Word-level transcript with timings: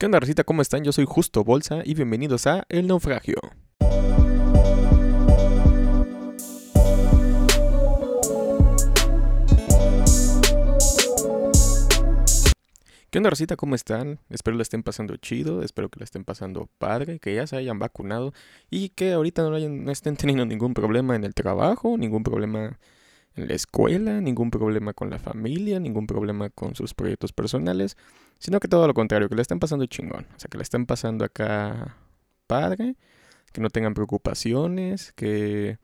¿Qué 0.00 0.06
onda, 0.06 0.20
Recita? 0.20 0.44
¿Cómo 0.44 0.62
están? 0.62 0.84
Yo 0.84 0.92
soy 0.92 1.06
Justo 1.08 1.42
Bolsa 1.42 1.82
y 1.84 1.94
bienvenidos 1.94 2.46
a 2.46 2.64
El 2.68 2.86
Naufragio. 2.86 3.34
¿Qué 13.10 13.18
onda, 13.18 13.30
Rosita? 13.30 13.56
¿Cómo 13.56 13.74
están? 13.74 14.20
Espero 14.30 14.56
la 14.56 14.62
estén 14.62 14.84
pasando 14.84 15.16
chido, 15.16 15.62
espero 15.62 15.88
que 15.88 15.98
la 15.98 16.04
estén 16.04 16.22
pasando 16.22 16.68
padre, 16.78 17.18
que 17.18 17.34
ya 17.34 17.48
se 17.48 17.56
hayan 17.56 17.80
vacunado 17.80 18.32
y 18.70 18.90
que 18.90 19.14
ahorita 19.14 19.42
no, 19.42 19.58
no 19.58 19.90
estén 19.90 20.16
teniendo 20.16 20.46
ningún 20.46 20.74
problema 20.74 21.16
en 21.16 21.24
el 21.24 21.34
trabajo, 21.34 21.98
ningún 21.98 22.22
problema 22.22 22.78
en 23.38 23.48
la 23.48 23.54
escuela, 23.54 24.20
ningún 24.20 24.50
problema 24.50 24.92
con 24.92 25.10
la 25.10 25.18
familia, 25.18 25.80
ningún 25.80 26.06
problema 26.06 26.50
con 26.50 26.74
sus 26.74 26.94
proyectos 26.94 27.32
personales, 27.32 27.96
sino 28.38 28.60
que 28.60 28.68
todo 28.68 28.86
lo 28.86 28.94
contrario, 28.94 29.28
que 29.28 29.34
la 29.34 29.42
estén 29.42 29.60
pasando 29.60 29.86
chingón, 29.86 30.26
o 30.36 30.38
sea, 30.38 30.48
que 30.50 30.58
la 30.58 30.62
estén 30.62 30.86
pasando 30.86 31.24
acá 31.24 31.96
padre, 32.46 32.96
que 33.52 33.60
no 33.60 33.70
tengan 33.70 33.94
preocupaciones, 33.94 35.12
que 35.12 35.78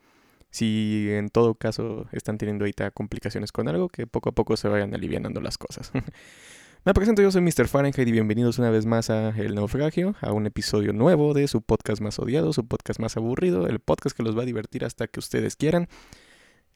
si 0.51 1.09
en 1.11 1.31
todo 1.31 1.55
caso 1.55 2.07
están 2.13 2.39
teniendo 2.39 2.65
ahorita 2.65 2.91
complicaciones 2.91 3.53
con 3.53 3.69
algo, 3.69 3.89
que 3.89 4.07
poco 4.07 4.31
a 4.31 4.33
poco 4.33 4.57
se 4.57 4.69
vayan 4.69 4.95
aliviando 4.95 5.41
las 5.41 5.59
cosas. 5.59 5.91
Me 6.87 6.93
presento, 6.93 7.23
yo 7.23 7.31
soy 7.31 7.41
Mr. 7.41 7.67
Fahrenheit 7.67 8.07
y 8.07 8.13
bienvenidos 8.13 8.59
una 8.59 8.69
vez 8.69 8.85
más 8.85 9.09
a 9.09 9.31
El 9.31 9.55
Naufragio, 9.55 10.17
a 10.21 10.33
un 10.33 10.45
episodio 10.45 10.93
nuevo 10.93 11.33
de 11.33 11.49
su 11.49 11.63
podcast 11.63 12.03
más 12.03 12.19
odiado, 12.19 12.53
su 12.53 12.67
podcast 12.67 13.01
más 13.01 13.17
aburrido, 13.17 13.67
el 13.67 13.81
podcast 13.81 14.15
que 14.15 14.23
los 14.23 14.37
va 14.37 14.43
a 14.43 14.45
divertir 14.45 14.85
hasta 14.85 15.07
que 15.07 15.19
ustedes 15.19 15.57
quieran, 15.57 15.89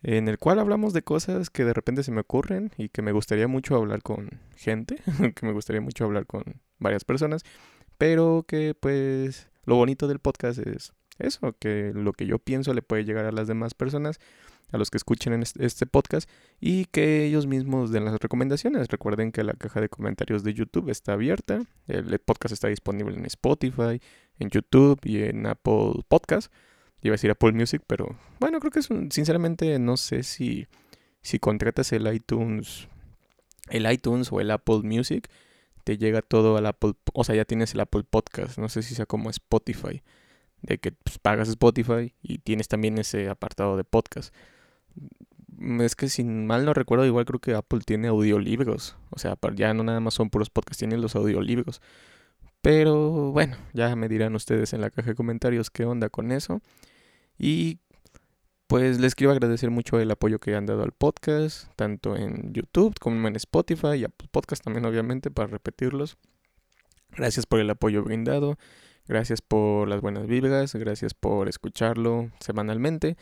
en 0.02 0.28
el 0.28 0.38
cual 0.38 0.58
hablamos 0.58 0.92
de 0.92 1.02
cosas 1.02 1.50
que 1.50 1.64
de 1.64 1.72
repente 1.72 2.02
se 2.02 2.12
me 2.12 2.20
ocurren 2.20 2.70
y 2.76 2.88
que 2.88 3.02
me 3.02 3.12
gustaría 3.12 3.48
mucho 3.48 3.76
hablar 3.76 4.02
con 4.02 4.40
gente, 4.56 5.02
que 5.34 5.46
me 5.46 5.52
gustaría 5.52 5.80
mucho 5.80 6.04
hablar 6.04 6.26
con 6.26 6.60
varias 6.78 7.04
personas, 7.04 7.42
pero 7.98 8.44
que 8.46 8.74
pues 8.74 9.48
lo 9.64 9.76
bonito 9.76 10.08
del 10.08 10.20
podcast 10.20 10.58
es 10.60 10.92
eso, 11.18 11.54
que 11.58 11.92
lo 11.94 12.12
que 12.12 12.26
yo 12.26 12.38
pienso 12.38 12.72
le 12.74 12.82
puede 12.82 13.04
llegar 13.04 13.24
a 13.24 13.32
las 13.32 13.48
demás 13.48 13.74
personas 13.74 14.20
a 14.70 14.78
los 14.78 14.90
que 14.90 14.98
escuchen 14.98 15.32
en 15.32 15.42
este 15.42 15.86
podcast 15.86 16.28
y 16.60 16.84
que 16.86 17.24
ellos 17.24 17.46
mismos 17.46 17.90
den 17.90 18.04
las 18.04 18.20
recomendaciones. 18.20 18.88
Recuerden 18.88 19.32
que 19.32 19.42
la 19.42 19.54
caja 19.54 19.80
de 19.80 19.88
comentarios 19.88 20.44
de 20.44 20.54
YouTube 20.54 20.90
está 20.90 21.14
abierta. 21.14 21.62
El 21.86 22.18
podcast 22.18 22.52
está 22.52 22.68
disponible 22.68 23.16
en 23.16 23.24
Spotify, 23.26 24.00
en 24.38 24.50
YouTube 24.50 25.00
y 25.04 25.22
en 25.22 25.46
Apple 25.46 26.02
Podcast. 26.08 26.52
Iba 27.02 27.12
a 27.12 27.16
decir 27.16 27.30
Apple 27.30 27.52
Music, 27.52 27.82
pero 27.86 28.16
bueno, 28.40 28.58
creo 28.60 28.72
que 28.72 28.80
es 28.80 28.90
un, 28.90 29.12
sinceramente 29.12 29.78
no 29.78 29.96
sé 29.96 30.22
si, 30.22 30.66
si 31.22 31.38
contratas 31.38 31.92
el 31.92 32.12
iTunes, 32.12 32.88
el 33.70 33.90
iTunes 33.90 34.32
o 34.32 34.40
el 34.40 34.50
Apple 34.50 34.80
Music, 34.82 35.28
te 35.84 35.96
llega 35.96 36.22
todo 36.22 36.56
al 36.56 36.66
Apple, 36.66 36.94
o 37.14 37.24
sea, 37.24 37.34
ya 37.34 37.44
tienes 37.44 37.72
el 37.74 37.80
Apple 37.80 38.02
Podcast. 38.02 38.58
No 38.58 38.68
sé 38.68 38.82
si 38.82 38.94
sea 38.94 39.06
como 39.06 39.30
Spotify, 39.30 40.02
de 40.62 40.78
que 40.78 40.92
pues, 40.92 41.18
pagas 41.18 41.48
Spotify 41.48 42.14
y 42.22 42.38
tienes 42.38 42.68
también 42.68 42.98
ese 42.98 43.28
apartado 43.28 43.76
de 43.76 43.84
podcast. 43.84 44.34
Mm, 45.58 45.80
es 45.80 45.96
que 45.96 46.08
si 46.08 46.24
mal 46.24 46.64
no 46.64 46.74
recuerdo, 46.74 47.06
igual 47.06 47.24
creo 47.24 47.40
que 47.40 47.54
Apple 47.54 47.80
tiene 47.84 48.08
audiolibros. 48.08 48.96
O 49.10 49.18
sea, 49.18 49.38
ya 49.54 49.74
no 49.74 49.84
nada 49.84 50.00
más 50.00 50.14
son 50.14 50.30
puros 50.30 50.50
podcasts, 50.50 50.78
tienen 50.78 51.00
los 51.00 51.16
audiolibros. 51.16 51.80
Pero 52.60 53.32
bueno, 53.32 53.56
ya 53.72 53.94
me 53.96 54.08
dirán 54.08 54.34
ustedes 54.34 54.72
en 54.72 54.80
la 54.80 54.90
caja 54.90 55.10
de 55.10 55.14
comentarios 55.14 55.70
qué 55.70 55.84
onda 55.84 56.08
con 56.08 56.32
eso. 56.32 56.60
Y 57.38 57.78
pues 58.66 59.00
les 59.00 59.14
quiero 59.14 59.32
agradecer 59.32 59.70
mucho 59.70 59.98
el 59.98 60.10
apoyo 60.10 60.40
que 60.40 60.54
han 60.54 60.66
dado 60.66 60.82
al 60.82 60.92
podcast, 60.92 61.72
tanto 61.76 62.16
en 62.16 62.52
YouTube 62.52 62.94
como 63.00 63.26
en 63.26 63.36
Spotify 63.36 63.94
y 63.96 64.04
Apple 64.04 64.28
Podcast 64.30 64.62
también 64.62 64.84
obviamente 64.84 65.30
para 65.30 65.48
repetirlos. 65.48 66.18
Gracias 67.10 67.46
por 67.46 67.60
el 67.60 67.70
apoyo 67.70 68.02
brindado, 68.02 68.58
gracias 69.06 69.40
por 69.40 69.88
las 69.88 70.02
buenas 70.02 70.26
vibras, 70.26 70.74
gracias 70.74 71.14
por 71.14 71.48
escucharlo 71.48 72.30
semanalmente. 72.40 73.16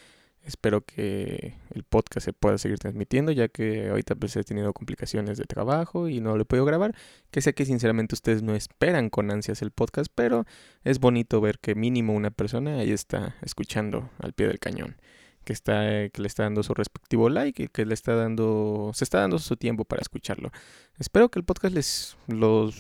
Espero 0.47 0.83
que 0.85 1.55
el 1.75 1.83
podcast 1.83 2.25
se 2.25 2.33
pueda 2.33 2.57
seguir 2.57 2.79
transmitiendo, 2.79 3.33
ya 3.33 3.49
que 3.49 3.89
ahorita 3.89 4.15
pues 4.15 4.37
he 4.37 4.45
tenido 4.45 4.73
complicaciones 4.73 5.39
de 5.39 5.45
trabajo 5.45 6.09
y 6.09 6.21
no 6.21 6.37
lo 6.37 6.43
he 6.43 6.45
podido 6.45 6.65
grabar. 6.65 6.95
Que 7.33 7.41
sé 7.41 7.53
que 7.53 7.65
sinceramente 7.65 8.15
ustedes 8.15 8.45
no 8.45 8.55
esperan 8.55 9.11
con 9.11 9.33
ansias 9.33 9.61
el 9.63 9.73
podcast, 9.73 10.11
pero 10.15 10.47
es 10.85 11.01
bonito 11.01 11.41
ver 11.41 11.59
que 11.59 11.75
mínimo 11.75 12.15
una 12.15 12.31
persona 12.31 12.79
ahí 12.79 12.93
está 12.93 13.35
escuchando 13.43 14.09
al 14.21 14.35
pie 14.35 14.47
del 14.47 14.61
cañón. 14.61 14.97
Que, 15.45 15.53
está, 15.53 16.09
que 16.11 16.23
le 16.23 16.29
está 16.29 16.45
dando 16.45 16.63
su 16.63 16.75
respectivo 16.75 17.29
like 17.29 17.65
y 17.65 17.69
que 17.69 17.85
le 17.85 17.95
está 17.95 18.15
dando, 18.15 18.93
se 18.95 19.03
está 19.03 19.19
dando 19.19 19.41
su 19.41 19.57
tiempo 19.57 19.85
para 19.85 20.01
escucharlo. 20.01 20.53
Espero 21.01 21.29
que 21.29 21.41
el 21.41 21.45
podcast 21.45 21.75
les 21.75 22.17
los, 22.29 22.77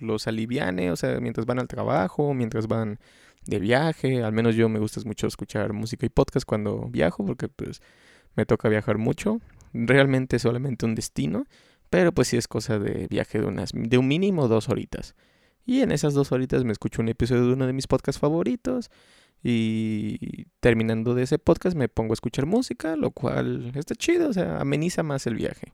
los 0.00 0.26
aliviane, 0.26 0.90
o 0.90 0.96
sea, 0.96 1.20
mientras 1.20 1.44
van 1.44 1.58
al 1.58 1.68
trabajo, 1.68 2.32
mientras 2.32 2.66
van 2.66 2.98
de 3.50 3.58
viaje. 3.58 4.22
Al 4.22 4.32
menos 4.32 4.54
yo 4.54 4.68
me 4.68 4.78
gusta 4.78 5.00
mucho 5.04 5.26
escuchar 5.26 5.72
música 5.72 6.06
y 6.06 6.08
podcast 6.08 6.46
cuando 6.46 6.88
viajo 6.88 7.26
porque 7.26 7.48
pues 7.48 7.82
me 8.36 8.46
toca 8.46 8.68
viajar 8.68 8.96
mucho. 8.96 9.40
Realmente 9.72 10.38
solamente 10.38 10.86
un 10.86 10.94
destino, 10.94 11.44
pero 11.90 12.12
pues 12.12 12.28
sí 12.28 12.36
es 12.36 12.48
cosa 12.48 12.78
de 12.78 13.06
viaje 13.08 13.40
de 13.40 13.46
unas 13.46 13.72
de 13.74 13.98
un 13.98 14.08
mínimo 14.08 14.48
dos 14.48 14.68
horitas. 14.68 15.14
Y 15.66 15.82
en 15.82 15.92
esas 15.92 16.14
dos 16.14 16.32
horitas 16.32 16.64
me 16.64 16.72
escucho 16.72 17.02
un 17.02 17.08
episodio 17.08 17.46
de 17.46 17.52
uno 17.52 17.66
de 17.66 17.72
mis 17.72 17.86
podcasts 17.86 18.20
favoritos. 18.20 18.90
Y 19.42 20.46
terminando 20.60 21.14
de 21.14 21.22
ese 21.22 21.38
podcast 21.38 21.76
me 21.76 21.88
pongo 21.88 22.12
a 22.12 22.14
escuchar 22.14 22.46
música, 22.46 22.96
lo 22.96 23.10
cual 23.10 23.72
está 23.74 23.94
chido, 23.94 24.28
o 24.28 24.32
sea, 24.32 24.60
ameniza 24.60 25.02
más 25.02 25.26
el 25.26 25.34
viaje. 25.34 25.72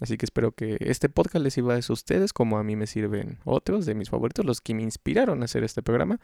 Así 0.00 0.16
que 0.16 0.26
espero 0.26 0.52
que 0.52 0.76
este 0.80 1.08
podcast 1.08 1.42
les 1.42 1.54
sirva 1.54 1.74
a 1.74 1.78
ustedes 1.78 2.32
como 2.32 2.58
a 2.58 2.64
mí 2.64 2.76
me 2.76 2.86
sirven 2.86 3.38
otros 3.44 3.84
de 3.84 3.94
mis 3.94 4.10
favoritos, 4.10 4.44
los 4.44 4.60
que 4.60 4.74
me 4.74 4.82
inspiraron 4.82 5.42
a 5.42 5.46
hacer 5.46 5.64
este 5.64 5.82
programa. 5.82 6.20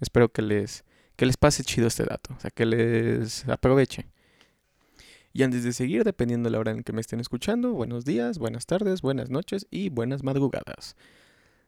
Espero 0.00 0.30
que 0.30 0.42
les, 0.42 0.84
que 1.16 1.26
les 1.26 1.36
pase 1.36 1.62
chido 1.62 1.86
este 1.86 2.04
dato, 2.04 2.34
o 2.36 2.40
sea, 2.40 2.50
que 2.50 2.64
les 2.64 3.46
aproveche. 3.48 4.06
Y 5.32 5.42
antes 5.42 5.62
de 5.62 5.72
seguir, 5.72 6.04
dependiendo 6.04 6.48
de 6.48 6.52
la 6.52 6.58
hora 6.58 6.72
en 6.72 6.82
que 6.82 6.92
me 6.92 7.02
estén 7.02 7.20
escuchando, 7.20 7.72
buenos 7.72 8.06
días, 8.06 8.38
buenas 8.38 8.64
tardes, 8.64 9.02
buenas 9.02 9.28
noches 9.28 9.66
y 9.70 9.90
buenas 9.90 10.22
madrugadas. 10.22 10.96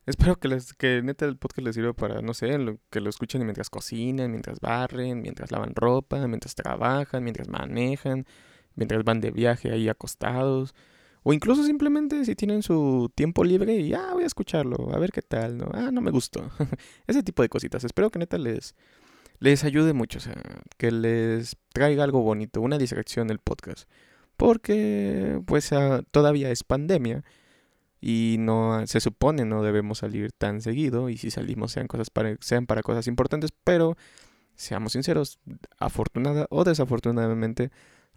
Espero 0.07 0.37
que, 0.37 0.49
les, 0.49 0.73
que 0.73 1.03
neta 1.03 1.27
el 1.27 1.37
podcast 1.37 1.67
les 1.67 1.75
sirva 1.75 1.93
para, 1.93 2.23
no 2.23 2.33
sé, 2.33 2.49
que 2.89 3.01
lo 3.01 3.11
escuchen 3.11 3.45
mientras 3.45 3.69
cocinan, 3.69 4.31
mientras 4.31 4.61
barren, 4.61 5.21
mientras 5.21 5.53
lavan 5.53 5.75
ropa, 5.75 6.27
mientras 6.27 6.55
trabajan, 6.55 7.23
mientras 7.23 7.49
manejan, 7.49 8.27
mientras 8.77 9.05
van 9.05 9.21
de 9.21 9.31
viaje 9.31 9.71
ahí 9.71 9.91
acostados 9.91 10.75
o 11.23 11.33
incluso 11.33 11.65
simplemente 11.65 12.25
si 12.25 12.35
tienen 12.35 12.63
su 12.63 13.11
tiempo 13.15 13.45
libre 13.45 13.77
y, 13.77 13.93
ah, 13.93 14.11
voy 14.15 14.25
a 14.25 14.27
escucharlo, 14.27 14.95
a 14.95 14.99
ver 14.99 15.11
qué 15.11 15.23
tal, 15.23 15.59
¿no? 15.59 15.71
Ah, 15.75 15.91
no 15.93 16.01
me 16.01 16.11
gustó. 16.11 16.51
Ese 17.07 17.23
tipo 17.23 17.43
de 17.43 17.49
cositas. 17.49 17.85
Espero 17.85 18.11
que 18.11 18.19
neta 18.19 18.39
les, 18.39 18.75
les 19.39 19.65
ayude 19.65 19.93
mucho, 19.93 20.19
o 20.19 20.23
sea, 20.23 20.35
que 20.79 20.91
les 20.91 21.57
traiga 21.73 22.05
algo 22.05 22.23
bonito, 22.23 22.61
una 22.61 22.79
distracción 22.79 23.29
del 23.29 23.39
podcast. 23.39 23.89
Porque, 24.37 25.41
pues, 25.47 25.73
ah, 25.73 26.03
todavía 26.11 26.51
es 26.51 26.65
pandemia 26.65 27.23
y 28.01 28.37
no 28.39 28.87
se 28.87 29.01
supone 29.01 29.45
no 29.45 29.63
debemos 29.63 29.99
salir 29.99 30.33
tan 30.33 30.63
seguido 30.63 31.11
y 31.11 31.19
si 31.19 31.31
salimos 31.31 31.73
sean 31.73 31.87
cosas 31.87 32.09
para, 32.11 32.37
sean 32.41 32.67
para 32.67 32.83
cosas 32.83 33.07
importantes, 33.07 33.51
pero 33.65 33.97
seamos 34.55 34.93
sinceros, 34.93 35.39
afortunada 35.79 36.47
o 36.51 36.65
desafortunadamente 36.65 37.71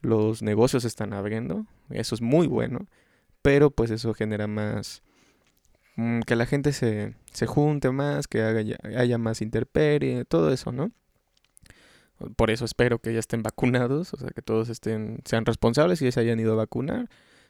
los 0.03 0.43
negocios 0.43 0.85
están 0.85 1.13
abriendo, 1.13 1.65
eso 1.89 2.13
es 2.13 2.21
muy 2.21 2.45
bueno, 2.47 2.87
pero 3.41 3.71
pues 3.71 3.89
eso 3.89 4.13
genera 4.13 4.47
más 4.47 5.01
mm, 5.95 6.21
que 6.21 6.35
la 6.35 6.45
gente 6.45 6.73
se, 6.73 7.15
se 7.31 7.47
junte 7.47 7.91
más, 7.91 8.27
que 8.27 8.43
haya, 8.43 8.77
haya 8.97 9.17
más 9.17 9.41
interperie, 9.41 10.25
todo 10.25 10.53
eso, 10.53 10.71
¿no? 10.71 10.91
Por 12.35 12.51
eso 12.51 12.65
espero 12.65 12.99
que 12.99 13.13
ya 13.13 13.19
estén 13.19 13.43
vacunados, 13.43 14.13
o 14.13 14.17
sea, 14.17 14.29
que 14.29 14.41
todos 14.41 14.69
estén, 14.69 15.19
sean 15.25 15.45
responsables 15.45 16.01
y 16.01 16.11
se 16.11 16.19
hayan 16.19 16.39
ido 16.39 16.53
a 16.53 16.55
vacunar. 16.55 17.09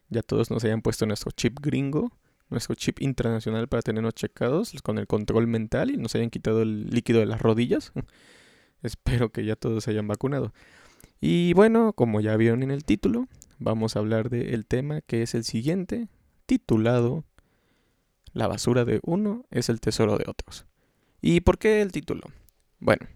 Ya 0.10 0.22
todos 0.24 0.52
nos 0.52 0.64
hayan 0.64 0.82
puesto 0.82 1.06
nuestro 1.06 1.32
chip 1.32 1.60
gringo, 1.62 2.12
nuestro 2.50 2.76
chip 2.76 3.02
internacional 3.02 3.68
para 3.68 3.82
tenernos 3.82 4.14
checados 4.14 4.74
con 4.82 4.98
el 4.98 5.08
control 5.08 5.48
mental 5.48 5.92
y 5.92 5.98
nos 5.98 6.16
hayan 6.16 6.30
quitado 6.30 6.62
el 6.62 6.90
líquido 6.90 7.20
de 7.20 7.26
las 7.26 7.42
rodillas. 7.42 7.92
espero 8.84 9.32
que 9.32 9.46
ya 9.46 9.56
todos 9.56 9.84
se 9.84 9.92
hayan 9.92 10.08
vacunado. 10.08 10.54
Y 11.26 11.54
bueno, 11.54 11.94
como 11.94 12.20
ya 12.20 12.36
vieron 12.36 12.64
en 12.64 12.72
el 12.72 12.84
título, 12.84 13.30
vamos 13.58 13.96
a 13.96 14.00
hablar 14.00 14.30
del 14.30 14.66
tema 14.66 15.00
que 15.00 15.22
es 15.22 15.36
el 15.36 15.46
siguiente, 15.46 16.10
titulado 16.46 17.24
La 18.34 18.48
basura 18.48 18.84
de 18.84 19.00
uno 19.04 19.46
es 19.50 19.70
el 19.70 19.80
tesoro 19.80 20.18
de 20.18 20.26
otros. 20.28 20.66
¿Y 21.22 21.40
por 21.40 21.60
qué 21.60 21.82
el 21.82 21.94
título? 21.94 22.24
Bueno, 22.82 23.08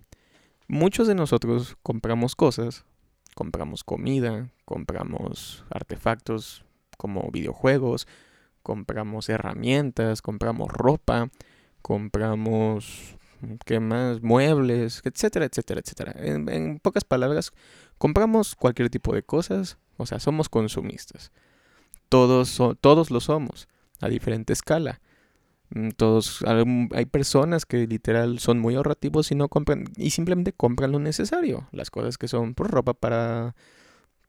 muchos 0.69 1.09
de 1.09 1.15
nosotros 1.15 1.75
compramos 1.83 2.37
cosas, 2.37 2.85
compramos 3.35 3.83
comida, 3.83 4.51
compramos 4.63 5.65
artefactos 5.69 6.63
como 6.97 7.29
videojuegos, 7.29 8.07
compramos 8.63 9.27
herramientas, 9.27 10.21
compramos 10.21 10.71
ropa, 10.71 11.27
compramos 11.81 13.17
¿qué 13.65 13.79
más? 13.79 14.21
Muebles, 14.21 15.01
etcétera, 15.03 15.45
etcétera, 15.45 15.81
etcétera. 15.81 16.13
En, 16.17 16.79
pocas 16.79 17.03
palabras, 17.03 17.51
compramos 17.97 18.55
cualquier 18.55 18.89
tipo 18.89 19.13
de 19.13 19.23
cosas, 19.23 19.77
o 19.97 20.05
sea, 20.05 20.19
somos 20.19 20.49
consumistas. 20.49 21.31
Todos, 22.09 22.61
todos 22.81 23.11
lo 23.11 23.19
somos, 23.19 23.67
a 24.01 24.07
diferente 24.07 24.53
escala. 24.53 25.01
Mm, 25.69 25.89
todos, 25.91 26.43
hay 26.93 27.05
personas 27.07 27.65
que 27.65 27.87
literal 27.87 28.39
son 28.39 28.59
muy 28.59 28.75
ahorrativos 28.75 29.31
y 29.31 29.35
no 29.35 29.49
compran, 29.49 29.85
y 29.97 30.11
simplemente 30.11 30.53
compran 30.53 30.91
lo 30.91 30.99
necesario. 30.99 31.67
Las 31.71 31.91
cosas 31.91 32.17
que 32.17 32.27
son 32.27 32.53
por 32.53 32.71
ropa 32.71 32.93
para, 32.93 33.55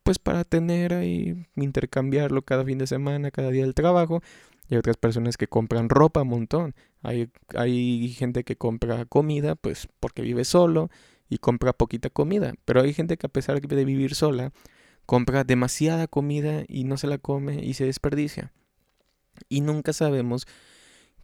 pues 0.03 0.19
para 0.19 0.43
tener 0.43 0.93
ahí, 0.93 1.47
intercambiarlo 1.55 2.41
cada 2.43 2.65
fin 2.65 2.77
de 2.77 2.87
semana, 2.87 3.31
cada 3.31 3.51
día 3.51 3.63
del 3.63 3.75
trabajo. 3.75 4.21
Y 4.69 4.75
hay 4.75 4.79
otras 4.79 4.97
personas 4.97 5.37
que 5.37 5.47
compran 5.47 5.89
ropa 5.89 6.21
un 6.21 6.29
montón. 6.29 6.75
Hay, 7.01 7.29
hay 7.55 8.09
gente 8.09 8.43
que 8.43 8.57
compra 8.57 9.05
comida, 9.05 9.55
pues 9.55 9.87
porque 9.99 10.21
vive 10.21 10.45
solo 10.45 10.89
y 11.29 11.37
compra 11.37 11.73
poquita 11.73 12.09
comida. 12.09 12.53
Pero 12.65 12.81
hay 12.81 12.93
gente 12.93 13.17
que 13.17 13.27
a 13.27 13.29
pesar 13.29 13.61
de 13.61 13.85
vivir 13.85 14.15
sola, 14.15 14.51
compra 15.05 15.43
demasiada 15.43 16.07
comida 16.07 16.63
y 16.67 16.83
no 16.83 16.97
se 16.97 17.07
la 17.07 17.17
come 17.17 17.63
y 17.63 17.73
se 17.73 17.85
desperdicia. 17.85 18.51
Y 19.47 19.61
nunca 19.61 19.93
sabemos 19.93 20.45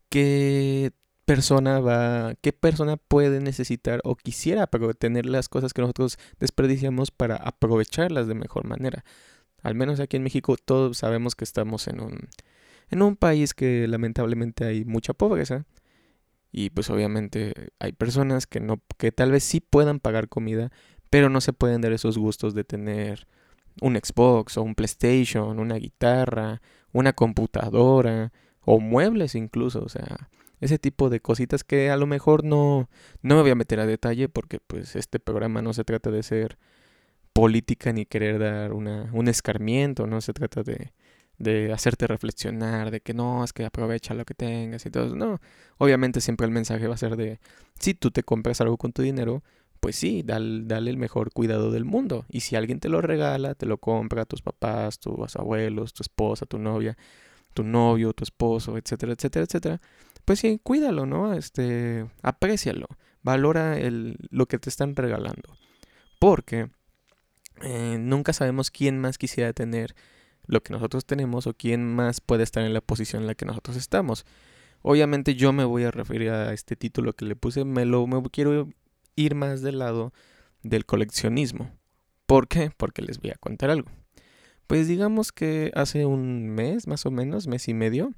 qué 0.10 0.94
persona 1.25 1.80
va, 1.80 2.36
qué 2.42 2.54
persona 2.54 2.98
puede 2.98 3.42
necesitar 3.42 4.00
o 4.04 4.16
quisiera 4.16 4.68
tener 4.98 5.25
las 5.25 5.50
cosas 5.50 5.74
que 5.74 5.81
nosotros 5.81 6.18
desperdiciamos 6.39 7.12
para 7.12 7.36
aprovecharlas 7.36 8.27
de 8.27 8.36
mejor 8.36 8.66
manera. 8.66 9.04
Al 9.62 9.75
menos 9.75 10.00
aquí 10.00 10.18
en 10.18 10.24
México 10.24 10.56
todos 10.57 11.00
sabemos 11.00 11.36
que 11.36 11.44
estamos 11.44 11.88
en 11.88 12.00
un, 12.00 12.30
en 12.90 13.02
un 13.02 13.16
país 13.16 13.54
que 13.54 13.88
lamentablemente 13.88 14.66
hay 14.66 14.86
mucha 14.86 15.14
pobreza 15.14 15.66
y 16.52 16.70
pues 16.70 16.90
obviamente 16.90 17.54
hay 17.80 17.92
personas 17.92 18.48
que 18.48 18.60
no 18.60 18.82
que 18.98 19.12
tal 19.12 19.32
vez 19.32 19.44
sí 19.44 19.60
puedan 19.60 20.00
pagar 20.00 20.30
comida, 20.30 20.72
pero 21.10 21.30
no 21.30 21.42
se 21.42 21.54
pueden 21.54 21.82
dar 21.82 21.92
esos 21.92 22.18
gustos 22.18 22.54
de 22.54 22.64
tener 22.64 23.28
un 23.82 23.96
Xbox 23.96 24.58
o 24.58 24.64
un 24.64 24.76
PlayStation, 24.76 25.60
una 25.60 25.76
guitarra, 25.76 26.62
una 26.94 27.14
computadora 27.14 28.32
o 28.62 28.80
muebles 28.80 29.36
incluso, 29.36 29.84
o 29.84 29.90
sea, 29.90 30.30
ese 30.62 30.80
tipo 30.80 31.10
de 31.10 31.20
cositas 31.20 31.64
que 31.64 31.90
a 31.90 31.98
lo 31.98 32.08
mejor 32.08 32.44
no, 32.44 32.90
no 33.22 33.36
me 33.36 33.42
voy 33.42 33.52
a 33.52 33.56
meter 33.56 33.80
a 33.80 33.86
detalle 33.86 34.30
porque 34.30 34.60
pues 34.66 34.96
este 34.96 35.20
programa 35.20 35.62
no 35.62 35.74
se 35.74 35.84
trata 35.84 36.10
de 36.10 36.24
ser 36.24 36.58
política 37.34 37.92
ni 37.92 38.06
querer 38.06 38.40
dar 38.40 38.72
una, 38.72 39.10
un 39.12 39.28
escarmiento, 39.28 40.08
no 40.08 40.22
se 40.22 40.32
trata 40.32 40.64
de, 40.64 40.94
de 41.38 41.72
hacerte 41.74 42.08
reflexionar, 42.08 42.92
de 42.92 43.02
que 43.02 43.14
no, 43.14 43.44
es 43.44 43.54
que 43.54 43.66
aprovecha 43.66 44.14
lo 44.14 44.26
que 44.26 44.34
tengas 44.34 44.86
y 44.86 44.90
todo. 44.90 45.16
No, 45.16 45.40
obviamente 45.78 46.22
siempre 46.22 46.46
el 46.46 46.52
mensaje 46.52 46.88
va 46.88 46.96
a 46.96 46.98
ser 46.98 47.16
de, 47.18 47.40
si 47.80 47.94
tú 47.94 48.12
te 48.12 48.24
compras 48.24 48.62
algo 48.62 48.78
con 48.78 48.94
tu 48.94 49.02
dinero, 49.02 49.44
pues 49.80 49.96
sí, 49.96 50.24
dale, 50.24 50.64
dale, 50.66 50.90
el 50.90 50.98
mejor 50.98 51.32
cuidado 51.32 51.72
del 51.72 51.86
mundo. 51.86 52.26
Y 52.30 52.42
si 52.42 52.56
alguien 52.56 52.80
te 52.80 52.90
lo 52.90 53.02
regala, 53.02 53.56
te 53.56 53.66
lo 53.66 53.78
compra, 53.78 54.26
tus 54.26 54.42
papás, 54.42 55.00
tus 55.00 55.36
abuelos, 55.36 55.94
tu 55.94 56.02
esposa, 56.04 56.46
tu 56.46 56.58
novia, 56.58 56.98
tu 57.54 57.64
novio, 57.64 58.14
tu 58.14 58.24
esposo, 58.24 58.78
etcétera, 58.78 59.14
etcétera, 59.14 59.46
etcétera, 59.46 59.82
pues 60.26 60.40
sí, 60.40 60.60
cuídalo, 60.64 61.06
¿no? 61.06 61.34
Este, 61.34 62.08
aprécialo, 62.24 62.88
valora 63.22 63.78
el, 63.78 64.18
lo 64.32 64.48
que 64.48 64.58
te 64.58 64.70
están 64.70 64.96
regalando. 64.96 65.56
Porque 66.20 66.70
eh, 67.62 67.98
nunca 68.00 68.34
sabemos 68.34 68.72
quién 68.72 69.00
más 69.00 69.18
quisiera 69.18 69.54
tener 69.54 69.96
lo 70.47 70.62
que 70.62 70.74
nosotros 70.74 71.06
tenemos 71.06 71.47
o 71.47 71.53
quién 71.53 71.86
más 71.86 72.21
puede 72.21 72.44
estar 72.44 72.63
en 72.63 72.74
la 72.74 72.81
posición 72.81 73.24
en 73.24 73.27
la 73.27 73.36
que 73.36 73.45
nosotros 73.45 73.77
estamos. 73.77 74.25
Obviamente 74.81 75.36
yo 75.36 75.51
me 75.51 75.65
voy 75.65 75.83
a 75.83 75.92
referir 75.92 76.30
a 76.30 76.53
este 76.53 76.75
título 76.75 77.13
que 77.13 77.25
le 77.25 77.36
puse, 77.36 77.65
me 77.65 77.86
lo 77.86 78.06
me 78.07 78.21
quiero 78.30 78.69
ir 79.15 79.36
más 79.36 79.62
del 79.62 79.80
lado 79.80 80.13
del 80.62 80.86
coleccionismo. 80.86 81.71
¿Por 82.25 82.47
qué? 82.47 82.71
Porque 82.75 83.01
les 83.01 83.19
voy 83.19 83.31
a 83.31 83.36
contar 83.36 83.69
algo. 83.69 83.89
Pues 84.68 84.88
digamos 84.88 85.31
que 85.31 85.71
hace 85.75 86.06
un 86.06 86.50
mes, 86.50 86.88
más 86.88 87.06
o 87.06 87.12
menos, 87.12 87.48
mes 87.48 87.68
y 87.68 87.74
medio, 87.74 88.12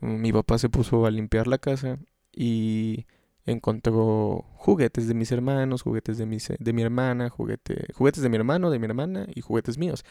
mi 0.00 0.32
papá 0.32 0.58
se 0.58 0.68
puso 0.68 1.06
a 1.06 1.10
limpiar 1.10 1.46
la 1.46 1.58
casa 1.58 1.98
y 2.32 3.06
encontró 3.46 4.46
juguetes 4.54 5.08
de 5.08 5.14
mis 5.14 5.30
hermanos, 5.30 5.82
juguetes 5.82 6.18
de 6.18 6.26
mi, 6.26 6.38
de 6.58 6.72
mi 6.72 6.82
hermana, 6.82 7.28
juguete, 7.28 7.92
juguetes 7.94 8.22
de 8.22 8.28
mi 8.28 8.36
hermano, 8.36 8.70
de 8.70 8.78
mi 8.78 8.86
hermana 8.86 9.26
y 9.34 9.42
juguetes 9.42 9.78
míos. 9.78 10.04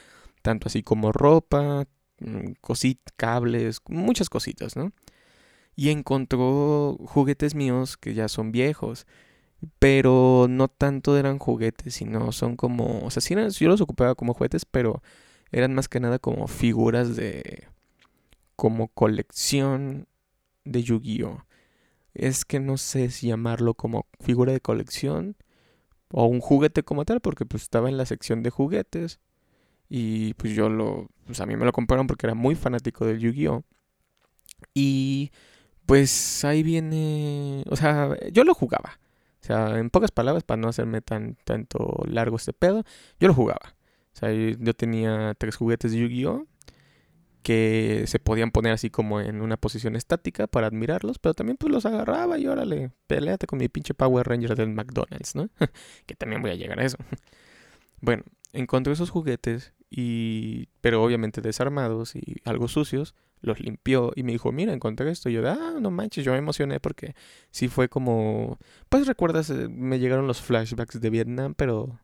Tanto 0.44 0.68
así 0.68 0.84
como 0.84 1.12
ropa, 1.12 1.86
mm, 2.20 2.54
cositas, 2.62 3.14
cables, 3.18 3.82
muchas 3.90 4.30
cositas, 4.30 4.76
¿no? 4.76 4.92
Y 5.76 5.90
encontró 5.90 6.98
juguetes 7.08 7.56
míos 7.56 7.98
que 7.98 8.14
ya 8.14 8.28
son 8.28 8.52
viejos 8.52 9.08
pero 9.80 10.48
no 10.50 10.68
tanto 10.68 11.18
eran 11.18 11.40
juguetes, 11.40 11.96
sino 11.96 12.32
son 12.32 12.56
como, 12.56 13.02
o 13.06 13.12
sea, 13.12 13.22
sí 13.22 13.36
yo 13.36 13.70
los 13.70 13.82
ocupaba 13.82 14.16
como 14.16 14.34
juguetes, 14.34 14.66
pero 14.66 15.02
eran 15.52 15.74
más 15.74 15.88
que 15.88 16.00
nada 16.00 16.20
como 16.20 16.48
figuras 16.48 17.16
de, 17.16 17.68
como 18.56 18.90
colección 18.90 20.08
de 20.66 20.84
Yu-Gi-Oh. 20.84 21.46
Es 22.14 22.46
que 22.46 22.60
no 22.60 22.78
sé 22.78 23.10
si 23.10 23.28
llamarlo 23.28 23.74
como 23.74 24.08
figura 24.20 24.54
de 24.54 24.62
colección 24.62 25.36
o 26.12 26.26
un 26.26 26.42
juguete 26.42 26.84
como 26.84 27.06
tal, 27.06 27.22
porque 27.22 27.46
pues 27.46 27.64
estaba 27.64 27.90
en 27.90 27.98
la 27.98 28.06
sección 28.06 28.44
de 28.44 28.50
juguetes 28.52 29.20
y 29.96 30.34
pues 30.34 30.56
yo 30.56 30.70
lo, 30.70 31.08
pues 31.28 31.40
a 31.40 31.46
mí 31.46 31.56
me 31.56 31.66
lo 31.66 31.72
compraron 31.72 32.08
porque 32.08 32.26
era 32.26 32.34
muy 32.34 32.56
fanático 32.56 33.06
del 33.06 33.20
Yu-Gi-Oh. 33.20 33.64
Y 34.74 35.30
pues 35.86 36.44
ahí 36.44 36.64
viene, 36.64 37.64
o 37.70 37.76
sea, 37.76 38.18
yo 38.32 38.44
lo 38.44 38.56
jugaba. 38.56 39.00
O 39.40 39.46
sea, 39.46 39.78
en 39.78 39.92
pocas 39.92 40.10
palabras, 40.10 40.44
para 40.44 40.60
no 40.60 40.68
hacerme 40.68 41.02
tan 41.02 41.38
tanto 41.44 42.02
largo 42.08 42.38
este 42.38 42.54
pedo, 42.54 42.84
yo 43.20 43.28
lo 43.28 43.36
jugaba. 43.36 43.76
O 44.16 44.18
sea, 44.18 44.32
yo, 44.34 44.74
tenía 44.74 45.36
tres 45.38 45.58
juguetes 45.58 45.92
de 45.92 46.00
Yu-Gi-Oh! 46.00 46.48
que 47.44 48.06
se 48.08 48.18
podían 48.18 48.50
poner 48.50 48.74
así 48.74 48.90
como 48.90 49.22
en 49.22 49.42
una 49.44 49.58
posición 49.58 49.96
estática 49.96 50.48
para 50.48 50.66
admirarlos, 50.66 51.20
pero 51.20 51.36
también 51.36 51.58
pues 51.58 51.72
los 51.72 51.86
agarraba 51.86 52.40
y 52.40 52.48
órale, 52.48 52.90
peleate 53.06 53.46
con 53.46 53.60
mi 53.60 53.70
pinche 53.70 53.94
Power 53.94 54.28
Ranger 54.28 54.56
del 54.56 54.70
McDonald's, 54.70 55.36
¿no? 55.36 55.50
que 56.08 56.16
también 56.16 56.42
voy 56.42 56.50
a 56.50 56.56
llegar 56.56 56.80
a 56.80 56.84
eso. 56.84 56.98
bueno, 58.02 58.24
encontré 58.54 58.94
esos 58.94 59.12
juguetes 59.12 59.74
y 59.96 60.70
pero 60.82 61.04
obviamente 61.04 61.40
desarmados 61.40 62.16
y 62.16 62.38
algo 62.46 62.68
sucios, 62.68 63.14
los 63.42 63.60
limpió 63.60 64.12
y 64.16 64.24
me 64.24 64.32
dijo, 64.32 64.52
mira, 64.52 64.74
encontré 64.74 65.12
esto. 65.12 65.30
Y 65.30 65.34
yo, 65.34 65.48
ah, 65.48 65.76
no 65.80 65.92
manches, 65.92 66.26
yo 66.26 66.32
me 66.32 66.40
emocioné 66.40 66.80
porque 66.80 67.14
sí 67.52 67.68
fue 67.68 67.90
como, 67.90 68.58
pues 68.90 69.06
recuerdas, 69.06 69.52
eh, 69.52 69.68
me 69.70 70.00
llegaron 70.00 70.26
los 70.26 70.42
flashbacks 70.42 71.00
de 71.00 71.10
Vietnam, 71.12 71.54
pero, 71.54 72.00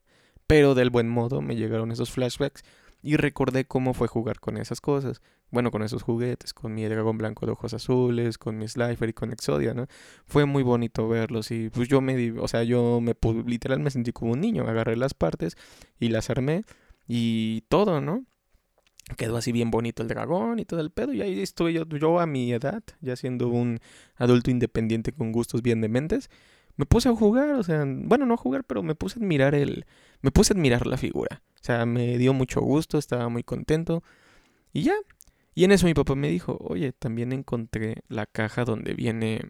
pero 0.45 0.75
del 0.75 0.91
buen 0.91 1.09
modo 1.09 1.41
me 1.41 1.55
llegaron 1.55 1.91
esos 1.91 2.11
flashbacks 2.11 2.63
y 3.01 3.15
recordé 3.15 3.65
cómo 3.65 3.95
fue 3.95 4.07
jugar 4.07 4.39
con 4.39 4.57
esas 4.57 4.81
cosas. 4.81 5.23
Bueno, 5.49 5.71
con 5.71 5.81
esos 5.81 6.03
juguetes, 6.03 6.53
con 6.53 6.75
mi 6.75 6.85
dragón 6.85 7.17
blanco 7.17 7.47
de 7.47 7.53
ojos 7.53 7.73
azules, 7.73 8.37
con 8.37 8.59
mi 8.59 8.67
Slifer 8.67 9.09
y 9.09 9.13
con 9.13 9.31
Exodia, 9.31 9.73
¿no? 9.73 9.87
Fue 10.27 10.45
muy 10.45 10.61
bonito 10.61 11.07
verlos 11.07 11.49
y 11.49 11.71
pues 11.71 11.87
yo 11.87 12.01
me, 12.01 12.39
o 12.39 12.47
sea, 12.47 12.61
yo 12.61 13.01
me, 13.01 13.15
literal 13.47 13.79
me 13.79 13.89
sentí 13.89 14.11
como 14.11 14.33
un 14.33 14.41
niño, 14.41 14.67
agarré 14.67 14.95
las 14.95 15.15
partes 15.15 15.57
y 15.99 16.09
las 16.09 16.29
armé 16.29 16.65
y 17.09 17.61
todo, 17.67 17.99
¿no? 17.99 18.23
quedó 19.17 19.37
así 19.37 19.51
bien 19.51 19.71
bonito 19.71 20.03
el 20.03 20.09
dragón 20.09 20.59
y 20.59 20.65
todo 20.65 20.79
el 20.81 20.91
pedo. 20.91 21.13
Y 21.13 21.21
ahí 21.21 21.41
estuve 21.41 21.73
yo, 21.73 21.85
yo 21.85 22.19
a 22.19 22.25
mi 22.25 22.51
edad, 22.51 22.83
ya 23.01 23.15
siendo 23.15 23.49
un 23.49 23.79
adulto 24.15 24.51
independiente 24.51 25.11
con 25.11 25.31
gustos 25.31 25.61
bien 25.61 25.81
dementes. 25.81 26.29
Me 26.75 26.85
puse 26.85 27.09
a 27.09 27.15
jugar, 27.15 27.49
o 27.51 27.63
sea, 27.63 27.83
bueno, 27.85 28.25
no 28.25 28.35
a 28.35 28.37
jugar, 28.37 28.63
pero 28.63 28.83
me 28.83 28.95
puse 28.95 29.19
a 29.19 29.21
admirar 29.21 29.55
el. 29.55 29.85
Me 30.21 30.31
puse 30.31 30.53
a 30.53 30.55
admirar 30.55 30.87
la 30.87 30.97
figura. 30.97 31.41
O 31.55 31.63
sea, 31.63 31.85
me 31.85 32.17
dio 32.17 32.33
mucho 32.33 32.61
gusto, 32.61 32.97
estaba 32.97 33.29
muy 33.29 33.43
contento. 33.43 34.03
Y 34.71 34.83
ya. 34.83 34.93
Y 35.55 35.65
en 35.65 35.71
eso 35.71 35.87
mi 35.87 35.93
papá 35.93 36.15
me 36.15 36.29
dijo, 36.29 36.57
oye, 36.61 36.93
también 36.93 37.33
encontré 37.33 38.03
la 38.07 38.25
caja 38.25 38.63
donde 38.63 38.93
viene. 38.93 39.41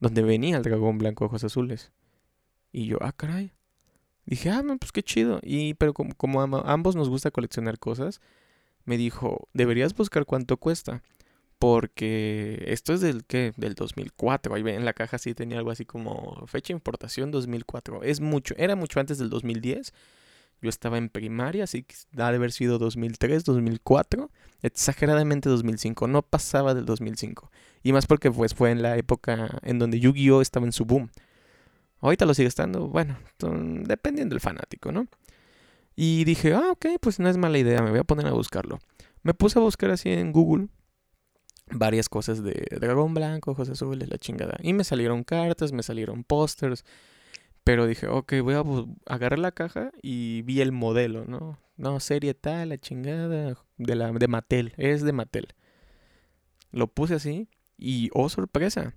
donde 0.00 0.22
venía 0.22 0.56
el 0.56 0.62
dragón 0.62 0.98
blanco 0.98 1.26
ojos 1.26 1.44
azules. 1.44 1.92
Y 2.72 2.86
yo, 2.86 2.98
ah, 3.00 3.12
caray. 3.12 3.55
Dije, 4.26 4.50
ah, 4.50 4.62
pues 4.78 4.92
qué 4.92 5.02
chido. 5.02 5.40
Y, 5.42 5.74
pero 5.74 5.94
como, 5.94 6.42
ambos 6.64 6.96
nos 6.96 7.08
gusta 7.08 7.30
coleccionar 7.30 7.78
cosas, 7.78 8.20
me 8.84 8.96
dijo, 8.96 9.48
deberías 9.54 9.94
buscar 9.94 10.26
cuánto 10.26 10.56
cuesta. 10.56 11.02
Porque 11.58 12.64
esto 12.66 12.92
es 12.92 13.00
del 13.00 13.24
que 13.24 13.54
del 13.56 13.74
2004. 13.74 14.54
Ahí 14.54 14.62
en 14.68 14.84
la 14.84 14.92
caja 14.92 15.16
sí 15.16 15.32
tenía 15.34 15.58
algo 15.58 15.70
así 15.70 15.86
como 15.86 16.44
fecha 16.46 16.68
de 16.68 16.74
importación 16.74 17.30
2004. 17.30 18.02
Es 18.02 18.20
mucho, 18.20 18.54
era 18.58 18.76
mucho 18.76 19.00
antes 19.00 19.16
del 19.18 19.30
2010. 19.30 19.94
Yo 20.60 20.68
estaba 20.68 20.98
en 20.98 21.08
primaria, 21.08 21.64
así 21.64 21.82
que 21.82 21.94
ha 22.18 22.30
de 22.30 22.36
haber 22.36 22.50
sido 22.50 22.78
2003, 22.78 23.44
2004, 23.44 24.30
exageradamente 24.62 25.48
2005. 25.48 26.08
No 26.08 26.22
pasaba 26.22 26.74
del 26.74 26.86
2005. 26.86 27.50
Y 27.82 27.92
más 27.92 28.06
porque 28.06 28.30
pues, 28.30 28.54
fue 28.54 28.70
en 28.70 28.82
la 28.82 28.96
época 28.96 29.58
en 29.62 29.78
donde 29.78 30.00
Yu-Gi-Oh 30.00 30.42
estaba 30.42 30.66
en 30.66 30.72
su 30.72 30.84
boom. 30.84 31.10
Ahorita 32.00 32.26
lo 32.26 32.34
sigue 32.34 32.48
estando, 32.48 32.88
bueno, 32.88 33.18
dependiendo 33.38 34.34
del 34.34 34.40
fanático, 34.40 34.92
¿no? 34.92 35.06
Y 35.94 36.24
dije, 36.24 36.52
ah, 36.52 36.72
ok, 36.72 36.86
pues 37.00 37.18
no 37.18 37.28
es 37.28 37.38
mala 37.38 37.58
idea, 37.58 37.82
me 37.82 37.90
voy 37.90 38.00
a 38.00 38.04
poner 38.04 38.26
a 38.26 38.32
buscarlo. 38.32 38.78
Me 39.22 39.32
puse 39.32 39.58
a 39.58 39.62
buscar 39.62 39.90
así 39.90 40.10
en 40.10 40.30
Google 40.30 40.68
varias 41.70 42.08
cosas 42.08 42.42
de 42.42 42.66
dragón 42.80 43.14
blanco, 43.14 43.52
ojos 43.52 43.68
azules, 43.70 44.08
la 44.08 44.18
chingada. 44.18 44.56
Y 44.62 44.72
me 44.72 44.84
salieron 44.84 45.24
cartas, 45.24 45.72
me 45.72 45.82
salieron 45.82 46.22
pósters. 46.22 46.84
Pero 47.64 47.86
dije, 47.86 48.06
ok, 48.06 48.34
voy 48.42 48.54
a 48.54 48.62
agarrar 49.12 49.40
la 49.40 49.52
caja 49.52 49.90
y 50.02 50.42
vi 50.42 50.60
el 50.60 50.70
modelo, 50.70 51.24
¿no? 51.24 51.58
No, 51.76 51.98
serie 52.00 52.34
tal, 52.34 52.68
la 52.68 52.78
chingada 52.78 53.56
de, 53.76 53.94
la, 53.96 54.12
de 54.12 54.28
Mattel, 54.28 54.72
es 54.76 55.02
de 55.02 55.12
Mattel. 55.12 55.48
Lo 56.70 56.88
puse 56.88 57.14
así 57.14 57.48
Y 57.76 58.10
oh 58.12 58.28
sorpresa, 58.28 58.94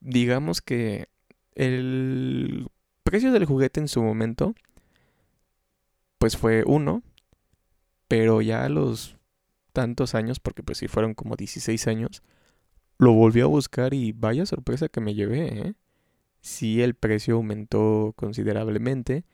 digamos 0.00 0.60
que 0.60 1.08
el 1.54 2.68
precio 3.02 3.32
del 3.32 3.44
juguete 3.44 3.80
en 3.80 3.88
su 3.88 4.02
momento 4.02 4.54
pues 6.20 6.36
fue 6.36 6.64
uno, 6.66 7.02
pero 8.06 8.42
ya 8.42 8.66
a 8.66 8.68
los 8.68 9.16
tantos 9.72 10.14
años, 10.14 10.38
porque 10.38 10.62
pues 10.62 10.76
sí 10.76 10.86
fueron 10.86 11.14
como 11.14 11.34
16 11.34 11.86
años, 11.86 12.22
lo 12.98 13.14
volví 13.14 13.40
a 13.40 13.46
buscar 13.46 13.94
y 13.94 14.12
vaya 14.12 14.44
sorpresa 14.44 14.90
que 14.90 15.00
me 15.00 15.14
llevé, 15.14 15.46
¿eh? 15.68 15.74
Sí, 16.42 16.82
el 16.82 16.94
precio 16.94 17.36
aumentó 17.36 18.12
considerablemente 18.16 19.24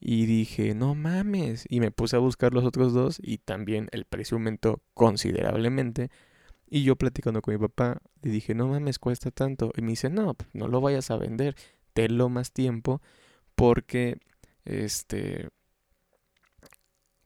y 0.00 0.24
dije, 0.24 0.74
no 0.74 0.94
mames, 0.94 1.66
y 1.68 1.80
me 1.80 1.90
puse 1.90 2.16
a 2.16 2.20
buscar 2.20 2.54
los 2.54 2.64
otros 2.64 2.94
dos 2.94 3.18
y 3.22 3.36
también 3.38 3.88
el 3.92 4.06
precio 4.06 4.36
aumentó 4.36 4.80
considerablemente. 4.94 6.10
Y 6.74 6.84
yo 6.84 6.96
platicando 6.96 7.42
con 7.42 7.52
mi 7.52 7.60
papá, 7.60 7.98
le 8.22 8.30
dije, 8.30 8.54
no 8.54 8.66
mames, 8.66 8.98
cuesta 8.98 9.30
tanto. 9.30 9.72
Y 9.76 9.82
me 9.82 9.90
dice, 9.90 10.08
no, 10.08 10.32
pues, 10.32 10.48
no 10.54 10.68
lo 10.68 10.80
vayas 10.80 11.10
a 11.10 11.18
vender, 11.18 11.54
tenlo 11.92 12.30
más 12.30 12.50
tiempo 12.52 13.02
porque, 13.54 14.16
este, 14.64 15.50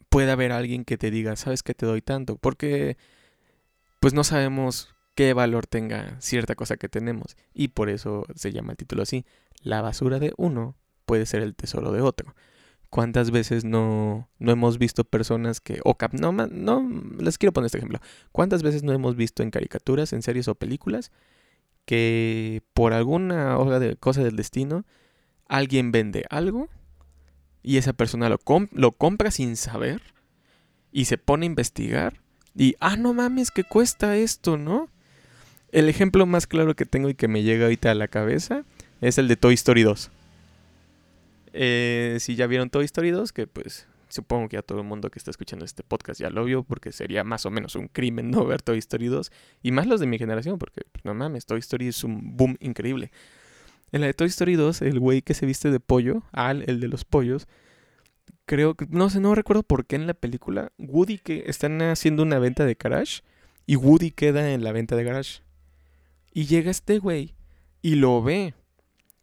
puede 0.08 0.32
haber 0.32 0.50
alguien 0.50 0.84
que 0.84 0.98
te 0.98 1.12
diga, 1.12 1.36
¿sabes 1.36 1.62
que 1.62 1.74
te 1.74 1.86
doy 1.86 2.02
tanto? 2.02 2.38
Porque 2.38 2.96
pues 4.00 4.14
no 4.14 4.24
sabemos 4.24 4.92
qué 5.14 5.32
valor 5.32 5.68
tenga 5.68 6.20
cierta 6.20 6.56
cosa 6.56 6.76
que 6.76 6.88
tenemos. 6.88 7.36
Y 7.54 7.68
por 7.68 7.88
eso 7.88 8.24
se 8.34 8.50
llama 8.50 8.72
el 8.72 8.78
título 8.78 9.02
así. 9.02 9.26
La 9.62 9.80
basura 9.80 10.18
de 10.18 10.32
uno 10.38 10.74
puede 11.04 11.24
ser 11.24 11.42
el 11.42 11.54
tesoro 11.54 11.92
de 11.92 12.00
otro. 12.00 12.34
¿Cuántas 12.96 13.30
veces 13.30 13.66
no, 13.66 14.26
no 14.38 14.52
hemos 14.52 14.78
visto 14.78 15.04
personas 15.04 15.60
que... 15.60 15.80
O 15.84 15.98
cap, 15.98 16.14
no, 16.14 16.32
no, 16.32 16.90
les 17.18 17.36
quiero 17.36 17.52
poner 17.52 17.66
este 17.66 17.76
ejemplo. 17.76 18.00
¿Cuántas 18.32 18.62
veces 18.62 18.84
no 18.84 18.94
hemos 18.94 19.16
visto 19.16 19.42
en 19.42 19.50
caricaturas, 19.50 20.14
en 20.14 20.22
series 20.22 20.48
o 20.48 20.54
películas 20.54 21.12
que 21.84 22.62
por 22.72 22.94
alguna 22.94 23.58
hoja 23.58 23.80
de 23.80 23.96
cosa 23.96 24.24
del 24.24 24.36
destino 24.36 24.86
alguien 25.46 25.92
vende 25.92 26.24
algo 26.30 26.70
y 27.62 27.76
esa 27.76 27.92
persona 27.92 28.30
lo, 28.30 28.40
lo 28.72 28.92
compra 28.92 29.30
sin 29.30 29.56
saber 29.56 30.00
y 30.90 31.04
se 31.04 31.18
pone 31.18 31.44
a 31.44 31.48
investigar 31.48 32.22
y, 32.56 32.76
ah, 32.80 32.96
no 32.96 33.12
mames, 33.12 33.50
que 33.50 33.62
cuesta 33.62 34.16
esto, 34.16 34.56
¿no? 34.56 34.88
El 35.70 35.90
ejemplo 35.90 36.24
más 36.24 36.46
claro 36.46 36.74
que 36.74 36.86
tengo 36.86 37.10
y 37.10 37.14
que 37.14 37.28
me 37.28 37.42
llega 37.42 37.64
ahorita 37.64 37.90
a 37.90 37.94
la 37.94 38.08
cabeza 38.08 38.64
es 39.02 39.18
el 39.18 39.28
de 39.28 39.36
Toy 39.36 39.52
Story 39.52 39.82
2. 39.82 40.10
Eh, 41.58 42.18
si 42.20 42.36
ya 42.36 42.46
vieron 42.46 42.68
Toy 42.68 42.84
Story 42.84 43.10
2, 43.10 43.32
que 43.32 43.46
pues 43.46 43.86
supongo 44.08 44.48
que 44.48 44.56
ya 44.56 44.62
todo 44.62 44.80
el 44.80 44.86
mundo 44.86 45.10
que 45.10 45.18
está 45.18 45.30
escuchando 45.30 45.64
este 45.64 45.82
podcast 45.82 46.20
ya 46.20 46.28
lo 46.28 46.44
vio, 46.44 46.62
porque 46.62 46.92
sería 46.92 47.24
más 47.24 47.46
o 47.46 47.50
menos 47.50 47.74
un 47.76 47.88
crimen 47.88 48.30
no 48.30 48.44
ver 48.44 48.60
Toy 48.60 48.78
Story 48.78 49.06
2. 49.06 49.32
Y 49.62 49.72
más 49.72 49.86
los 49.86 50.00
de 50.00 50.06
mi 50.06 50.18
generación, 50.18 50.58
porque 50.58 50.82
pues, 50.92 51.04
no 51.04 51.14
mames, 51.14 51.46
Toy 51.46 51.58
Story 51.60 51.88
es 51.88 52.04
un 52.04 52.36
boom 52.36 52.56
increíble. 52.60 53.10
En 53.90 54.02
la 54.02 54.08
de 54.08 54.14
Toy 54.14 54.28
Story 54.28 54.54
2, 54.54 54.82
el 54.82 55.00
güey 55.00 55.22
que 55.22 55.32
se 55.32 55.46
viste 55.46 55.70
de 55.70 55.80
pollo, 55.80 56.22
Al, 56.32 56.68
el 56.68 56.80
de 56.80 56.88
los 56.88 57.04
pollos, 57.04 57.48
creo 58.44 58.74
que, 58.74 58.86
no 58.90 59.08
sé, 59.08 59.20
no 59.20 59.34
recuerdo 59.34 59.62
por 59.62 59.86
qué 59.86 59.96
en 59.96 60.06
la 60.06 60.14
película, 60.14 60.72
Woody 60.78 61.18
que 61.18 61.44
están 61.46 61.80
haciendo 61.80 62.22
una 62.22 62.38
venta 62.38 62.66
de 62.66 62.76
garage 62.78 63.22
y 63.64 63.76
Woody 63.76 64.10
queda 64.10 64.52
en 64.52 64.62
la 64.62 64.72
venta 64.72 64.94
de 64.94 65.04
garage. 65.04 65.40
Y 66.32 66.44
llega 66.44 66.70
este 66.70 66.98
güey 66.98 67.34
y 67.80 67.94
lo 67.94 68.22
ve 68.22 68.54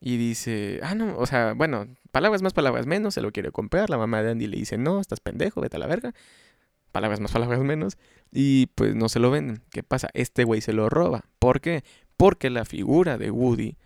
y 0.06 0.18
dice, 0.18 0.82
ah, 0.84 0.96
no, 0.96 1.18
o 1.18 1.26
sea, 1.26 1.54
bueno, 1.54 1.88
palabras 2.12 2.42
más, 2.42 2.52
palabras 2.52 2.86
menos, 2.86 3.14
se 3.14 3.22
lo 3.22 3.32
quiere 3.32 3.52
comprar. 3.52 3.90
La 3.90 3.98
mamá 3.98 4.22
de 4.22 4.32
Andy 4.32 4.48
le 4.48 4.58
dice, 4.58 4.78
no, 4.78 5.00
estás 5.00 5.22
pendejo, 5.22 5.62
vete 5.62 5.78
a 5.78 5.80
la 5.80 5.88
verga. 5.88 6.14
Palabras 6.92 7.22
más, 7.22 7.32
palabras 7.32 7.62
menos. 7.62 7.98
Y 8.30 8.66
pues 8.76 8.96
no 8.96 9.08
se 9.08 9.20
lo 9.20 9.32
venden. 9.32 9.62
¿Qué 9.72 9.82
pasa? 9.82 10.10
Este 10.14 10.44
güey 10.44 10.60
se 10.60 10.74
lo 10.74 10.90
roba. 10.90 11.24
¿Por 11.40 11.62
qué? 11.62 11.86
Porque 12.18 12.50
la 12.50 12.66
figura 12.66 13.18
de 13.18 13.32
Woody 13.32 13.78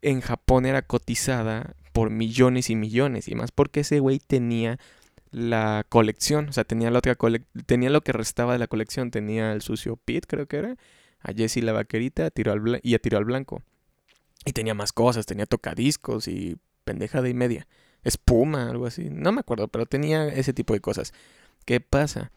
en 0.00 0.20
Japón 0.20 0.64
era 0.64 0.82
cotizada 0.82 1.74
por 1.92 2.10
millones 2.10 2.70
y 2.70 2.76
millones. 2.76 3.26
Y 3.26 3.34
más 3.34 3.50
porque 3.50 3.80
ese 3.80 3.98
güey 3.98 4.20
tenía 4.20 4.78
la 5.32 5.84
colección. 5.88 6.50
O 6.50 6.52
sea, 6.52 6.62
tenía 6.62 6.92
la 6.92 6.98
otra 7.00 7.16
tenía 7.66 7.90
lo 7.90 8.02
que 8.02 8.12
restaba 8.12 8.52
de 8.52 8.60
la 8.60 8.68
colección. 8.68 9.10
Tenía 9.10 9.52
el 9.52 9.62
sucio 9.62 9.96
Pete, 9.96 10.28
creo 10.28 10.46
que 10.46 10.58
era. 10.58 10.76
A 11.18 11.32
Jessie 11.32 11.62
la 11.62 11.72
vaquerita 11.72 12.30
tiró 12.30 12.52
al 12.52 12.78
y 12.84 12.94
a 12.94 13.00
tiró 13.00 13.18
al 13.18 13.24
blanco. 13.24 13.60
Y 14.44 14.52
tenía 14.52 14.74
más 14.74 14.92
cosas. 14.92 15.26
Tenía 15.26 15.46
tocadiscos 15.46 16.28
y 16.28 16.56
pendejada 16.84 17.28
y 17.28 17.34
media. 17.34 17.66
Espuma, 18.02 18.68
algo 18.70 18.86
así. 18.86 19.08
No 19.10 19.32
me 19.32 19.40
acuerdo, 19.40 19.68
pero 19.68 19.86
tenía 19.86 20.28
ese 20.28 20.52
tipo 20.52 20.74
de 20.74 20.80
cosas. 20.80 21.12
¿Qué 21.64 21.80
pasa? 21.80 22.32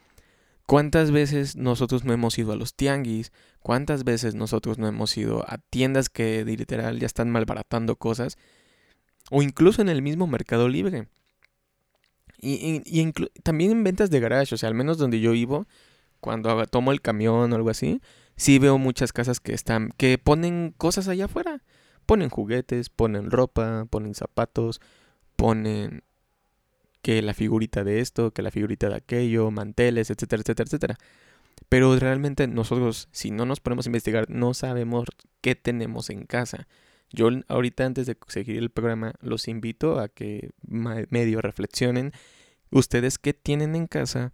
¿Cuántas 0.68 1.12
veces 1.12 1.56
nosotros 1.56 2.06
no 2.06 2.14
hemos 2.14 2.38
ido 2.40 2.52
a 2.52 2.56
los 2.56 2.74
tianguis? 2.74 3.32
¿Cuántas 3.60 4.04
veces 4.04 4.34
nosotros 4.34 4.80
no 4.80 4.88
hemos 4.88 5.16
ido 5.16 5.46
a 5.48 5.60
tiendas 5.60 6.10
que 6.10 6.44
literal 6.44 7.00
ya 7.00 7.06
están 7.06 7.30
malbaratando 7.30 7.98
cosas? 7.98 8.38
O 9.30 9.44
incluso 9.44 9.82
en 9.82 9.90
el 9.90 10.02
mismo 10.02 10.26
Mercado 10.28 10.68
Libre. 10.68 11.08
Y, 12.38 13.12
también 13.44 13.72
en 13.72 13.84
ventas 13.84 14.10
de 14.10 14.20
garage, 14.20 14.54
o 14.54 14.58
sea, 14.58 14.70
al 14.70 14.76
menos 14.76 14.98
donde 14.98 15.20
yo 15.20 15.32
vivo, 15.32 15.68
cuando 16.20 16.66
tomo 16.68 16.92
el 16.92 17.02
camión 17.02 17.52
o 17.52 17.56
algo 17.56 17.70
así, 17.70 18.02
sí 18.36 18.60
veo 18.60 18.78
muchas 18.78 19.14
casas 19.14 19.40
que 19.40 19.54
están, 19.54 19.92
que 19.98 20.18
ponen 20.18 20.74
cosas 20.78 21.08
allá 21.08 21.26
afuera. 21.26 21.64
Ponen 22.06 22.30
juguetes, 22.30 22.90
ponen 22.90 23.32
ropa, 23.32 23.86
ponen 23.90 24.14
zapatos, 24.14 24.82
ponen 25.36 26.04
que 27.02 27.22
la 27.22 27.34
figurita 27.34 27.84
de 27.84 28.00
esto, 28.00 28.32
que 28.32 28.42
la 28.42 28.52
figurita 28.52 28.90
de 28.90 28.96
aquello, 28.96 29.52
manteles, 29.52 30.10
etcétera, 30.10 30.42
etcétera, 30.42 30.68
etcétera. 30.68 30.98
Pero 31.70 31.98
realmente 31.98 32.48
nosotros, 32.48 33.10
si 33.12 33.32
no 33.32 33.46
nos 33.46 33.60
ponemos 33.60 33.86
a 33.86 33.90
investigar, 33.90 34.30
no 34.30 34.54
sabemos 34.54 35.08
qué 35.42 35.56
tenemos 35.56 36.10
en 36.10 36.26
casa. 36.26 36.68
Yo 37.12 37.30
ahorita 37.48 37.86
antes 37.86 38.08
de 38.08 38.18
seguir 38.28 38.58
el 38.58 38.72
programa 38.72 39.14
los 39.22 39.48
invito 39.48 40.00
a 40.00 40.10
que 40.10 40.50
medio 40.64 41.42
reflexionen 41.42 42.12
ustedes 42.72 43.18
qué 43.18 43.34
tienen 43.34 43.76
en 43.76 43.88
casa 43.88 44.34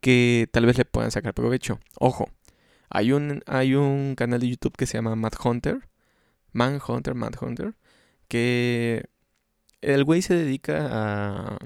que 0.00 0.48
tal 0.52 0.66
vez 0.66 0.78
le 0.78 0.84
puedan 0.84 1.10
sacar 1.10 1.34
provecho. 1.34 1.80
Ojo, 1.98 2.28
hay 2.88 3.12
un, 3.12 3.42
hay 3.46 3.74
un 3.74 4.14
canal 4.16 4.40
de 4.40 4.48
YouTube 4.48 4.76
que 4.76 4.86
se 4.86 4.98
llama 4.98 5.16
Mad 5.16 5.32
Hunter, 5.42 5.88
Man 6.52 6.80
Hunter, 6.86 7.14
Mad 7.14 7.34
Hunter, 7.40 7.74
que 8.28 9.08
el 9.80 10.04
güey 10.04 10.22
se 10.22 10.34
dedica 10.34 10.88
a 10.90 11.58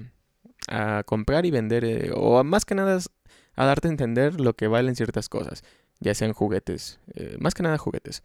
a 0.68 1.02
comprar 1.04 1.46
y 1.46 1.50
vender, 1.50 1.84
eh, 1.84 2.10
o 2.14 2.42
más 2.44 2.64
que 2.64 2.74
nada 2.74 2.98
a 3.56 3.64
darte 3.66 3.88
a 3.88 3.90
entender 3.90 4.40
lo 4.40 4.54
que 4.54 4.68
valen 4.68 4.96
ciertas 4.96 5.28
cosas, 5.28 5.62
ya 6.00 6.14
sean 6.14 6.32
juguetes, 6.32 7.00
eh, 7.14 7.36
más 7.38 7.54
que 7.54 7.62
nada 7.62 7.78
juguetes, 7.78 8.22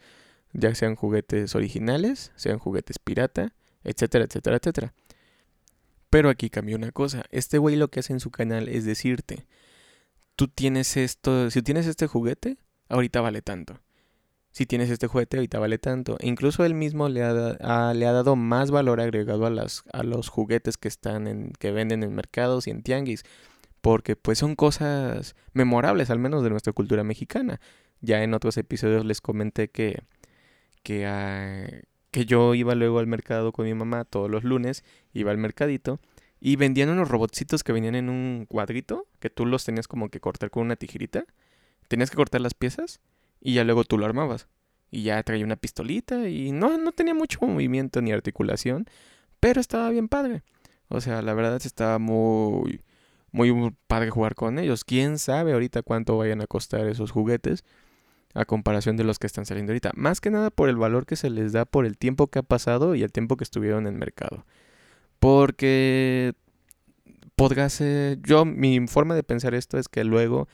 ya 0.53 0.73
sean 0.75 0.95
juguetes 0.95 1.55
originales, 1.55 2.31
sean 2.35 2.59
juguetes 2.59 2.99
pirata, 2.99 3.53
etcétera, 3.83 4.25
etcétera, 4.25 4.57
etcétera. 4.57 4.93
Pero 6.09 6.29
aquí 6.29 6.49
cambia 6.49 6.75
una 6.75 6.91
cosa, 6.91 7.23
este 7.29 7.59
güey 7.59 7.75
lo 7.75 7.89
que 7.89 7.99
hace 7.99 8.13
en 8.13 8.19
su 8.19 8.31
canal 8.31 8.67
es 8.67 8.85
decirte, 8.85 9.45
tú 10.35 10.47
tienes 10.47 10.97
esto, 10.97 11.51
si 11.51 11.61
tienes 11.61 11.85
este 11.85 12.07
juguete, 12.07 12.57
ahorita 12.87 13.21
vale 13.21 13.41
tanto 13.41 13.79
si 14.51 14.65
tienes 14.65 14.89
este 14.89 15.07
juguete 15.07 15.37
ahorita 15.37 15.59
vale 15.59 15.77
tanto. 15.77 16.17
incluso 16.21 16.65
él 16.65 16.73
mismo 16.73 17.07
le 17.09 17.23
ha, 17.23 17.93
le 17.93 18.05
ha 18.05 18.11
dado 18.11 18.35
más 18.35 18.71
valor 18.71 18.99
agregado 18.99 19.45
a, 19.45 19.49
las, 19.49 19.83
a 19.93 20.03
los 20.03 20.29
juguetes 20.29 20.77
que 20.77 20.87
están 20.87 21.27
en, 21.27 21.51
que 21.59 21.71
venden 21.71 22.03
en 22.03 22.13
mercados 22.13 22.67
y 22.67 22.71
en 22.71 22.81
tianguis. 22.81 23.23
Porque 23.81 24.15
pues 24.17 24.39
son 24.39 24.55
cosas 24.55 25.35
memorables, 25.53 26.09
al 26.09 26.19
menos 26.19 26.43
de 26.43 26.49
nuestra 26.49 26.73
cultura 26.73 27.03
mexicana. 27.03 27.61
Ya 28.01 28.23
en 28.23 28.33
otros 28.33 28.57
episodios 28.57 29.05
les 29.05 29.21
comenté 29.21 29.69
que, 29.69 30.03
que, 30.83 31.05
ah, 31.07 31.65
que 32.11 32.25
yo 32.25 32.55
iba 32.55 32.75
luego 32.75 32.99
al 32.99 33.07
mercado 33.07 33.53
con 33.53 33.65
mi 33.65 33.73
mamá 33.73 34.03
todos 34.03 34.29
los 34.29 34.43
lunes, 34.43 34.83
iba 35.13 35.31
al 35.31 35.37
mercadito 35.37 35.99
y 36.41 36.55
vendían 36.55 36.89
unos 36.89 37.09
robotcitos 37.09 37.63
que 37.63 37.71
venían 37.71 37.95
en 37.95 38.09
un 38.09 38.45
cuadrito, 38.47 39.07
que 39.19 39.29
tú 39.29 39.45
los 39.45 39.63
tenías 39.65 39.87
como 39.87 40.09
que 40.09 40.19
cortar 40.19 40.49
con 40.49 40.63
una 40.63 40.75
tijerita. 40.75 41.25
Tenías 41.87 42.09
que 42.09 42.17
cortar 42.17 42.41
las 42.41 42.53
piezas 42.53 42.99
y 43.41 43.53
ya 43.53 43.63
luego 43.63 43.83
tú 43.83 43.97
lo 43.97 44.05
armabas. 44.05 44.47
Y 44.91 45.03
ya 45.03 45.21
traía 45.23 45.45
una 45.45 45.55
pistolita 45.55 46.27
y 46.29 46.51
no, 46.51 46.77
no 46.77 46.91
tenía 46.91 47.13
mucho 47.13 47.39
movimiento 47.41 48.01
ni 48.01 48.11
articulación, 48.11 48.85
pero 49.39 49.61
estaba 49.61 49.89
bien 49.89 50.07
padre. 50.07 50.43
O 50.87 51.01
sea, 51.01 51.21
la 51.21 51.33
verdad 51.33 51.61
estaba 51.63 51.99
muy, 51.99 52.81
muy 53.31 53.75
padre 53.87 54.09
jugar 54.09 54.35
con 54.35 54.57
ellos. 54.57 54.83
¿Quién 54.83 55.19
sabe 55.19 55.53
ahorita 55.53 55.83
cuánto 55.83 56.17
vayan 56.17 56.41
a 56.41 56.47
costar 56.47 56.87
esos 56.87 57.11
juguetes 57.11 57.63
a 58.33 58.45
comparación 58.45 58.97
de 58.97 59.03
los 59.03 59.19
que 59.19 59.27
están 59.27 59.45
saliendo 59.45 59.71
ahorita? 59.71 59.91
Más 59.95 60.21
que 60.21 60.31
nada 60.31 60.49
por 60.49 60.69
el 60.69 60.77
valor 60.77 61.05
que 61.05 61.15
se 61.15 61.29
les 61.29 61.53
da 61.53 61.65
por 61.65 61.85
el 61.85 61.97
tiempo 61.97 62.27
que 62.27 62.39
ha 62.39 62.43
pasado 62.43 62.95
y 62.95 63.03
el 63.03 63.11
tiempo 63.11 63.37
que 63.37 63.43
estuvieron 63.43 63.85
en 63.85 63.93
el 63.93 63.99
mercado. 63.99 64.45
Porque 65.19 66.33
podrá 67.35 67.69
ser, 67.69 68.19
yo 68.23 68.45
mi 68.45 68.87
forma 68.87 69.13
de 69.13 69.23
pensar 69.23 69.53
esto 69.53 69.77
es 69.77 69.87
que 69.87 70.03
luego 70.03 70.47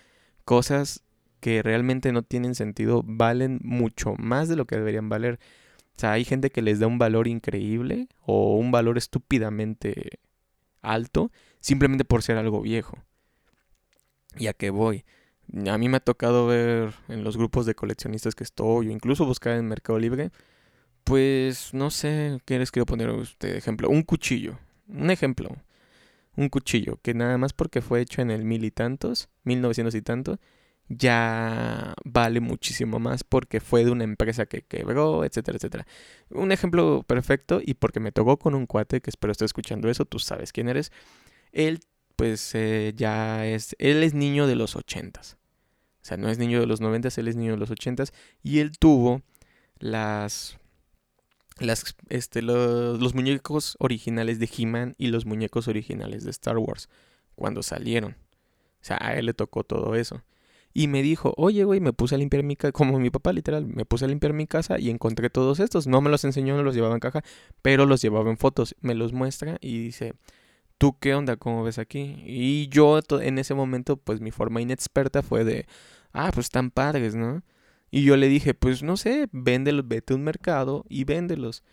cosas 0.44 1.05
que 1.46 1.62
realmente 1.62 2.12
no 2.12 2.24
tienen 2.24 2.56
sentido 2.56 3.04
valen 3.06 3.60
mucho 3.62 4.16
más 4.18 4.50
de 4.50 4.56
lo 4.56 4.66
que 4.66 4.78
deberían 4.78 5.10
valer. 5.10 5.38
O 5.96 6.00
sea, 6.00 6.14
hay 6.14 6.26
gente 6.26 6.50
que 6.50 6.64
les 6.64 6.80
da 6.80 6.88
un 6.88 6.98
valor 6.98 7.28
increíble 7.28 8.08
o 8.22 8.56
un 8.56 8.72
valor 8.72 8.98
estúpidamente 8.98 10.18
alto 10.82 11.32
simplemente 11.60 12.04
por 12.04 12.24
ser 12.24 12.38
algo 12.38 12.62
viejo. 12.62 12.98
¿Y 14.40 14.48
a 14.48 14.54
qué 14.54 14.72
voy? 14.72 15.06
A 15.68 15.78
mí 15.78 15.88
me 15.88 15.98
ha 15.98 16.00
tocado 16.00 16.48
ver 16.48 16.96
en 17.10 17.24
los 17.24 17.38
grupos 17.38 17.68
de 17.68 17.76
coleccionistas 17.76 18.34
que 18.34 18.44
estoy, 18.44 18.88
o 18.88 18.92
incluso 18.92 19.24
buscar 19.28 19.56
en 19.56 19.68
Mercado 19.68 20.00
Libre, 20.00 20.32
pues 21.04 21.76
no 21.76 21.92
sé, 21.92 22.40
¿qué 22.46 22.58
les 22.58 22.72
quiero 22.72 22.88
poner 22.88 23.12
usted 23.12 23.56
ejemplo? 23.56 23.88
Un 23.88 24.02
cuchillo, 24.02 24.58
un 24.88 25.12
ejemplo, 25.12 25.56
un 26.38 26.50
cuchillo 26.50 26.98
que 27.04 27.14
nada 27.14 27.38
más 27.38 27.54
porque 27.54 27.84
fue 27.84 28.02
hecho 28.02 28.24
en 28.24 28.32
el 28.32 28.46
mil 28.46 28.66
y 28.66 28.72
tantos, 28.72 29.30
mil 29.44 29.62
novecientos 29.62 29.94
y 29.94 30.02
tantos, 30.02 30.40
ya 30.88 31.94
vale 32.04 32.40
muchísimo 32.40 33.00
más 33.00 33.24
porque 33.24 33.60
fue 33.60 33.84
de 33.84 33.92
una 33.92 34.04
empresa 34.04 34.46
que 34.46 34.62
quebró, 34.62 35.24
etcétera, 35.24 35.58
etcétera. 35.58 35.88
Un 36.30 36.52
ejemplo 36.52 37.04
perfecto 37.08 37.62
y 37.64 37.76
porque 37.76 38.00
me 38.00 38.12
tocó 38.12 38.38
con 38.38 38.56
un 38.56 38.68
cuate 38.68 39.02
que 39.02 39.10
espero 39.10 39.32
esté 39.32 39.46
escuchando 39.46 39.90
eso, 39.90 40.06
tú 40.06 40.20
sabes 40.20 40.52
quién 40.52 40.70
eres. 40.70 40.92
Él 41.52 41.80
pues 42.16 42.54
eh, 42.56 42.94
ya 42.96 43.46
es, 43.46 43.76
él 43.80 44.04
es 44.04 44.14
niño 44.14 44.48
de 44.48 44.56
los 44.56 44.76
ochentas. 44.76 45.38
O 46.02 46.08
sea, 46.08 46.18
no 46.18 46.30
es 46.30 46.38
niño 46.38 46.60
de 46.60 46.68
los 46.68 46.82
noventas, 46.82 47.18
él 47.18 47.28
es 47.28 47.36
niño 47.36 47.54
de 47.54 47.58
los 47.58 47.72
ochentas 47.72 48.14
y 48.44 48.60
él 48.60 48.78
tuvo 48.78 49.24
las 49.80 50.58
las, 51.60 51.96
este, 52.10 52.42
los, 52.42 53.00
los 53.00 53.16
muñecos 53.16 53.78
originales 53.80 54.40
de 54.40 54.50
He-Man 54.56 54.94
y 54.98 55.08
los 55.08 55.26
muñecos 55.26 55.68
originales 55.68 56.24
de 56.24 56.32
Star 56.32 56.58
Wars 56.58 56.90
cuando 57.36 57.64
salieron. 57.64 58.18
O 58.82 58.86
sea, 58.88 58.98
a 59.02 59.16
él 59.16 59.26
le 59.26 59.34
tocó 59.34 59.64
todo 59.64 59.96
eso. 59.96 60.22
Y 60.78 60.90
me 60.90 61.02
dijo, 61.02 61.34
oye, 61.38 61.64
güey, 61.64 61.80
me 61.80 61.94
puse 61.94 62.16
a 62.16 62.18
limpiar 62.18 62.44
mi 62.44 62.58
casa, 62.58 62.74
como 62.74 63.00
mi 63.00 63.10
papá 63.10 63.32
literal, 63.32 63.66
me 63.66 63.86
puse 63.86 64.04
a 64.04 64.10
limpiar 64.10 64.34
mi 64.34 64.46
casa 64.46 64.78
y 64.78 64.90
encontré 64.90 65.30
todos 65.30 65.62
estos. 65.62 65.88
No 65.88 66.02
me 66.02 66.10
los 66.10 66.26
enseñó, 66.26 66.58
no 66.58 66.64
los 66.64 66.76
llevaba 66.76 66.96
en 66.96 67.00
caja, 67.00 67.24
pero 67.62 67.86
los 67.86 68.02
llevaba 68.02 68.30
en 68.30 68.38
fotos. 68.38 68.76
Me 68.82 68.94
los 68.94 69.14
muestra 69.14 69.58
y 69.62 69.80
dice, 69.80 70.16
¿tú 70.78 71.00
qué 71.00 71.16
onda? 71.16 71.38
¿Cómo 71.38 71.64
ves 71.64 71.80
aquí? 71.80 72.22
Y 72.26 72.68
yo 72.68 73.00
en 73.22 73.40
ese 73.40 73.54
momento, 73.54 73.96
pues 73.96 74.20
mi 74.20 74.32
forma 74.32 74.62
inexperta 74.62 75.22
fue 75.24 75.46
de, 75.46 75.66
ah, 76.12 76.32
pues 76.34 76.48
están 76.48 76.72
padres, 76.72 77.16
¿no? 77.16 77.42
Y 77.90 78.04
yo 78.04 78.18
le 78.18 78.28
dije, 78.28 78.54
pues 78.54 78.84
no 78.84 78.98
sé, 78.98 79.30
véndelos, 79.32 79.88
vete 79.88 80.12
a 80.14 80.18
un 80.18 80.26
mercado 80.26 80.84
y 80.90 81.06
véndelos. 81.06 81.64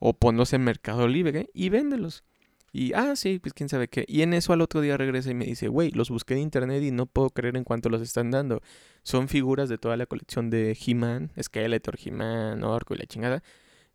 O 0.00 0.14
ponlos 0.14 0.52
en 0.52 0.64
Mercado 0.64 1.06
Libre 1.06 1.48
y 1.54 1.68
véndelos. 1.68 2.24
Y, 2.72 2.92
ah, 2.92 3.16
sí, 3.16 3.38
pues 3.38 3.54
quién 3.54 3.68
sabe 3.68 3.88
qué. 3.88 4.04
Y 4.06 4.22
en 4.22 4.34
eso 4.34 4.52
al 4.52 4.60
otro 4.60 4.80
día 4.80 4.96
regresa 4.96 5.30
y 5.30 5.34
me 5.34 5.46
dice, 5.46 5.68
güey, 5.68 5.90
los 5.90 6.10
busqué 6.10 6.34
en 6.34 6.40
internet 6.40 6.82
y 6.82 6.90
no 6.90 7.06
puedo 7.06 7.30
creer 7.30 7.56
en 7.56 7.64
cuánto 7.64 7.88
los 7.88 8.02
están 8.02 8.30
dando. 8.30 8.60
Son 9.02 9.28
figuras 9.28 9.68
de 9.68 9.78
toda 9.78 9.96
la 9.96 10.06
colección 10.06 10.50
de 10.50 10.76
He-Man, 10.78 11.32
Skeletor, 11.40 11.98
He-Man, 12.02 12.62
Orco 12.64 12.94
y 12.94 12.98
la 12.98 13.06
chingada. 13.06 13.42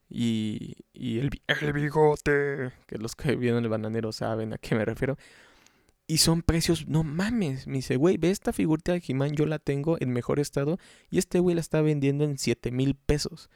Y, 0.09 0.75
y 0.93 1.19
el, 1.19 1.29
el 1.61 1.73
bigote, 1.73 2.71
que 2.87 2.97
los 2.97 3.15
que 3.15 3.35
vieron 3.35 3.63
el 3.63 3.69
bananero 3.69 4.11
saben 4.11 4.53
a 4.53 4.57
qué 4.57 4.75
me 4.75 4.85
refiero. 4.85 5.17
Y 6.05 6.17
son 6.17 6.41
precios, 6.41 6.87
no 6.87 7.03
mames. 7.03 7.67
Me 7.67 7.75
dice, 7.75 7.95
güey, 7.95 8.17
ve 8.17 8.29
esta 8.31 8.53
figurita 8.53 8.91
de 8.91 9.03
He-Man, 9.05 9.35
yo 9.35 9.45
la 9.45 9.59
tengo 9.59 9.97
en 9.99 10.11
mejor 10.11 10.39
estado. 10.39 10.77
Y 11.09 11.17
este 11.17 11.39
güey 11.39 11.55
la 11.55 11.61
está 11.61 11.81
vendiendo 11.81 12.23
en 12.23 12.37
7 12.37 12.71
mil 12.71 12.95
pesos. 12.95 13.49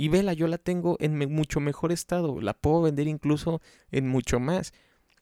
Y 0.00 0.10
vela, 0.10 0.32
yo 0.32 0.46
la 0.46 0.58
tengo 0.58 0.96
en 1.00 1.18
mucho 1.18 1.58
mejor 1.58 1.90
estado. 1.90 2.40
La 2.40 2.54
puedo 2.54 2.82
vender 2.82 3.08
incluso 3.08 3.60
en 3.90 4.06
mucho 4.06 4.38
más. 4.38 4.72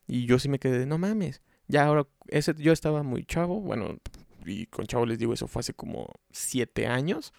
Y 0.06 0.26
yo 0.26 0.38
sí 0.38 0.50
me 0.50 0.58
quedé 0.58 0.80
de, 0.80 0.84
no 0.84 0.98
mames. 0.98 1.40
Ya 1.66 1.86
ahora, 1.86 2.06
ese, 2.28 2.52
yo 2.58 2.74
estaba 2.74 3.02
muy 3.02 3.24
chavo. 3.24 3.62
Bueno, 3.62 3.96
y 4.44 4.66
con 4.66 4.86
chavo 4.86 5.06
les 5.06 5.18
digo, 5.18 5.32
eso 5.32 5.48
fue 5.48 5.60
hace 5.60 5.72
como 5.72 6.12
7 6.30 6.88
años. 6.88 7.32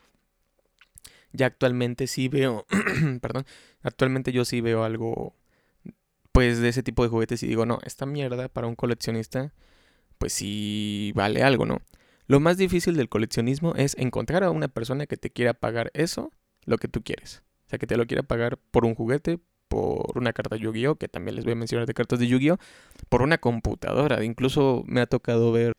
Ya 1.32 1.46
actualmente 1.46 2.08
sí 2.08 2.28
veo, 2.28 2.66
perdón, 3.22 3.46
actualmente 3.84 4.32
yo 4.32 4.44
sí 4.44 4.60
veo 4.60 4.84
algo, 4.84 5.36
pues 6.32 6.58
de 6.58 6.70
ese 6.70 6.82
tipo 6.82 7.04
de 7.04 7.10
juguetes 7.10 7.44
y 7.44 7.48
digo, 7.48 7.68
no, 7.68 7.78
esta 7.84 8.08
mierda 8.08 8.50
para 8.50 8.66
un 8.66 8.76
coleccionista, 8.76 9.54
pues 10.18 10.34
sí 10.34 11.12
vale 11.14 11.44
algo, 11.44 11.68
¿no? 11.68 11.84
Lo 12.26 12.40
más 12.40 12.58
difícil 12.58 12.96
del 12.96 13.10
coleccionismo 13.10 13.76
es 13.76 13.96
encontrar 14.00 14.44
a 14.44 14.50
una 14.50 14.70
persona 14.70 15.06
que 15.06 15.18
te 15.18 15.30
quiera 15.30 15.54
pagar 15.54 15.92
eso 15.94 16.32
lo 16.68 16.78
que 16.78 16.88
tú 16.88 17.02
quieres. 17.02 17.42
O 17.66 17.70
sea, 17.70 17.80
que 17.80 17.88
te 17.88 17.98
lo 17.98 18.06
quiera 18.06 18.22
pagar 18.22 18.58
por 18.58 18.86
un 18.86 18.94
juguete, 18.94 19.40
por 19.68 20.18
una 20.18 20.34
carta 20.34 20.56
Yu-Gi-Oh, 20.56 20.96
que 20.96 21.08
también 21.08 21.36
les 21.36 21.44
voy 21.44 21.54
a 21.54 21.56
mencionar 21.56 21.88
de 21.88 21.96
cartas 21.96 22.20
de 22.20 22.28
Yu-Gi-Oh, 22.28 22.60
por 23.10 23.24
una 23.24 23.40
computadora. 23.40 24.24
Incluso 24.24 24.84
me 24.86 25.02
ha 25.02 25.08
tocado 25.08 25.52
ver, 25.52 25.74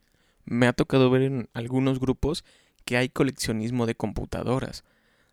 me 0.45 0.67
ha 0.67 0.73
tocado 0.73 1.09
ver 1.09 1.21
en 1.21 1.47
algunos 1.53 1.99
grupos 1.99 2.43
que 2.83 2.97
hay 2.97 3.07
coleccionismo 3.09 3.85
de 3.85 3.95
computadoras. 3.95 4.83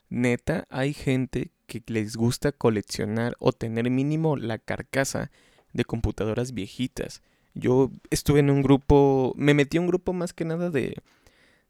Neta, 0.09 0.67
hay 0.71 0.95
gente 0.95 1.51
que 1.67 1.83
les 1.87 2.17
gusta 2.17 2.53
coleccionar 2.53 3.35
o 3.41 3.53
tener 3.53 3.91
mínimo 3.91 4.37
la 4.37 4.59
carcasa 4.59 5.33
de 5.73 5.85
computadoras 5.85 6.53
viejitas. 6.53 7.23
Yo 7.55 7.91
estuve 8.11 8.41
en 8.41 8.51
un 8.51 8.63
grupo, 8.63 9.35
me 9.37 9.55
metí 9.55 9.79
en 9.79 9.85
un 9.85 9.89
grupo 9.89 10.13
más 10.13 10.33
que 10.33 10.45
nada 10.45 10.71
de 10.71 10.95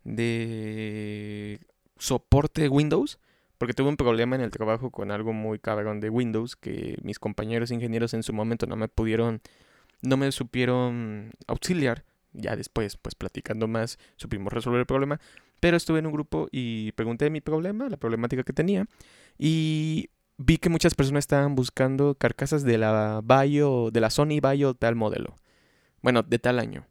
de 0.07 1.59
soporte 1.99 2.69
Windows 2.69 3.19
porque 3.59 3.75
tuve 3.75 3.89
un 3.89 3.97
problema 3.97 4.37
en 4.37 4.43
el 4.43 4.51
trabajo 4.51 4.91
con 4.91 5.11
algo 5.11 5.33
muy 5.33 5.59
cabrón 5.59 6.01
de 6.01 6.11
Windows 6.11 6.57
que 6.57 6.99
mis 7.03 7.19
compañeros 7.19 7.71
ingenieros 7.71 8.15
en 8.15 8.23
su 8.23 8.33
momento 8.33 8.67
no 8.67 8.77
me 8.77 8.89
pudieron, 8.89 9.41
no 10.03 10.17
me 10.17 10.31
supieron 10.33 11.31
auxiliar. 11.47 12.05
Ya 12.33 12.55
después, 12.55 12.99
pues 12.99 13.15
platicando 13.15 13.67
más, 13.67 13.99
supimos 14.17 14.53
resolver 14.53 14.81
el 14.81 14.87
problema. 14.87 15.21
Pero 15.61 15.77
estuve 15.77 16.01
en 16.01 16.07
un 16.07 16.13
grupo 16.13 16.49
y 16.53 16.93
pregunté 16.93 17.31
mi 17.31 17.41
problema, 17.41 17.89
la 17.89 17.97
problemática 17.97 18.43
que 18.43 18.53
tenía. 18.53 18.87
Y 19.39 20.11
vi 20.37 20.59
que 20.59 20.69
muchas 20.69 20.95
personas 20.95 21.25
estaban 21.25 21.55
buscando 21.55 22.15
carcasas 22.15 22.63
de 22.63 22.77
la 22.77 23.23
Bio, 23.25 23.91
de 23.91 24.01
la 24.01 24.11
Sony 24.11 24.41
Bio 24.43 24.75
tal 24.75 24.97
modelo. 24.97 25.35
Bueno, 26.03 26.23
de 26.23 26.39
tal 26.39 26.59
año. 26.59 26.87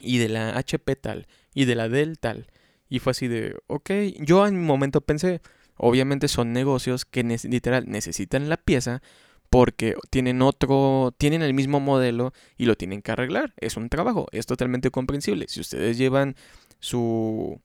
Y 0.00 0.18
de 0.18 0.28
la 0.28 0.56
HP 0.58 0.96
tal. 0.96 1.28
Y 1.54 1.66
de 1.66 1.76
la 1.76 1.88
Dell 1.88 2.18
tal. 2.18 2.48
Y 2.88 2.98
fue 2.98 3.12
así 3.12 3.28
de, 3.28 3.56
ok, 3.68 3.90
yo 4.18 4.46
en 4.48 4.56
un 4.56 4.64
momento 4.64 5.00
pensé, 5.00 5.40
Obviamente 5.82 6.28
son 6.28 6.52
negocios 6.52 7.06
que 7.06 7.22
literal 7.22 7.86
necesitan 7.88 8.50
la 8.50 8.58
pieza 8.58 9.00
porque 9.48 9.94
tienen 10.10 10.42
otro, 10.42 11.14
tienen 11.16 11.40
el 11.40 11.54
mismo 11.54 11.80
modelo 11.80 12.34
y 12.58 12.66
lo 12.66 12.76
tienen 12.76 13.00
que 13.00 13.12
arreglar. 13.12 13.54
Es 13.56 13.78
un 13.78 13.88
trabajo, 13.88 14.26
es 14.30 14.44
totalmente 14.44 14.90
comprensible. 14.90 15.46
Si 15.48 15.58
ustedes 15.58 15.96
llevan 15.96 16.36
su, 16.80 17.62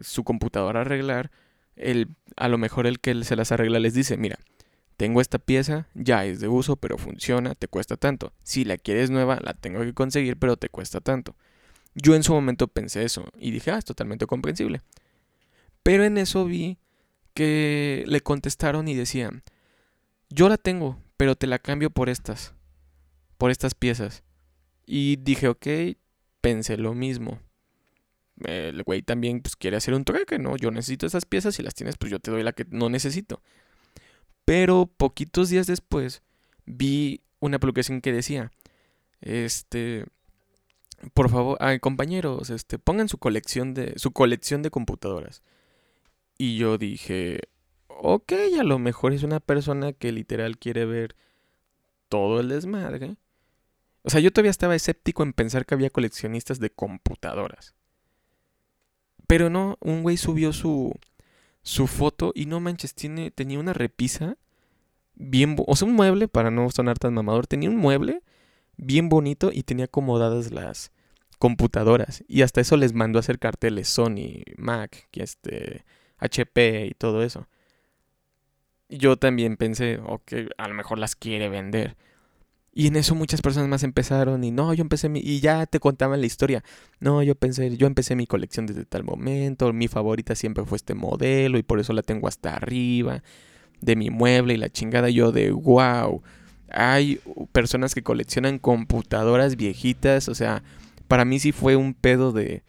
su 0.00 0.24
computadora 0.24 0.80
a 0.80 0.82
arreglar, 0.82 1.30
el, 1.76 2.08
a 2.36 2.48
lo 2.48 2.58
mejor 2.58 2.88
el 2.88 2.98
que 2.98 3.22
se 3.22 3.36
las 3.36 3.52
arregla 3.52 3.78
les 3.78 3.94
dice, 3.94 4.16
mira, 4.16 4.36
tengo 4.96 5.20
esta 5.20 5.38
pieza, 5.38 5.86
ya 5.94 6.24
es 6.24 6.40
de 6.40 6.48
uso, 6.48 6.74
pero 6.74 6.98
funciona, 6.98 7.54
te 7.54 7.68
cuesta 7.68 7.96
tanto. 7.96 8.32
Si 8.42 8.64
la 8.64 8.78
quieres 8.78 9.10
nueva, 9.10 9.38
la 9.40 9.54
tengo 9.54 9.80
que 9.82 9.94
conseguir, 9.94 10.38
pero 10.38 10.56
te 10.56 10.70
cuesta 10.70 11.00
tanto. 11.00 11.36
Yo 11.94 12.16
en 12.16 12.24
su 12.24 12.32
momento 12.32 12.66
pensé 12.66 13.04
eso 13.04 13.28
y 13.38 13.52
dije, 13.52 13.70
ah, 13.70 13.78
es 13.78 13.84
totalmente 13.84 14.26
comprensible. 14.26 14.82
Pero 15.84 16.02
en 16.02 16.18
eso 16.18 16.44
vi 16.44 16.78
que 17.34 18.04
le 18.06 18.20
contestaron 18.20 18.88
y 18.88 18.94
decían, 18.94 19.42
yo 20.30 20.48
la 20.48 20.56
tengo, 20.56 20.98
pero 21.16 21.36
te 21.36 21.46
la 21.46 21.58
cambio 21.58 21.90
por 21.90 22.08
estas, 22.08 22.54
por 23.38 23.50
estas 23.50 23.74
piezas. 23.74 24.22
Y 24.86 25.16
dije, 25.16 25.48
ok, 25.48 25.66
pensé 26.40 26.76
lo 26.76 26.94
mismo. 26.94 27.40
El 28.44 28.82
güey 28.82 29.02
también 29.02 29.40
pues, 29.40 29.56
quiere 29.56 29.76
hacer 29.76 29.94
un 29.94 30.04
trueque, 30.04 30.38
¿no? 30.38 30.56
Yo 30.56 30.70
necesito 30.70 31.06
esas 31.06 31.24
piezas, 31.24 31.54
si 31.54 31.62
las 31.62 31.74
tienes, 31.74 31.96
pues 31.96 32.10
yo 32.10 32.18
te 32.18 32.30
doy 32.30 32.42
la 32.42 32.52
que 32.52 32.66
no 32.70 32.88
necesito. 32.88 33.42
Pero 34.44 34.90
poquitos 34.96 35.48
días 35.48 35.66
después 35.66 36.22
vi 36.66 37.22
una 37.40 37.58
publicación 37.58 38.00
que 38.00 38.12
decía, 38.12 38.50
este, 39.20 40.04
por 41.14 41.30
favor, 41.30 41.58
compañeros, 41.80 42.50
este, 42.50 42.78
pongan 42.78 43.08
su 43.08 43.18
colección 43.18 43.74
de, 43.74 43.94
su 43.96 44.12
colección 44.12 44.62
de 44.62 44.70
computadoras. 44.70 45.42
Y 46.38 46.56
yo 46.56 46.78
dije, 46.78 47.40
ok, 47.88 48.32
a 48.60 48.64
lo 48.64 48.78
mejor 48.78 49.12
es 49.12 49.22
una 49.22 49.40
persona 49.40 49.92
que 49.92 50.12
literal 50.12 50.58
quiere 50.58 50.84
ver 50.84 51.16
todo 52.08 52.40
el 52.40 52.48
desmadre. 52.48 53.16
O 54.02 54.10
sea, 54.10 54.20
yo 54.20 54.32
todavía 54.32 54.50
estaba 54.50 54.74
escéptico 54.74 55.22
en 55.22 55.32
pensar 55.32 55.64
que 55.64 55.74
había 55.74 55.90
coleccionistas 55.90 56.60
de 56.60 56.70
computadoras. 56.70 57.74
Pero 59.26 59.48
no, 59.48 59.78
un 59.80 60.02
güey 60.02 60.16
subió 60.16 60.52
su, 60.52 60.92
su 61.62 61.86
foto 61.86 62.32
y 62.34 62.46
no 62.46 62.60
manches, 62.60 62.94
tiene, 62.94 63.30
tenía 63.30 63.58
una 63.58 63.72
repisa 63.72 64.36
bien, 65.14 65.56
o 65.66 65.76
sea, 65.76 65.88
un 65.88 65.94
mueble, 65.94 66.28
para 66.28 66.50
no 66.50 66.68
sonar 66.70 66.98
tan 66.98 67.14
mamador, 67.14 67.46
tenía 67.46 67.70
un 67.70 67.76
mueble 67.76 68.22
bien 68.76 69.08
bonito 69.08 69.50
y 69.52 69.62
tenía 69.62 69.86
acomodadas 69.86 70.50
las 70.50 70.92
computadoras. 71.38 72.24
Y 72.28 72.42
hasta 72.42 72.60
eso 72.60 72.76
les 72.76 72.92
mandó 72.92 73.18
a 73.18 73.20
hacer 73.20 73.38
carteles 73.38 73.88
Sony, 73.88 74.42
Mac, 74.56 75.08
que 75.10 75.22
este, 75.22 75.84
HP 76.24 76.86
y 76.86 76.94
todo 76.94 77.22
eso. 77.22 77.46
Yo 78.88 79.16
también 79.16 79.56
pensé, 79.56 79.98
ok, 80.04 80.32
a 80.58 80.68
lo 80.68 80.74
mejor 80.74 80.98
las 80.98 81.16
quiere 81.16 81.48
vender. 81.48 81.96
Y 82.76 82.88
en 82.88 82.96
eso 82.96 83.14
muchas 83.14 83.40
personas 83.40 83.68
más 83.68 83.84
empezaron 83.84 84.42
y 84.42 84.50
no, 84.50 84.74
yo 84.74 84.82
empecé 84.82 85.08
mi, 85.08 85.20
y 85.20 85.38
ya 85.40 85.64
te 85.66 85.78
contaban 85.78 86.20
la 86.20 86.26
historia. 86.26 86.64
No, 86.98 87.22
yo 87.22 87.36
pensé, 87.36 87.76
yo 87.76 87.86
empecé 87.86 88.16
mi 88.16 88.26
colección 88.26 88.66
desde 88.66 88.84
tal 88.84 89.04
momento, 89.04 89.72
mi 89.72 89.86
favorita 89.86 90.34
siempre 90.34 90.64
fue 90.64 90.76
este 90.76 90.94
modelo 90.94 91.56
y 91.56 91.62
por 91.62 91.78
eso 91.78 91.92
la 91.92 92.02
tengo 92.02 92.26
hasta 92.26 92.56
arriba 92.56 93.22
de 93.80 93.96
mi 93.96 94.10
mueble 94.10 94.54
y 94.54 94.56
la 94.56 94.70
chingada 94.70 95.08
yo 95.08 95.30
de 95.30 95.52
wow. 95.52 96.22
Hay 96.68 97.20
personas 97.52 97.94
que 97.94 98.02
coleccionan 98.02 98.58
computadoras 98.58 99.54
viejitas, 99.56 100.28
o 100.28 100.34
sea, 100.34 100.64
para 101.06 101.24
mí 101.24 101.38
sí 101.38 101.52
fue 101.52 101.76
un 101.76 101.94
pedo 101.94 102.32
de 102.32 102.64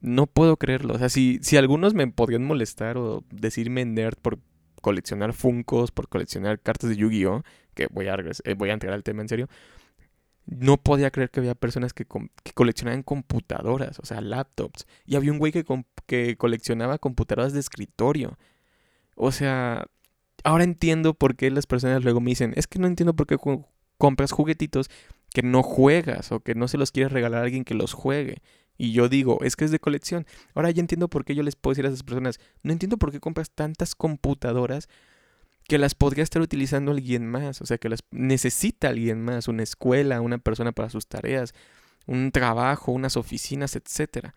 No 0.00 0.26
puedo 0.26 0.56
creerlo. 0.56 0.94
O 0.94 0.98
sea, 0.98 1.08
si, 1.08 1.38
si 1.42 1.56
algunos 1.56 1.94
me 1.94 2.06
podrían 2.08 2.44
molestar 2.44 2.96
o 2.98 3.24
decirme 3.30 3.84
nerd 3.84 4.16
por 4.20 4.38
coleccionar 4.82 5.32
Funcos, 5.32 5.90
por 5.90 6.08
coleccionar 6.08 6.60
cartas 6.60 6.90
de 6.90 6.96
Yu-Gi-Oh! 6.96 7.42
Que 7.74 7.88
voy 7.90 8.08
a, 8.08 8.16
eh, 8.44 8.54
voy 8.54 8.70
a 8.70 8.74
entrar 8.74 8.92
al 8.92 9.02
tema 9.02 9.22
en 9.22 9.28
serio. 9.28 9.48
No 10.46 10.76
podía 10.76 11.10
creer 11.10 11.30
que 11.30 11.40
había 11.40 11.54
personas 11.54 11.92
que, 11.92 12.04
que, 12.04 12.52
coleccionaban 12.52 13.02
computadoras, 13.02 13.98
o 13.98 14.06
sea, 14.06 14.20
laptops. 14.20 14.86
Y 15.04 15.16
había 15.16 15.32
un 15.32 15.38
güey 15.38 15.52
que, 15.52 15.64
que 16.06 16.36
coleccionaba 16.36 16.98
computadoras 16.98 17.52
de 17.52 17.60
escritorio. 17.60 18.38
O 19.16 19.32
sea, 19.32 19.86
ahora 20.44 20.64
entiendo 20.64 21.14
por 21.14 21.36
qué 21.36 21.50
las 21.50 21.66
personas 21.66 22.04
luego 22.04 22.20
me 22.20 22.30
dicen, 22.30 22.52
es 22.56 22.66
que 22.66 22.78
no 22.78 22.86
entiendo 22.86 23.14
por 23.14 23.26
qué 23.26 23.36
compras 23.98 24.32
juguetitos 24.32 24.88
que 25.34 25.42
no 25.42 25.62
juegas 25.62 26.32
o 26.32 26.40
que 26.40 26.54
no 26.54 26.68
se 26.68 26.78
los 26.78 26.92
quieres 26.92 27.12
regalar 27.12 27.40
a 27.40 27.44
alguien 27.44 27.64
que 27.64 27.74
los 27.74 27.92
juegue. 27.92 28.42
Y 28.78 28.92
yo 28.92 29.08
digo, 29.08 29.38
es 29.42 29.56
que 29.56 29.64
es 29.64 29.70
de 29.70 29.78
colección. 29.78 30.26
Ahora 30.54 30.70
ya 30.70 30.80
entiendo 30.80 31.08
por 31.08 31.24
qué 31.24 31.34
yo 31.34 31.42
les 31.42 31.56
puedo 31.56 31.72
decir 31.72 31.86
a 31.86 31.88
esas 31.88 32.02
personas, 32.02 32.38
no 32.62 32.72
entiendo 32.72 32.98
por 32.98 33.12
qué 33.12 33.20
compras 33.20 33.50
tantas 33.50 33.94
computadoras 33.94 34.88
que 35.68 35.78
las 35.78 35.94
podría 35.94 36.22
estar 36.22 36.42
utilizando 36.42 36.92
alguien 36.92 37.26
más, 37.26 37.60
o 37.60 37.66
sea, 37.66 37.78
que 37.78 37.88
las 37.88 38.04
necesita 38.10 38.88
alguien 38.88 39.22
más, 39.22 39.48
una 39.48 39.62
escuela, 39.62 40.20
una 40.20 40.38
persona 40.38 40.72
para 40.72 40.90
sus 40.90 41.06
tareas, 41.08 41.54
un 42.06 42.30
trabajo, 42.30 42.92
unas 42.92 43.16
oficinas, 43.16 43.74
etc. 43.74 44.28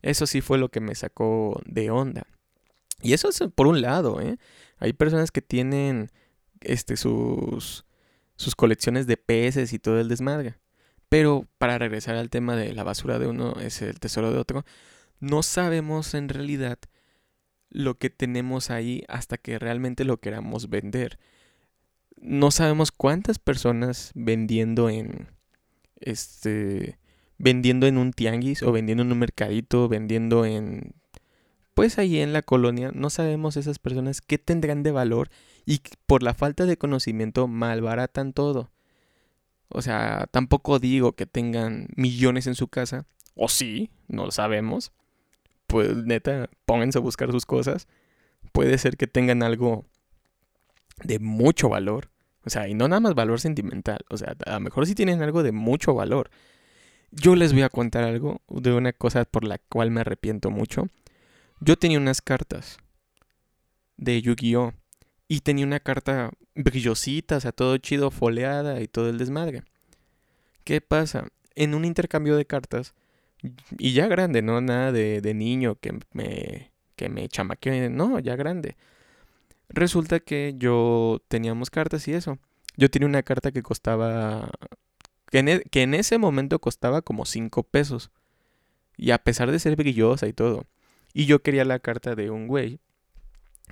Eso 0.00 0.26
sí 0.26 0.40
fue 0.40 0.58
lo 0.58 0.70
que 0.70 0.80
me 0.80 0.94
sacó 0.94 1.60
de 1.66 1.90
onda. 1.90 2.26
Y 3.02 3.12
eso 3.12 3.28
es 3.28 3.38
por 3.54 3.66
un 3.66 3.82
lado, 3.82 4.20
¿eh? 4.20 4.38
Hay 4.78 4.92
personas 4.92 5.30
que 5.30 5.42
tienen 5.42 6.10
este, 6.60 6.96
sus, 6.96 7.84
sus 8.36 8.56
colecciones 8.56 9.06
de 9.06 9.16
peces 9.16 9.72
y 9.72 9.78
todo 9.78 10.00
el 10.00 10.08
desmadre. 10.08 10.56
Pero 11.08 11.46
para 11.58 11.78
regresar 11.78 12.16
al 12.16 12.30
tema 12.30 12.56
de 12.56 12.72
la 12.74 12.84
basura 12.84 13.18
de 13.18 13.26
uno 13.26 13.56
es 13.60 13.80
el 13.82 13.98
tesoro 13.98 14.32
de 14.32 14.38
otro, 14.38 14.64
no 15.20 15.42
sabemos 15.42 16.14
en 16.14 16.28
realidad 16.28 16.78
lo 17.70 17.98
que 17.98 18.10
tenemos 18.10 18.70
ahí 18.70 19.04
hasta 19.08 19.36
que 19.38 19.58
realmente 19.58 20.04
lo 20.04 20.18
queramos 20.18 20.68
vender. 20.70 21.18
No 22.20 22.50
sabemos 22.50 22.92
cuántas 22.92 23.38
personas 23.38 24.10
vendiendo 24.14 24.90
en 24.90 25.28
este 25.96 26.98
vendiendo 27.38 27.86
en 27.86 27.98
un 27.98 28.12
tianguis 28.12 28.62
o 28.62 28.72
vendiendo 28.72 29.02
en 29.02 29.12
un 29.12 29.18
mercadito, 29.18 29.88
vendiendo 29.88 30.44
en 30.44 30.94
pues 31.74 31.98
ahí 31.98 32.18
en 32.18 32.32
la 32.32 32.42
colonia, 32.42 32.90
no 32.92 33.08
sabemos 33.08 33.56
esas 33.56 33.78
personas 33.78 34.20
qué 34.20 34.36
tendrán 34.36 34.82
de 34.82 34.90
valor 34.90 35.30
y 35.64 35.80
por 36.06 36.24
la 36.24 36.34
falta 36.34 36.66
de 36.66 36.76
conocimiento 36.76 37.46
malbaratan 37.46 38.32
todo. 38.32 38.72
O 39.68 39.82
sea, 39.82 40.28
tampoco 40.30 40.78
digo 40.78 41.12
que 41.12 41.26
tengan 41.26 41.88
millones 41.96 42.46
en 42.46 42.54
su 42.54 42.68
casa. 42.68 43.06
O 43.34 43.48
sí, 43.48 43.90
no 44.08 44.24
lo 44.24 44.30
sabemos. 44.30 44.92
Pues 45.66 45.96
neta, 45.96 46.48
pónganse 46.64 46.98
a 46.98 47.02
buscar 47.02 47.30
sus 47.30 47.46
cosas. 47.46 47.86
Puede 48.52 48.78
ser 48.78 48.96
que 48.96 49.06
tengan 49.06 49.42
algo 49.42 49.84
de 51.04 51.18
mucho 51.18 51.68
valor. 51.68 52.10
O 52.44 52.50
sea, 52.50 52.68
y 52.68 52.74
no 52.74 52.88
nada 52.88 53.00
más 53.00 53.14
valor 53.14 53.40
sentimental. 53.40 53.98
O 54.08 54.16
sea, 54.16 54.34
a 54.46 54.54
lo 54.54 54.60
mejor 54.60 54.86
sí 54.86 54.94
tienen 54.94 55.22
algo 55.22 55.42
de 55.42 55.52
mucho 55.52 55.94
valor. 55.94 56.30
Yo 57.10 57.36
les 57.36 57.52
voy 57.52 57.62
a 57.62 57.68
contar 57.68 58.04
algo 58.04 58.42
de 58.48 58.72
una 58.72 58.92
cosa 58.92 59.24
por 59.24 59.44
la 59.44 59.58
cual 59.58 59.90
me 59.90 60.00
arrepiento 60.00 60.50
mucho. 60.50 60.88
Yo 61.60 61.76
tenía 61.76 61.98
unas 61.98 62.22
cartas 62.22 62.78
de 63.96 64.22
Yu-Gi-Oh! 64.22 64.72
Y 65.28 65.40
tenía 65.40 65.66
una 65.66 65.80
carta 65.80 66.30
brillosita, 66.54 67.36
o 67.36 67.40
sea, 67.40 67.52
todo 67.52 67.76
chido, 67.76 68.10
foleada 68.10 68.80
y 68.80 68.88
todo 68.88 69.10
el 69.10 69.18
desmadre. 69.18 69.62
¿Qué 70.64 70.80
pasa? 70.80 71.28
En 71.54 71.74
un 71.74 71.84
intercambio 71.84 72.36
de 72.36 72.46
cartas, 72.46 72.94
y 73.78 73.92
ya 73.92 74.06
grande, 74.08 74.42
no 74.42 74.60
nada 74.60 74.90
de, 74.92 75.20
de 75.20 75.34
niño 75.34 75.76
que 75.76 75.98
me, 76.12 76.72
que 76.96 77.08
me 77.08 77.28
chamaqueó, 77.28 77.88
no, 77.90 78.18
ya 78.18 78.36
grande. 78.36 78.76
Resulta 79.68 80.20
que 80.20 80.54
yo 80.56 81.22
teníamos 81.28 81.70
cartas 81.70 82.08
y 82.08 82.14
eso. 82.14 82.38
Yo 82.76 82.90
tenía 82.90 83.08
una 83.08 83.22
carta 83.22 83.52
que 83.52 83.62
costaba, 83.62 84.50
que 85.30 85.38
en, 85.40 85.48
e, 85.48 85.60
que 85.70 85.82
en 85.82 85.94
ese 85.94 86.18
momento 86.18 86.58
costaba 86.58 87.02
como 87.02 87.24
5 87.24 87.62
pesos. 87.64 88.10
Y 88.96 89.12
a 89.12 89.18
pesar 89.18 89.50
de 89.50 89.58
ser 89.58 89.76
brillosa 89.76 90.26
y 90.26 90.32
todo. 90.32 90.64
Y 91.12 91.26
yo 91.26 91.42
quería 91.42 91.64
la 91.64 91.78
carta 91.78 92.14
de 92.14 92.30
un 92.30 92.48
güey 92.48 92.80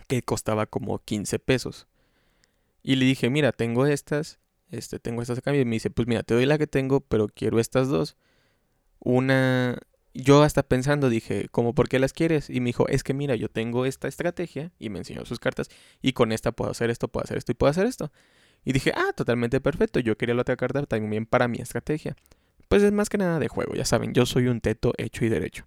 que 0.06 0.22
costaba 0.22 0.66
como 0.66 0.98
15 0.98 1.38
pesos. 1.38 1.86
Y 2.82 2.96
le 2.96 3.04
dije, 3.04 3.30
mira, 3.30 3.52
tengo 3.52 3.86
estas, 3.86 4.38
este, 4.70 4.98
tengo 4.98 5.22
estas 5.22 5.38
a 5.38 5.40
cambio. 5.40 5.62
Y 5.62 5.64
me 5.64 5.76
dice, 5.76 5.90
pues 5.90 6.06
mira, 6.08 6.22
te 6.22 6.34
doy 6.34 6.46
la 6.46 6.58
que 6.58 6.66
tengo, 6.66 7.00
pero 7.00 7.28
quiero 7.28 7.58
estas 7.58 7.88
dos. 7.88 8.16
Una, 9.00 9.78
yo 10.14 10.42
hasta 10.42 10.62
pensando 10.62 11.08
dije, 11.08 11.48
¿cómo 11.50 11.74
por 11.74 11.88
qué 11.88 11.98
las 11.98 12.12
quieres? 12.12 12.48
Y 12.50 12.60
me 12.60 12.68
dijo, 12.68 12.88
es 12.88 13.02
que 13.02 13.14
mira, 13.14 13.34
yo 13.36 13.48
tengo 13.48 13.86
esta 13.86 14.08
estrategia 14.08 14.72
y 14.78 14.88
me 14.88 14.98
enseñó 14.98 15.24
sus 15.24 15.38
cartas 15.38 15.68
y 16.00 16.12
con 16.12 16.32
esta 16.32 16.52
puedo 16.52 16.70
hacer 16.70 16.90
esto, 16.90 17.08
puedo 17.08 17.24
hacer 17.24 17.38
esto 17.38 17.52
y 17.52 17.54
puedo 17.54 17.70
hacer 17.70 17.86
esto. 17.86 18.12
Y 18.64 18.72
dije, 18.72 18.92
ah, 18.96 19.12
totalmente 19.14 19.60
perfecto, 19.60 20.00
yo 20.00 20.16
quería 20.16 20.34
la 20.34 20.42
otra 20.42 20.56
carta 20.56 20.84
también 20.86 21.26
para 21.26 21.48
mi 21.48 21.58
estrategia. 21.58 22.16
Pues 22.68 22.82
es 22.82 22.92
más 22.92 23.08
que 23.08 23.18
nada 23.18 23.38
de 23.38 23.48
juego, 23.48 23.74
ya 23.74 23.84
saben, 23.84 24.12
yo 24.12 24.26
soy 24.26 24.48
un 24.48 24.60
teto 24.60 24.92
hecho 24.96 25.24
y 25.24 25.28
derecho. 25.28 25.66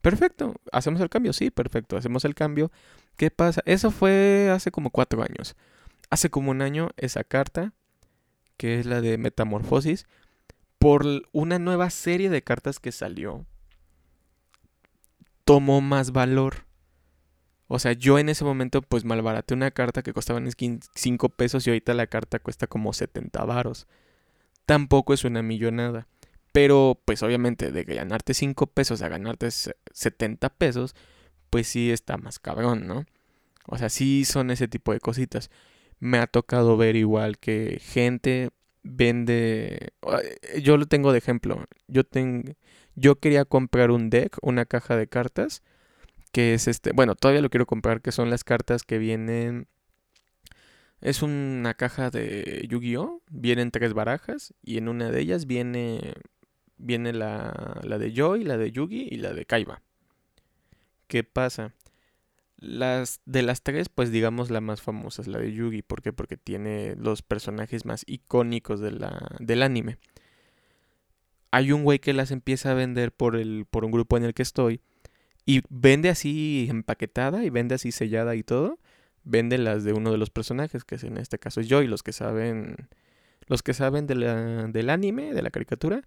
Perfecto, 0.00 0.54
hacemos 0.72 1.00
el 1.00 1.08
cambio, 1.08 1.32
sí, 1.32 1.50
perfecto, 1.50 1.96
hacemos 1.96 2.24
el 2.24 2.34
cambio. 2.34 2.70
¿Qué 3.16 3.30
pasa? 3.30 3.62
Eso 3.66 3.90
fue 3.90 4.50
hace 4.52 4.70
como 4.70 4.90
cuatro 4.90 5.22
años. 5.22 5.56
Hace 6.10 6.30
como 6.30 6.50
un 6.50 6.62
año 6.62 6.90
esa 6.96 7.24
carta, 7.24 7.72
que 8.56 8.78
es 8.78 8.86
la 8.86 9.00
de 9.00 9.18
Metamorfosis, 9.18 10.06
por 10.78 11.04
una 11.32 11.58
nueva 11.58 11.90
serie 11.90 12.30
de 12.30 12.42
cartas 12.42 12.78
que 12.78 12.92
salió, 12.92 13.44
tomó 15.44 15.80
más 15.80 16.12
valor. 16.12 16.66
O 17.66 17.78
sea, 17.78 17.92
yo 17.92 18.18
en 18.18 18.28
ese 18.28 18.44
momento 18.44 18.80
pues 18.82 19.04
malbaraté 19.04 19.54
una 19.54 19.70
carta 19.70 20.02
que 20.02 20.12
costaba 20.12 20.40
5 20.94 21.28
pesos 21.30 21.66
y 21.66 21.70
ahorita 21.70 21.92
la 21.94 22.06
carta 22.06 22.38
cuesta 22.38 22.66
como 22.66 22.92
70 22.92 23.44
varos. 23.44 23.86
Tampoco 24.64 25.12
es 25.12 25.24
una 25.24 25.42
millonada. 25.42 26.06
Pero 26.52 27.00
pues 27.04 27.22
obviamente 27.22 27.70
de 27.70 27.84
ganarte 27.84 28.34
5 28.34 28.66
pesos 28.68 29.02
a 29.02 29.08
ganarte 29.08 29.50
70 29.50 30.48
pesos, 30.50 30.94
pues 31.50 31.68
sí 31.68 31.90
está 31.90 32.16
más 32.16 32.38
cabrón, 32.38 32.86
¿no? 32.86 33.04
O 33.66 33.76
sea, 33.78 33.90
sí 33.90 34.24
son 34.24 34.50
ese 34.50 34.68
tipo 34.68 34.92
de 34.92 35.00
cositas. 35.00 35.50
Me 36.00 36.18
ha 36.18 36.26
tocado 36.26 36.76
ver 36.76 36.96
igual 36.96 37.38
que 37.38 37.80
gente 37.82 38.50
vende... 38.82 39.92
Yo 40.62 40.76
lo 40.76 40.86
tengo 40.86 41.12
de 41.12 41.18
ejemplo. 41.18 41.66
Yo, 41.86 42.04
tengo, 42.04 42.52
yo 42.94 43.18
quería 43.20 43.44
comprar 43.44 43.90
un 43.90 44.10
deck, 44.10 44.38
una 44.42 44.64
caja 44.64 44.96
de 44.96 45.06
cartas, 45.06 45.62
que 46.32 46.54
es 46.54 46.66
este... 46.68 46.92
Bueno, 46.92 47.14
todavía 47.14 47.42
lo 47.42 47.50
quiero 47.50 47.66
comprar, 47.66 48.00
que 48.00 48.12
son 48.12 48.30
las 48.30 48.44
cartas 48.44 48.84
que 48.84 48.98
vienen... 48.98 49.68
Es 51.00 51.22
una 51.22 51.74
caja 51.74 52.10
de 52.10 52.66
Yu-Gi-Oh! 52.68 53.22
Vienen 53.30 53.70
tres 53.70 53.92
barajas 53.92 54.54
y 54.62 54.78
en 54.78 54.88
una 54.88 55.10
de 55.10 55.20
ellas 55.20 55.46
viene 55.46 56.14
viene 56.78 57.12
la, 57.12 57.80
la 57.82 57.98
de 57.98 58.12
Joy, 58.12 58.44
la 58.44 58.56
de 58.56 58.72
Yugi 58.72 59.08
y 59.10 59.16
la 59.18 59.32
de 59.32 59.44
Kaiba. 59.44 59.82
¿Qué 61.06 61.24
pasa? 61.24 61.74
Las 62.58 63.20
de 63.24 63.42
las 63.42 63.62
tres, 63.62 63.88
pues 63.88 64.10
digamos 64.10 64.50
la 64.50 64.60
más 64.60 64.82
famosa 64.82 65.22
es 65.22 65.28
la 65.28 65.38
de 65.38 65.52
Yugi. 65.52 65.82
¿Por 65.82 66.02
qué? 66.02 66.12
Porque 66.12 66.36
tiene 66.36 66.96
los 66.96 67.22
personajes 67.22 67.84
más 67.84 68.02
icónicos 68.06 68.80
de 68.80 68.92
la, 68.92 69.36
del 69.38 69.62
anime. 69.62 69.98
Hay 71.50 71.72
un 71.72 71.84
güey 71.84 71.98
que 71.98 72.12
las 72.12 72.30
empieza 72.30 72.72
a 72.72 72.74
vender 72.74 73.12
por, 73.12 73.36
el, 73.36 73.64
por 73.70 73.84
un 73.84 73.90
grupo 73.90 74.16
en 74.16 74.24
el 74.24 74.34
que 74.34 74.42
estoy. 74.42 74.80
Y 75.46 75.62
vende 75.70 76.10
así 76.10 76.66
empaquetada 76.68 77.44
y 77.44 77.50
vende 77.50 77.74
así 77.74 77.90
sellada 77.90 78.34
y 78.34 78.42
todo. 78.42 78.78
Vende 79.24 79.56
las 79.56 79.84
de 79.84 79.92
uno 79.92 80.10
de 80.10 80.18
los 80.18 80.30
personajes, 80.30 80.84
que 80.84 80.96
es 80.96 81.04
en 81.04 81.16
este 81.16 81.38
caso 81.38 81.60
es 81.60 81.68
Joy. 81.68 81.86
Los 81.86 82.02
que 82.02 82.12
saben. 82.12 82.88
Los 83.46 83.62
que 83.62 83.72
saben 83.72 84.06
del 84.06 84.90
anime, 84.90 85.32
de 85.32 85.42
la 85.42 85.48
caricatura, 85.48 86.02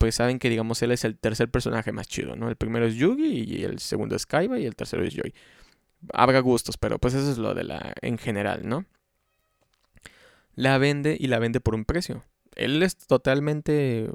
pues 0.00 0.14
saben 0.14 0.38
que, 0.38 0.48
digamos, 0.48 0.80
él 0.80 0.92
es 0.92 1.04
el 1.04 1.18
tercer 1.18 1.50
personaje 1.50 1.92
más 1.92 2.08
chido, 2.08 2.34
¿no? 2.34 2.48
El 2.48 2.56
primero 2.56 2.86
es 2.86 2.94
Yugi 2.94 3.44
y 3.44 3.64
el 3.64 3.80
segundo 3.80 4.16
es 4.16 4.24
Kaiba 4.24 4.58
y 4.58 4.64
el 4.64 4.74
tercero 4.74 5.04
es 5.04 5.12
Joy. 5.12 5.34
Habrá 6.14 6.40
gustos, 6.40 6.78
pero 6.78 6.98
pues 6.98 7.12
eso 7.12 7.30
es 7.30 7.36
lo 7.36 7.52
de 7.52 7.64
la 7.64 7.92
en 8.00 8.16
general, 8.16 8.66
¿no? 8.66 8.86
La 10.54 10.78
vende 10.78 11.18
y 11.20 11.26
la 11.26 11.38
vende 11.38 11.60
por 11.60 11.74
un 11.74 11.84
precio. 11.84 12.24
Él 12.56 12.82
es 12.82 12.96
totalmente 12.96 14.10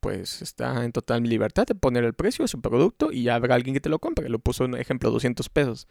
pues 0.00 0.42
está 0.42 0.84
en 0.84 0.92
total 0.92 1.22
libertad 1.22 1.66
de 1.66 1.74
poner 1.74 2.04
el 2.04 2.12
precio 2.12 2.42
de 2.42 2.48
su 2.48 2.60
producto 2.60 3.10
y 3.10 3.30
habrá 3.30 3.54
alguien 3.54 3.72
que 3.72 3.80
te 3.80 3.88
lo 3.88 3.98
compre. 3.98 4.28
Lo 4.28 4.38
puso 4.38 4.66
en 4.66 4.74
ejemplo 4.74 5.10
200 5.10 5.48
pesos. 5.48 5.88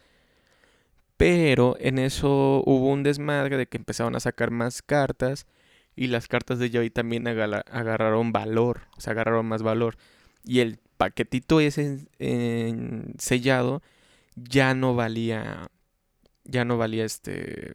Pero 1.16 1.76
en 1.80 1.98
eso 1.98 2.62
hubo 2.64 2.92
un 2.92 3.02
desmadre 3.02 3.56
de 3.56 3.66
que 3.66 3.76
empezaron 3.76 4.14
a 4.14 4.20
sacar 4.20 4.52
más 4.52 4.82
cartas 4.82 5.48
y 5.96 6.08
las 6.08 6.28
cartas 6.28 6.58
de 6.58 6.70
Joy 6.70 6.90
también 6.90 7.26
agarraron 7.26 8.30
valor, 8.30 8.82
o 8.96 9.00
sea, 9.00 9.12
agarraron 9.12 9.46
más 9.46 9.62
valor. 9.62 9.96
Y 10.44 10.60
el 10.60 10.78
paquetito 10.98 11.58
ese 11.58 12.06
sellado 13.18 13.82
ya 14.36 14.74
no 14.74 14.94
valía, 14.94 15.70
ya 16.44 16.66
no 16.66 16.76
valía 16.76 17.04
este, 17.06 17.72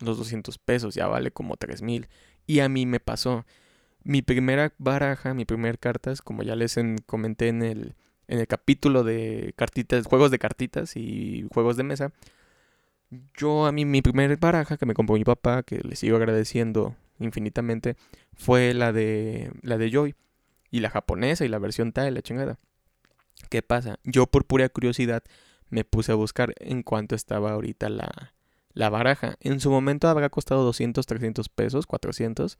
los 0.00 0.18
200 0.18 0.58
pesos, 0.58 0.94
ya 0.96 1.06
vale 1.06 1.30
como 1.30 1.56
3000. 1.56 2.08
Y 2.46 2.60
a 2.60 2.68
mí 2.68 2.86
me 2.86 3.00
pasó. 3.00 3.46
Mi 4.02 4.22
primera 4.22 4.72
baraja, 4.78 5.34
mi 5.34 5.44
primer 5.44 5.78
cartas, 5.78 6.22
como 6.22 6.42
ya 6.42 6.56
les 6.56 6.76
comenté 7.06 7.48
en 7.48 7.62
el, 7.62 7.94
en 8.28 8.38
el 8.40 8.46
capítulo 8.46 9.04
de 9.04 9.52
cartitas, 9.56 10.06
juegos 10.06 10.30
de 10.30 10.38
cartitas 10.38 10.96
y 10.96 11.46
juegos 11.52 11.76
de 11.76 11.82
mesa, 11.84 12.12
yo 13.36 13.66
a 13.66 13.72
mí 13.72 13.84
mi 13.84 14.02
primer 14.02 14.36
baraja 14.38 14.76
que 14.78 14.86
me 14.86 14.94
compró 14.94 15.16
mi 15.16 15.24
papá, 15.24 15.62
que 15.62 15.80
le 15.80 15.96
sigo 15.96 16.16
agradeciendo 16.16 16.96
infinitamente, 17.20 17.96
fue 18.34 18.74
la 18.74 18.92
de 18.92 19.52
la 19.62 19.78
de 19.78 19.90
Joy 19.90 20.14
y 20.70 20.80
la 20.80 20.90
japonesa 20.90 21.44
y 21.44 21.48
la 21.48 21.58
versión 21.58 21.92
TAE, 21.92 22.10
la 22.10 22.22
chingada. 22.22 22.58
¿Qué 23.48 23.62
pasa? 23.62 23.98
Yo 24.04 24.26
por 24.26 24.44
pura 24.44 24.68
curiosidad 24.68 25.22
me 25.68 25.84
puse 25.84 26.12
a 26.12 26.16
buscar 26.16 26.54
en 26.58 26.82
cuánto 26.82 27.14
estaba 27.14 27.52
ahorita 27.52 27.88
la, 27.88 28.34
la 28.72 28.90
baraja. 28.90 29.36
En 29.40 29.60
su 29.60 29.70
momento 29.70 30.08
habrá 30.08 30.28
costado 30.28 30.64
200, 30.64 31.06
300 31.06 31.48
pesos, 31.48 31.86
400, 31.86 32.58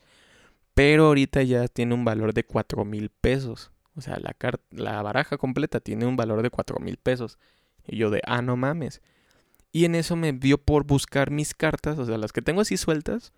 pero 0.75 1.07
ahorita 1.07 1.43
ya 1.43 1.69
tiene 1.69 1.95
un 1.95 2.05
valor 2.05 2.33
de 2.33 2.45
4 2.45 2.85
mil 2.85 3.11
pesos. 3.11 3.73
O 3.97 4.01
sea, 4.01 4.19
la, 4.21 4.37
la 4.71 5.03
baraja 5.03 5.37
completa 5.37 5.81
tiene 5.81 6.07
un 6.07 6.17
valor 6.17 6.43
de 6.43 6.51
4 6.51 6.79
mil 6.79 6.97
pesos. 6.97 7.39
Y 7.87 7.97
yo 7.97 8.11
de, 8.11 8.23
ah, 8.25 8.43
no 8.43 8.57
mames. 8.57 9.03
Y 9.73 9.85
en 9.85 9.95
eso 9.95 10.17
me 10.17 10.33
vio 10.33 10.59
por 10.59 10.85
buscar 10.85 11.31
mis 11.31 11.55
cartas, 11.55 11.99
o 11.99 12.05
sea, 12.05 12.19
las 12.19 12.33
que 12.33 12.43
tengo 12.43 12.61
así 12.61 12.77
sueltas, 12.77 13.33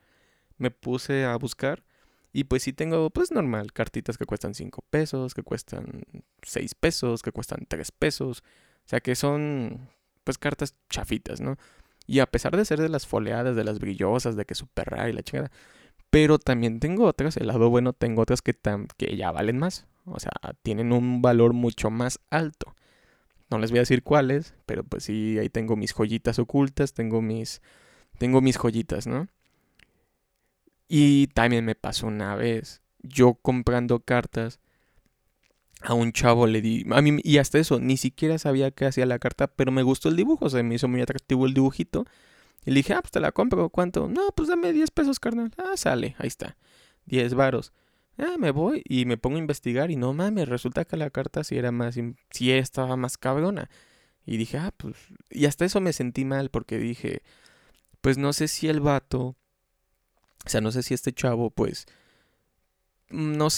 me 0.63 0.71
puse 0.71 1.25
a 1.25 1.37
buscar. 1.37 1.85
Y 2.33 2.45
pues 2.45 2.63
sí 2.63 2.73
tengo, 2.73 3.11
pues 3.11 3.31
normal, 3.31 3.73
cartitas 3.73 4.17
que 4.17 4.25
cuestan 4.25 4.55
5 4.55 4.83
pesos, 4.89 5.35
que 5.35 5.43
cuestan 5.43 6.03
6 6.43 6.75
pesos, 6.77 7.23
que 7.23 7.33
cuestan 7.33 7.67
3 7.69 7.93
pesos. 7.93 8.43
O 8.87 8.89
sea 8.89 9.01
que 9.01 9.15
son, 9.15 9.91
pues 10.25 10.39
cartas 10.39 10.75
chafitas, 10.89 11.41
¿no? 11.43 11.59
Y 12.07 12.21
a 12.21 12.27
pesar 12.27 12.57
de 12.57 12.65
ser 12.65 12.81
de 12.81 12.89
las 12.89 13.07
foleadas, 13.07 13.55
de 13.55 13.65
las 13.65 13.79
brillosas, 13.79 14.37
de 14.37 14.47
que 14.47 14.55
super 14.55 14.89
rara 14.89 15.11
y 15.11 15.13
la 15.13 15.23
chingada. 15.23 15.51
Pero 16.11 16.39
también 16.39 16.81
tengo 16.81 17.05
otras, 17.05 17.37
el 17.37 17.49
lado 17.49 17.71
bueno, 17.71 17.93
tengo 17.93 18.23
otras 18.23 18.43
que, 18.43 18.59
que 18.97 19.17
ya 19.17 19.31
valen 19.31 19.59
más. 19.59 19.87
O 20.07 20.19
sea, 20.19 20.33
tienen 20.63 20.93
un 20.93 21.23
valor 21.23 21.53
mucho 21.53 21.91
más 21.91 22.19
alto. 22.31 22.75
No 23.51 23.59
les 23.59 23.71
voy 23.71 23.79
a 23.79 23.83
decir 23.83 24.03
cuáles, 24.03 24.55
pero 24.67 24.85
pues 24.85 25.05
sí, 25.05 25.39
ahí 25.39 25.51
tengo 25.51 25.77
mis 25.77 25.93
joyitas 25.93 26.39
ocultas, 26.39 26.95
tengo 26.95 27.21
mis, 27.21 27.61
tengo 28.19 28.41
mis 28.41 28.57
joyitas, 28.57 29.07
¿no? 29.07 29.29
Y 30.95 31.29
también 31.29 31.65
me 31.65 31.75
pasó 31.75 32.07
una 32.07 32.37
vez, 32.37 32.83
yo 33.03 33.33
comprando 33.33 34.01
cartas, 34.01 34.61
a 35.81 35.95
un 35.95 36.13
chavo 36.13 36.47
le 36.47 36.61
di, 36.61 36.85
a 36.91 37.01
mí, 37.01 37.19
y 37.25 37.39
hasta 37.39 37.59
eso, 37.59 37.81
ni 37.81 37.97
siquiera 37.97 38.37
sabía 38.37 38.73
qué 38.73 38.85
hacía 38.85 39.07
la 39.07 39.19
carta, 39.19 39.47
pero 39.47 39.73
me 39.73 39.83
gustó 39.83 40.11
el 40.11 40.17
dibujo, 40.17 40.45
o 40.45 40.51
sea, 40.51 40.63
me 40.63 40.75
hizo 40.75 40.89
muy 40.89 41.01
atractivo 41.01 41.47
el 41.47 41.55
dibujito. 41.55 42.05
Y 42.67 42.73
le 42.73 42.77
dije, 42.81 42.93
ah, 42.93 43.01
pues 43.01 43.11
te 43.11 43.21
la 43.21 43.33
compro, 43.33 43.71
¿cuánto? 43.71 44.07
No, 44.07 44.33
pues 44.37 44.51
dame 44.51 44.71
10 44.75 44.91
pesos, 44.91 45.19
carnal. 45.19 45.51
Ah, 45.57 45.79
sale, 45.79 46.15
ahí 46.19 46.29
está, 46.29 46.59
10 47.07 47.33
varos. 47.33 47.73
Ah, 48.19 48.37
me 48.39 48.51
voy 48.51 48.83
y 48.85 49.07
me 49.07 49.17
pongo 49.17 49.37
a 49.37 49.39
investigar 49.39 49.91
y 49.91 49.97
no 49.97 50.13
mames, 50.13 50.47
resulta 50.47 50.85
que 50.85 50.99
la 50.99 51.09
carta 51.09 51.43
sí 51.43 51.57
era 51.57 51.73
más, 51.73 51.97
sí 52.33 52.53
estaba 52.53 52.97
más 52.99 53.17
cabrona. 53.17 53.71
Y 54.27 54.37
dije, 54.37 54.59
ah, 54.59 54.75
pues, 54.77 54.95
y 55.31 55.47
hasta 55.47 55.65
eso 55.65 55.81
me 55.81 55.95
sentí 55.95 56.27
mal 56.27 56.51
porque 56.51 56.77
dije, 56.77 57.23
pues 58.03 58.19
no 58.19 58.35
sé 58.35 58.47
si 58.47 58.69
el 58.69 58.81
vato, 58.81 59.37
o 60.45 60.49
sea, 60.49 60.61
no 60.61 60.73
sé 60.73 60.83
si 60.83 60.95
este 60.95 61.13
chavo, 61.13 61.51
pues, 61.51 61.87
no 63.11 63.49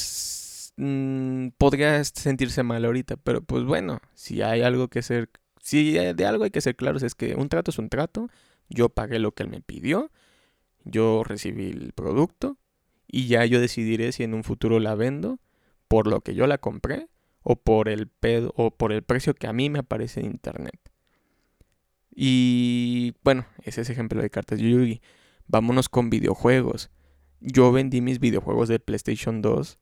mmm, 0.76 1.48
podría 1.58 2.02
sentirse 2.04 2.62
mal 2.62 2.84
ahorita, 2.84 3.16
pero 3.16 3.42
pues 3.42 3.64
bueno, 3.64 4.00
si 4.14 4.42
hay 4.42 4.62
algo 4.62 4.88
que 4.88 5.02
ser, 5.02 5.30
si 5.60 5.92
de 5.94 6.26
algo 6.26 6.44
hay 6.44 6.50
que 6.50 6.60
ser 6.60 6.76
claros 6.76 7.02
es 7.02 7.14
que 7.14 7.34
un 7.34 7.48
trato 7.48 7.70
es 7.70 7.78
un 7.78 7.88
trato, 7.88 8.28
yo 8.68 8.88
pagué 8.88 9.18
lo 9.18 9.32
que 9.32 9.44
él 9.44 9.50
me 9.50 9.60
pidió, 9.60 10.10
yo 10.84 11.24
recibí 11.24 11.70
el 11.70 11.92
producto 11.92 12.58
y 13.06 13.26
ya 13.28 13.44
yo 13.46 13.60
decidiré 13.60 14.12
si 14.12 14.24
en 14.24 14.34
un 14.34 14.44
futuro 14.44 14.80
la 14.80 14.94
vendo 14.94 15.38
por 15.88 16.06
lo 16.06 16.20
que 16.20 16.34
yo 16.34 16.46
la 16.46 16.58
compré 16.58 17.08
o 17.42 17.56
por 17.56 17.88
el 17.88 18.08
pedo 18.08 18.52
o 18.56 18.70
por 18.70 18.92
el 18.92 19.02
precio 19.02 19.34
que 19.34 19.46
a 19.46 19.52
mí 19.52 19.70
me 19.70 19.80
aparece 19.80 20.20
en 20.20 20.26
internet. 20.26 20.78
Y 22.14 23.14
bueno, 23.22 23.46
ese 23.62 23.80
es 23.82 23.90
ejemplo 23.90 24.22
de 24.22 24.30
cartas 24.30 24.60
Yugi. 24.60 25.00
Vámonos 25.46 25.88
con 25.88 26.10
videojuegos. 26.10 26.90
Yo 27.40 27.72
vendí 27.72 28.00
mis 28.00 28.20
videojuegos 28.20 28.68
de 28.68 28.78
PlayStation 28.78 29.42
2 29.42 29.78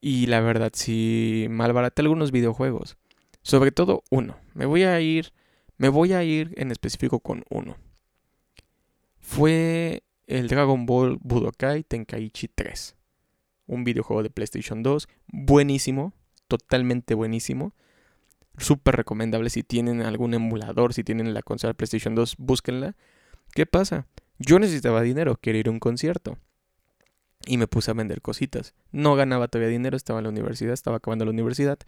y 0.00 0.26
la 0.26 0.40
verdad 0.40 0.72
sí 0.74 1.46
malbaraté 1.50 2.02
algunos 2.02 2.30
videojuegos. 2.30 2.96
Sobre 3.42 3.72
todo 3.72 4.02
uno. 4.10 4.36
Me 4.54 4.66
voy 4.66 4.82
a 4.82 5.00
ir 5.00 5.32
me 5.76 5.88
voy 5.88 6.12
a 6.12 6.22
ir 6.22 6.54
en 6.56 6.70
específico 6.70 7.18
con 7.18 7.44
uno. 7.50 7.76
Fue 9.18 10.04
el 10.26 10.48
Dragon 10.48 10.86
Ball 10.86 11.18
Budokai 11.20 11.82
Tenkaichi 11.82 12.48
3. 12.48 12.96
Un 13.66 13.82
videojuego 13.82 14.22
de 14.22 14.30
PlayStation 14.30 14.82
2, 14.82 15.08
buenísimo, 15.26 16.12
totalmente 16.46 17.14
buenísimo. 17.14 17.72
Súper 18.56 18.94
recomendable 18.94 19.50
si 19.50 19.64
tienen 19.64 20.02
algún 20.02 20.34
emulador, 20.34 20.94
si 20.94 21.02
tienen 21.02 21.34
la 21.34 21.42
consola 21.42 21.74
PlayStation 21.74 22.14
2, 22.14 22.36
búsquenla. 22.38 22.94
¿Qué 23.52 23.66
pasa? 23.66 24.06
Yo 24.38 24.58
necesitaba 24.58 25.02
dinero, 25.02 25.36
quería 25.36 25.60
ir 25.60 25.68
a 25.68 25.72
un 25.72 25.80
concierto. 25.80 26.38
Y 27.46 27.58
me 27.58 27.66
puse 27.66 27.90
a 27.90 27.94
vender 27.94 28.22
cositas. 28.22 28.74
No 28.90 29.16
ganaba 29.16 29.48
todavía 29.48 29.70
dinero, 29.70 29.96
estaba 29.96 30.20
en 30.20 30.24
la 30.24 30.30
universidad, 30.30 30.72
estaba 30.72 30.96
acabando 30.96 31.24
la 31.24 31.30
universidad, 31.30 31.78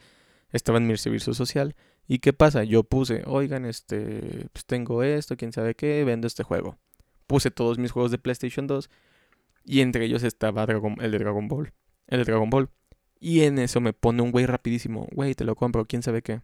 estaba 0.51 0.79
en 0.79 0.87
mi 0.87 0.97
servicio 0.97 1.33
social. 1.35 1.75
¿Y 2.07 2.19
qué 2.19 2.33
pasa? 2.33 2.63
Yo 2.65 2.85
puse, 2.85 3.23
oigan, 3.27 3.65
este, 3.65 4.49
pues 4.53 4.65
tengo 4.67 5.03
esto, 5.03 5.37
quién 5.37 5.53
sabe 5.53 5.75
qué, 5.75 6.05
vendo 6.05 6.27
este 6.27 6.43
juego 6.43 6.79
puse 7.27 7.51
todos 7.51 7.79
mis 7.79 7.91
juegos 7.91 8.11
de 8.11 8.19
PlayStation 8.19 8.67
2 8.67 8.89
y 9.65 9.81
entre 9.81 10.05
ellos 10.05 10.23
estaba 10.23 10.65
el 10.65 11.11
de 11.11 11.19
Dragon 11.19 11.49
Ball. 11.49 11.73
El 12.07 12.19
de 12.19 12.25
Dragon 12.25 12.51
Ball. 12.51 12.71
Y 13.19 13.43
en 13.43 13.59
eso 13.59 13.81
me 13.81 13.93
pone 13.93 14.23
un 14.23 14.31
güey 14.31 14.47
rapidísimo, 14.47 15.09
güey, 15.13 15.35
te 15.35 15.45
lo 15.45 15.57
compro, 15.57 15.87
quién 15.87 16.03
sabe 16.03 16.23
qué. 16.23 16.43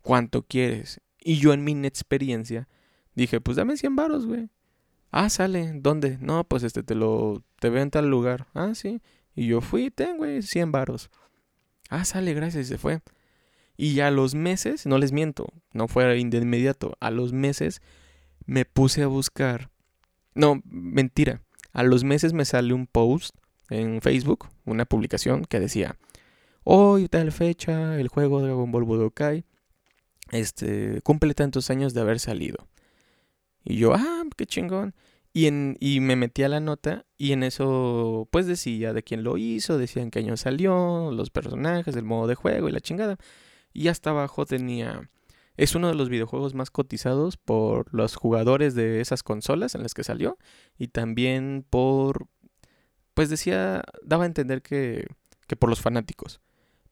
¿Cuánto 0.00 0.42
quieres? 0.42 1.00
Y 1.20 1.38
yo 1.38 1.52
en 1.52 1.64
mi 1.64 1.72
experiencia 1.86 2.68
dije, 3.14 3.40
pues 3.40 3.56
dame 3.56 3.76
100 3.76 3.96
varos, 3.96 4.26
güey. 4.26 4.48
Ah, 5.10 5.28
sale, 5.30 5.72
¿dónde? 5.74 6.18
No, 6.20 6.44
pues 6.44 6.62
este 6.62 6.82
te 6.82 6.94
lo 6.94 7.42
te 7.60 7.70
veo 7.70 7.82
en 7.82 7.90
tal 7.90 8.08
lugar. 8.08 8.48
Ah, 8.54 8.74
sí. 8.74 9.00
Y 9.34 9.46
yo 9.46 9.60
fui, 9.60 9.90
ten, 9.90 10.16
güey, 10.18 10.42
100 10.42 10.72
varos. 10.72 11.10
Ah, 11.88 12.04
sale, 12.04 12.34
gracias, 12.34 12.66
y 12.66 12.68
se 12.68 12.78
fue. 12.78 13.00
Y 13.76 14.00
a 14.00 14.10
los 14.10 14.34
meses, 14.34 14.86
no 14.86 14.98
les 14.98 15.12
miento, 15.12 15.52
no 15.72 15.88
fue 15.88 16.04
de 16.04 16.18
inmediato, 16.18 16.96
a 17.00 17.10
los 17.10 17.32
meses 17.32 17.82
me 18.46 18.64
puse 18.64 19.02
a 19.02 19.06
buscar 19.06 19.70
no, 20.36 20.62
mentira. 20.66 21.42
A 21.72 21.82
los 21.82 22.04
meses 22.04 22.32
me 22.34 22.44
sale 22.44 22.74
un 22.74 22.86
post 22.86 23.34
en 23.70 24.00
Facebook, 24.02 24.46
una 24.66 24.84
publicación 24.84 25.44
que 25.46 25.58
decía, 25.58 25.96
hoy 26.62 27.08
tal 27.08 27.32
fecha, 27.32 27.98
el 27.98 28.08
juego 28.08 28.42
Dragon 28.42 28.70
Ball 28.70 28.84
Budokai 28.84 29.44
este, 30.30 31.00
cumple 31.02 31.34
tantos 31.34 31.70
años 31.70 31.94
de 31.94 32.02
haber 32.02 32.20
salido. 32.20 32.68
Y 33.66 33.76
yo, 33.78 33.92
ah, 33.94 34.22
qué 34.36 34.46
chingón. 34.46 34.94
Y, 35.32 35.46
en, 35.46 35.76
y 35.80 36.00
me 36.00 36.16
metí 36.16 36.44
a 36.44 36.48
la 36.48 36.60
nota 36.60 37.04
y 37.18 37.32
en 37.32 37.42
eso 37.42 38.26
pues 38.30 38.46
decía 38.46 38.94
de 38.94 39.02
quién 39.02 39.22
lo 39.22 39.36
hizo, 39.36 39.76
decía 39.76 40.02
en 40.02 40.10
qué 40.10 40.20
año 40.20 40.38
salió, 40.38 41.10
los 41.12 41.28
personajes, 41.28 41.94
el 41.94 42.04
modo 42.04 42.26
de 42.26 42.36
juego 42.36 42.68
y 42.68 42.72
la 42.72 42.80
chingada. 42.80 43.18
Y 43.74 43.88
hasta 43.88 44.10
abajo 44.10 44.46
tenía 44.46 45.10
es 45.56 45.74
uno 45.74 45.88
de 45.88 45.94
los 45.94 46.08
videojuegos 46.08 46.54
más 46.54 46.70
cotizados 46.70 47.36
por 47.36 47.92
los 47.92 48.14
jugadores 48.16 48.74
de 48.74 49.00
esas 49.00 49.22
consolas 49.22 49.74
en 49.74 49.82
las 49.82 49.94
que 49.94 50.04
salió 50.04 50.38
y 50.78 50.88
también 50.88 51.64
por, 51.68 52.28
pues 53.14 53.30
decía, 53.30 53.82
daba 54.02 54.24
a 54.24 54.26
entender 54.26 54.62
que, 54.62 55.06
que 55.46 55.56
por 55.56 55.70
los 55.70 55.80
fanáticos. 55.80 56.40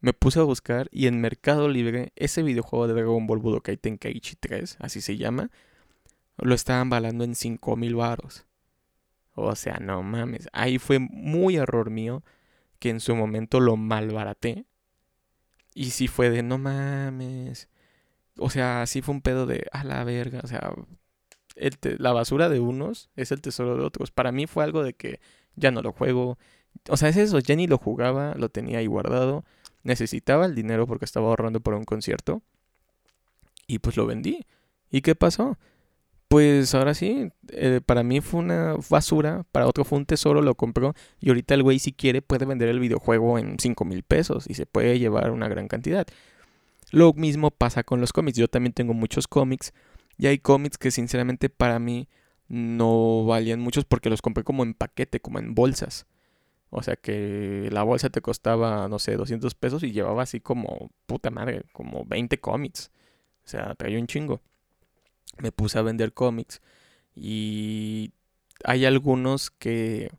Me 0.01 0.13
puse 0.13 0.41
a 0.41 0.45
buscar 0.45 0.89
y 0.91 1.07
en 1.07 1.21
Mercado 1.21 1.69
Libre 1.69 2.13
ese 2.17 2.43
videojuego 2.43 2.89
de 2.89 2.95
Dragon 2.95 3.27
Ball 3.27 3.39
Budokai 3.39 3.77
Tenkaichi 3.77 4.37
3, 4.37 4.79
así 4.81 5.01
se 5.01 5.17
llama, 5.17 5.51
lo 6.39 6.55
estaban 6.55 6.91
valando 6.91 7.25
en 7.25 7.35
5000 7.35 7.95
varos. 7.95 8.47
O 9.35 9.55
sea, 9.57 9.79
no 9.81 10.03
mames, 10.03 10.49
ahí 10.53 10.79
fue 10.79 10.99
muy 10.99 11.57
error 11.57 11.91
mío 11.91 12.23
que 12.79 12.91
en 12.91 13.01
su 13.01 13.17
momento 13.17 13.61
lo 13.61 13.77
malbaraté. 13.77 14.67
Y 15.75 15.91
si 15.91 16.07
fue 16.07 16.31
de 16.31 16.43
no 16.43 16.59
mames, 16.59 17.69
o 18.39 18.51
sea, 18.51 18.87
sí 18.87 19.03
fue 19.03 19.15
un 19.15 19.23
pedo 19.23 19.47
de 19.47 19.67
a 19.73 19.85
la 19.85 20.05
verga. 20.05 20.41
O 20.43 20.47
sea, 20.47 20.73
la 21.99 22.13
basura 22.13 22.49
de 22.49 22.61
unos 22.61 23.11
es 23.17 23.33
el 23.33 23.41
tesoro 23.41 23.77
de 23.77 23.85
otros. 23.85 24.11
Para 24.11 24.33
mí 24.33 24.47
fue 24.47 24.65
algo 24.65 24.83
de 24.83 24.95
que 24.95 25.21
ya 25.57 25.71
no 25.71 25.83
lo 25.83 25.93
juego. 25.93 26.39
O 26.89 26.97
sea, 26.97 27.09
es 27.09 27.17
eso, 27.17 27.39
ya 27.39 27.57
ni 27.57 27.67
lo 27.67 27.79
jugaba, 27.79 28.35
lo 28.37 28.49
tenía 28.49 28.79
ahí 28.79 28.87
guardado. 28.87 29.45
Necesitaba 29.83 30.47
el 30.47 30.55
dinero 30.55 30.87
porque 30.87 31.05
estaba 31.05 31.29
ahorrando 31.29 31.61
por 31.61 31.75
un 31.75 31.85
concierto. 31.85 32.43
Y 33.67 33.79
pues 33.79 33.97
lo 33.97 34.07
vendí. 34.07 34.47
¿Y 34.91 35.01
qué 35.03 35.15
pasó? 35.15 35.59
Pues 36.35 36.75
ahora 36.75 36.95
sí, 36.95 37.31
eh, 37.51 37.81
para 37.87 38.03
mí 38.03 38.21
fue 38.21 38.41
una 38.41 38.75
basura, 38.91 39.47
para 39.53 39.69
otro 39.69 39.85
fue 39.85 39.99
un 39.99 40.05
tesoro, 40.05 40.43
lo 40.43 40.57
compró. 40.57 40.93
Y 41.21 41.29
ahorita 41.29 41.55
el 41.55 41.63
güey 41.63 41.79
si 41.79 41.93
quiere 41.93 42.23
puede 42.23 42.45
vender 42.45 42.69
el 42.69 42.81
videojuego 42.81 43.39
en 43.39 43.57
5 43.61 43.85
mil 43.85 44.03
pesos 44.03 44.47
y 44.51 44.55
se 44.55 44.67
puede 44.67 44.99
llevar 44.99 45.31
una 45.31 45.47
gran 45.47 45.69
cantidad. 45.69 46.09
Lo 46.91 47.13
mismo 47.13 47.53
pasa 47.53 47.85
con 47.85 48.01
los 48.01 48.13
cómics. 48.13 48.37
Yo 48.37 48.49
también 48.49 48.73
tengo 48.73 48.95
muchos 48.95 49.29
cómics. 49.29 49.73
Y 50.19 50.27
hay 50.27 50.39
cómics 50.41 50.77
que 50.77 50.91
sinceramente 50.91 51.51
para 51.51 51.79
mí 51.79 52.09
no 52.49 53.25
valían 53.27 53.61
muchos 53.61 53.85
porque 53.85 54.11
los 54.11 54.21
compré 54.21 54.43
como 54.43 54.65
en 54.65 54.75
paquete, 54.75 55.21
como 55.21 55.39
en 55.39 55.55
bolsas. 55.55 56.05
O 56.71 56.83
sea 56.83 56.97
que 56.97 57.69
la 57.71 57.85
bolsa 57.85 58.11
te 58.11 58.21
costaba, 58.23 58.89
no 58.89 58.99
sé, 58.99 59.15
200 59.15 59.55
pesos 59.55 59.85
y 59.85 59.93
llevaba 59.93 60.25
así 60.25 60.41
como, 60.41 60.91
puta 61.07 61.31
madre, 61.31 61.63
como 61.73 62.05
20 62.05 62.41
cómics. 62.41 62.91
O 63.45 63.49
sea, 63.49 63.77
traía 63.77 64.01
un 64.01 64.09
chingo. 64.09 64.43
Me 65.39 65.53
puse 65.53 65.79
a 65.79 65.83
vender 65.83 66.13
cómics 66.13 66.61
y 67.15 68.13
hay 68.65 68.85
algunos 68.85 69.51
que, 69.51 70.11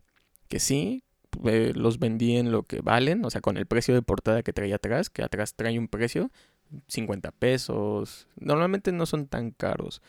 que 0.48 0.60
sí, 0.60 1.04
eh, 1.44 1.72
los 1.74 1.98
vendí 1.98 2.36
en 2.36 2.52
lo 2.52 2.62
que 2.62 2.80
valen, 2.80 3.24
o 3.24 3.30
sea, 3.30 3.40
con 3.40 3.56
el 3.56 3.66
precio 3.66 3.94
de 3.94 4.02
portada 4.02 4.42
que 4.42 4.52
traía 4.52 4.76
atrás, 4.76 5.10
que 5.10 5.22
atrás 5.22 5.54
trae 5.54 5.78
un 5.78 5.88
precio, 5.88 6.30
50 6.88 7.30
pesos. 7.32 8.28
Normalmente 8.36 8.92
no 8.92 9.06
son 9.06 9.26
tan 9.26 9.50
caros. 9.50 10.02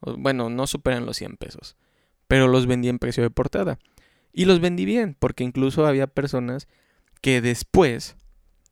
Bueno, 0.00 0.50
no 0.50 0.66
superan 0.66 1.06
los 1.06 1.16
100 1.16 1.36
pesos. 1.36 1.76
Pero 2.28 2.48
los 2.48 2.66
vendí 2.66 2.88
en 2.88 2.98
precio 2.98 3.22
de 3.22 3.30
portada. 3.30 3.78
Y 4.32 4.44
los 4.44 4.60
vendí 4.60 4.84
bien, 4.84 5.16
porque 5.18 5.44
incluso 5.44 5.86
había 5.86 6.06
personas 6.06 6.68
que 7.20 7.40
después, 7.40 8.16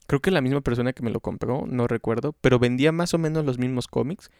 creo 0.05 0.21
que 0.21 0.31
la 0.31 0.41
misma 0.41 0.61
persona 0.61 0.93
que 0.93 1.03
me 1.03 1.11
lo 1.11 1.19
compró, 1.19 1.65
no 1.67 1.87
recuerdo, 1.87 2.33
pero 2.39 2.59
vendía 2.59 2.91
más 2.91 3.13
o 3.13 3.17
menos 3.17 3.45
los 3.45 3.57
mismos 3.57 3.87
cómics 3.87 4.31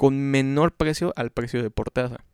con 0.00 0.18
menor 0.18 0.72
precio 0.72 1.12
al 1.14 1.28
precio 1.28 1.62
de 1.62 1.68
portada. 1.68 2.24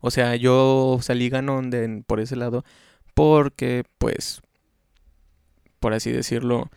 O 0.00 0.10
sea, 0.10 0.36
yo 0.36 1.00
salí 1.02 1.28
ganón 1.28 1.70
por 2.06 2.18
ese 2.18 2.34
lado 2.34 2.64
porque, 3.12 3.84
pues, 3.98 4.40
por 5.80 5.92
así 5.92 6.10
decirlo, 6.10 6.70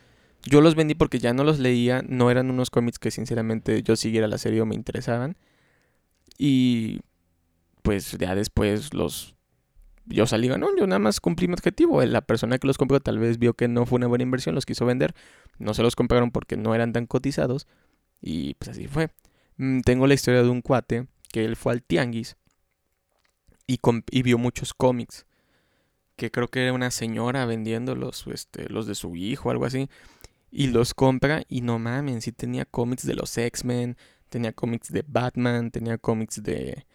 yo 0.44 0.60
los 0.60 0.76
vendí 0.76 0.96
porque 0.96 1.20
ya 1.20 1.32
no 1.32 1.46
los 1.46 1.60
leía, 1.60 2.04
no 2.06 2.30
eran 2.30 2.50
unos 2.50 2.70
cómics 2.70 3.00
que 3.00 3.10
sinceramente 3.10 3.84
yo 3.84 3.96
siguiera 3.96 4.28
la 4.28 4.38
serie 4.38 4.60
o 4.60 4.66
me 4.66 4.76
interesaban. 4.76 5.38
Y 6.38 7.00
pues 7.84 8.18
ya 8.20 8.36
después 8.36 8.94
los 8.94 9.34
yo 10.08 10.28
salí 10.28 10.50
ganón, 10.50 10.72
yo 10.78 10.88
nada 10.88 11.00
más 11.00 11.22
cumplí 11.22 11.48
mi 11.48 11.54
objetivo. 11.54 12.04
La 12.04 12.20
persona 12.20 12.58
que 12.58 12.68
los 12.68 12.78
compró 12.78 13.00
tal 13.00 13.18
vez 13.18 13.40
vio 13.40 13.54
que 13.54 13.70
no 13.70 13.86
fue 13.86 13.96
una 13.96 14.08
buena 14.08 14.24
inversión, 14.24 14.56
los 14.56 14.66
quiso 14.66 14.86
vender, 14.86 15.16
no 15.58 15.74
se 15.74 15.84
los 15.84 15.96
compraron 15.96 16.32
porque 16.32 16.58
no 16.58 16.76
eran 16.76 16.92
tan 16.92 17.06
cotizados 17.06 17.66
y 18.20 18.56
pues 18.56 18.68
así 18.68 18.88
fue. 18.88 19.10
Mm, 19.62 19.82
tengo 19.82 20.08
la 20.08 20.16
historia 20.16 20.42
de 20.42 20.50
un 20.50 20.64
cuate 20.64 21.06
que 21.32 21.46
él 21.46 21.56
fue 21.56 21.74
al 21.74 21.84
tianguis 21.84 22.36
y, 23.68 23.78
vio 24.24 24.40
muchos 24.40 24.74
cómics 24.74 25.28
que 26.16 26.32
creo 26.32 26.48
que 26.48 26.64
era 26.64 26.74
una 26.74 26.90
señora 26.90 27.46
vendiendo 27.46 27.94
los, 27.96 28.26
este, 28.26 28.68
los 28.70 28.88
de 28.88 28.96
su 28.96 29.16
hijo 29.16 29.52
algo 29.52 29.66
así. 29.66 29.88
Y 30.50 30.68
los 30.68 30.96
compra 30.96 31.44
y 31.48 31.62
no 31.62 31.78
mames, 31.78 32.24
sí 32.24 32.32
tenía 32.32 32.66
cómics 32.66 33.06
de 33.06 33.14
los 33.14 33.38
X-Men, 33.38 33.98
tenía 34.30 34.52
cómics 34.52 34.92
de 34.92 35.04
Batman, 35.08 35.70
tenía 35.70 36.00
cómics 36.00 36.42
de... 36.42 36.86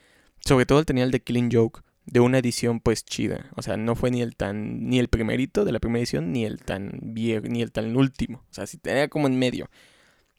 Sobre 0.40 0.66
todo 0.66 0.84
tenía 0.84 1.04
el 1.04 1.12
de 1.12 1.22
Killing 1.22 1.50
Joke, 1.52 1.82
de 2.04 2.18
una 2.18 2.38
edición 2.38 2.80
pues 2.80 3.04
chida. 3.04 3.48
O 3.54 3.62
sea, 3.62 3.76
no 3.76 3.94
fue 3.94 4.10
ni 4.10 4.22
el 4.22 4.34
tan... 4.34 4.88
ni 4.88 4.98
el 4.98 5.08
primerito 5.08 5.64
de 5.64 5.72
la 5.72 5.78
primera 5.78 6.00
edición, 6.00 6.32
ni 6.32 6.44
el 6.44 6.62
tan 6.62 6.98
viejo, 7.00 7.46
ni 7.48 7.62
el 7.62 7.70
tan 7.70 7.96
último. 7.96 8.44
O 8.50 8.54
sea, 8.54 8.66
sí 8.66 8.76
tenía 8.76 9.08
como 9.08 9.28
en 9.28 9.38
medio. 9.38 9.70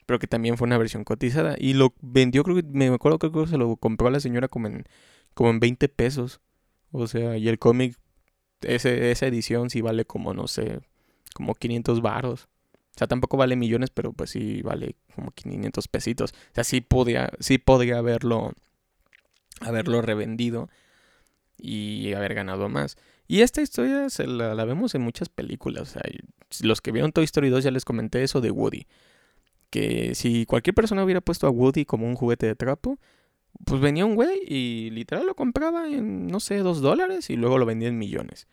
Pero 0.08 0.18
que 0.18 0.26
también 0.26 0.56
fue 0.56 0.64
una 0.64 0.78
versión 0.78 1.04
cotizada. 1.04 1.56
Y 1.58 1.74
lo 1.74 1.92
vendió, 2.00 2.42
creo 2.44 2.56
que, 2.56 2.62
me 2.62 2.86
acuerdo 2.88 3.18
que 3.18 3.46
se 3.46 3.58
lo 3.58 3.76
compró 3.76 4.08
a 4.08 4.10
la 4.10 4.20
señora 4.20 4.48
como 4.48 4.66
en, 4.66 4.86
como 5.34 5.50
en 5.50 5.60
20 5.60 5.86
pesos. 5.90 6.40
O 6.92 7.06
sea, 7.06 7.36
y 7.36 7.46
el 7.48 7.58
cómic 7.58 7.98
ese, 8.62 9.10
esa 9.10 9.26
edición 9.26 9.68
sí 9.68 9.82
vale 9.82 10.06
como, 10.06 10.32
no 10.32 10.48
sé, 10.48 10.80
como 11.34 11.54
500 11.54 12.00
varos. 12.00 12.48
O 12.94 12.98
sea, 12.98 13.06
tampoco 13.06 13.36
vale 13.36 13.54
millones, 13.54 13.90
pero 13.90 14.14
pues 14.14 14.30
sí 14.30 14.62
vale 14.62 14.96
como 15.14 15.30
500 15.32 15.88
pesitos. 15.88 16.32
O 16.32 16.54
sea, 16.54 16.64
sí 16.64 16.80
podría, 16.80 17.30
sí 17.38 17.58
podría 17.58 17.98
haberlo, 17.98 18.54
haberlo 19.60 20.00
revendido 20.00 20.70
y 21.58 22.14
haber 22.14 22.32
ganado 22.32 22.70
más. 22.70 22.96
Y 23.26 23.42
esta 23.42 23.60
historia 23.60 24.08
se 24.08 24.26
la, 24.26 24.54
la, 24.54 24.64
vemos 24.64 24.94
en 24.94 25.02
muchas 25.02 25.28
películas. 25.28 25.82
O 25.82 25.92
sea, 25.92 26.02
los 26.62 26.80
que 26.80 26.92
vieron 26.92 27.12
Toy 27.12 27.24
Story 27.24 27.50
2 27.50 27.62
ya 27.62 27.70
les 27.70 27.84
comenté 27.84 28.22
eso 28.22 28.40
de 28.40 28.50
Woody. 28.50 28.86
Que 29.70 30.14
si 30.14 30.46
cualquier 30.46 30.74
persona 30.74 31.04
hubiera 31.04 31.20
puesto 31.20 31.46
a 31.46 31.50
Woody 31.50 31.84
como 31.84 32.06
un 32.06 32.14
juguete 32.14 32.46
de 32.46 32.54
trapo, 32.56 32.98
pues 33.64 33.80
venía 33.80 34.06
un 34.06 34.14
güey 34.14 34.40
y 34.46 34.90
literal 34.90 35.26
lo 35.26 35.34
compraba 35.34 35.88
en, 35.88 36.28
no 36.28 36.40
sé, 36.40 36.58
dos 36.58 36.80
dólares 36.80 37.30
y 37.30 37.36
luego 37.36 37.58
lo 37.58 37.66
vendía 37.66 37.88
en 37.88 37.98
millones. 37.98 38.46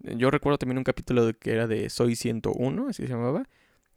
Yo 0.00 0.30
recuerdo 0.30 0.58
también 0.58 0.78
un 0.78 0.84
capítulo 0.84 1.32
que 1.38 1.52
era 1.52 1.66
de 1.66 1.88
Soy 1.88 2.16
101, 2.16 2.88
así 2.88 3.04
se 3.04 3.08
llamaba, 3.08 3.48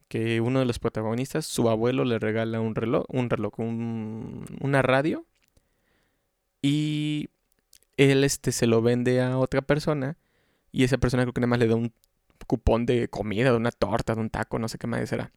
que 0.08 0.39
uno 0.41 0.60
de 0.60 0.65
los 0.65 0.80
protagonistas, 0.80 1.46
su 1.46 1.70
abuelo 1.70 2.06
le 2.06 2.20
regala 2.20 2.62
un 2.62 2.76
reloj, 2.76 3.06
un 3.10 3.30
reloj, 3.30 3.60
una 3.60 4.82
radio 4.82 5.26
y 6.62 7.30
él 7.98 8.24
este, 8.24 8.52
se 8.52 8.68
lo 8.68 8.82
vende 8.82 9.22
a 9.22 9.38
otra 9.38 9.62
persona 9.62 10.18
y 10.72 10.84
esa 10.84 10.98
persona 10.98 11.24
creo 11.24 11.34
que 11.34 11.41
nada 11.41 11.50
más 11.50 11.60
le 11.60 11.68
da 11.68 11.76
un 11.76 11.91
cupón 12.48 12.86
de 12.86 13.08
comida, 13.08 13.52
de 13.52 13.58
una 13.58 13.72
torta, 13.72 14.13
de 14.13 14.22
un 14.22 14.30
taco, 14.30 14.60
no 14.60 14.68
sé 14.68 14.78
qué 14.78 14.88
más 14.88 15.12
era. 15.12 15.32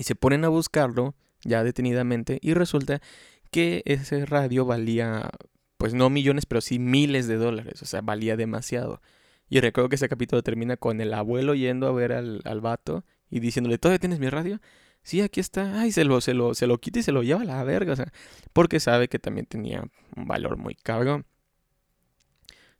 Y 0.00 0.04
se 0.04 0.14
ponen 0.14 0.46
a 0.46 0.48
buscarlo 0.48 1.14
ya 1.44 1.62
detenidamente 1.62 2.38
y 2.40 2.54
resulta 2.54 3.02
que 3.50 3.82
ese 3.84 4.24
radio 4.24 4.64
valía, 4.64 5.28
pues 5.76 5.92
no 5.92 6.08
millones, 6.08 6.46
pero 6.46 6.62
sí 6.62 6.78
miles 6.78 7.28
de 7.28 7.36
dólares, 7.36 7.82
o 7.82 7.84
sea, 7.84 8.00
valía 8.00 8.34
demasiado. 8.38 9.02
Y 9.50 9.60
recuerdo 9.60 9.90
que 9.90 9.96
ese 9.96 10.08
capítulo 10.08 10.42
termina 10.42 10.78
con 10.78 11.02
el 11.02 11.12
abuelo 11.12 11.54
yendo 11.54 11.86
a 11.86 11.92
ver 11.92 12.12
al, 12.12 12.40
al 12.46 12.62
vato 12.62 13.04
y 13.28 13.40
diciéndole, 13.40 13.76
¿todavía 13.76 13.98
tienes 13.98 14.20
mi 14.20 14.30
radio? 14.30 14.58
Sí, 15.02 15.20
aquí 15.20 15.38
está. 15.40 15.78
Ay, 15.82 15.92
se 15.92 16.04
lo, 16.04 16.22
se 16.22 16.32
lo, 16.32 16.54
se 16.54 16.66
lo 16.66 16.78
quita 16.78 17.00
y 17.00 17.02
se 17.02 17.12
lo 17.12 17.22
lleva 17.22 17.42
a 17.42 17.44
la 17.44 17.62
verga. 17.62 17.92
O 17.92 17.96
sea, 17.96 18.10
porque 18.54 18.80
sabe 18.80 19.08
que 19.08 19.18
también 19.18 19.44
tenía 19.44 19.84
un 20.16 20.26
valor 20.26 20.56
muy 20.56 20.76
caro. 20.76 21.26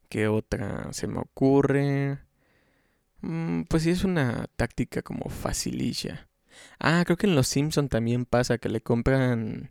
¿Qué 0.08 0.26
otra 0.26 0.90
se 0.94 1.06
me 1.06 1.18
ocurre? 1.20 2.18
Mm, 3.20 3.64
pues 3.64 3.82
sí, 3.82 3.90
es 3.90 4.04
una 4.04 4.46
táctica 4.56 5.02
como 5.02 5.28
facililla. 5.28 6.29
Ah, 6.78 7.02
creo 7.04 7.16
que 7.16 7.26
en 7.26 7.34
Los 7.34 7.48
Simpson 7.48 7.88
también 7.88 8.24
pasa 8.24 8.58
que 8.58 8.68
le 8.68 8.80
compran 8.80 9.70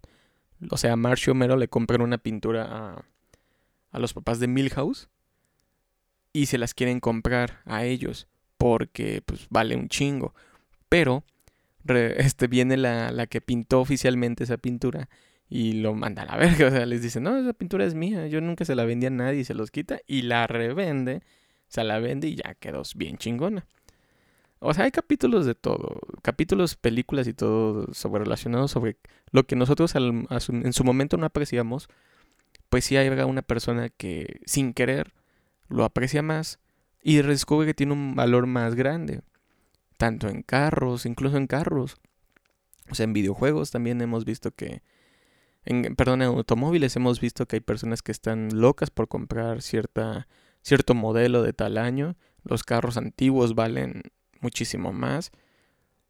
o 0.69 0.77
sea, 0.77 0.93
a 0.93 0.95
Marcio 0.95 1.33
Mero 1.33 1.55
le 1.55 1.67
compran 1.67 2.01
una 2.01 2.17
pintura 2.17 3.03
a, 3.91 3.99
los 3.99 4.13
papás 4.13 4.39
de 4.39 4.47
Milhouse 4.47 5.09
y 6.33 6.45
se 6.47 6.57
las 6.57 6.73
quieren 6.73 6.99
comprar 6.99 7.61
a 7.65 7.85
ellos 7.85 8.27
porque 8.57 9.21
pues 9.25 9.47
vale 9.49 9.75
un 9.75 9.89
chingo. 9.89 10.33
Pero 10.89 11.23
este 11.87 12.47
viene 12.47 12.77
la, 12.77 13.11
la, 13.11 13.27
que 13.27 13.41
pintó 13.41 13.79
oficialmente 13.79 14.43
esa 14.43 14.57
pintura 14.57 15.09
y 15.49 15.73
lo 15.73 15.95
manda 15.95 16.23
a 16.23 16.25
la 16.25 16.37
verga. 16.37 16.67
O 16.67 16.71
sea, 16.71 16.85
les 16.85 17.01
dice, 17.01 17.19
no, 17.19 17.37
esa 17.37 17.53
pintura 17.53 17.85
es 17.85 17.95
mía, 17.95 18.27
yo 18.27 18.41
nunca 18.41 18.65
se 18.65 18.75
la 18.75 18.85
vendí 18.85 19.07
a 19.07 19.11
nadie 19.11 19.39
y 19.39 19.45
se 19.45 19.53
los 19.53 19.71
quita 19.71 20.01
y 20.05 20.23
la 20.23 20.45
revende, 20.45 21.21
se 21.67 21.83
la 21.83 21.99
vende 21.99 22.27
y 22.27 22.35
ya 22.35 22.53
quedó 22.55 22.83
bien 22.95 23.17
chingona. 23.17 23.65
O 24.59 24.73
sea, 24.73 24.83
hay 24.83 24.91
capítulos 24.91 25.45
de 25.45 25.55
todo, 25.55 26.01
capítulos, 26.21 26.75
películas 26.75 27.27
y 27.27 27.33
todo 27.33 27.93
sobre 27.93 28.25
relacionados 28.25 28.71
sobre 28.71 28.97
lo 29.31 29.45
que 29.45 29.55
nosotros 29.55 29.93
en 29.95 30.73
su 30.73 30.83
momento 30.83 31.15
no 31.15 31.25
apreciamos, 31.25 31.87
pues 32.69 32.83
sí 32.83 32.97
hay 32.97 33.07
una 33.07 33.41
persona 33.41 33.89
que 33.89 34.41
sin 34.45 34.73
querer 34.73 35.13
lo 35.69 35.85
aprecia 35.85 36.21
más 36.21 36.59
y 37.01 37.21
descubre 37.21 37.67
que 37.67 37.73
tiene 37.73 37.93
un 37.93 38.15
valor 38.15 38.47
más 38.47 38.75
grande, 38.75 39.21
tanto 39.97 40.27
en 40.27 40.43
carros, 40.43 41.05
incluso 41.05 41.37
en 41.37 41.47
carros. 41.47 41.97
O 42.91 42.95
sea, 42.95 43.05
en 43.05 43.13
videojuegos 43.13 43.71
también 43.71 44.01
hemos 44.01 44.25
visto 44.25 44.51
que, 44.51 44.81
en, 45.63 45.95
perdón, 45.95 46.21
en 46.21 46.29
automóviles 46.29 46.95
hemos 46.95 47.21
visto 47.21 47.45
que 47.45 47.57
hay 47.57 47.61
personas 47.61 48.01
que 48.01 48.11
están 48.11 48.49
locas 48.59 48.89
por 48.89 49.07
comprar 49.07 49.61
cierta, 49.61 50.27
cierto 50.61 50.95
modelo 50.95 51.43
de 51.43 51.53
tal 51.53 51.77
año. 51.77 52.17
Los 52.43 52.63
carros 52.63 52.97
antiguos 52.97 53.55
valen 53.55 54.01
muchísimo 54.41 54.91
más. 54.91 55.31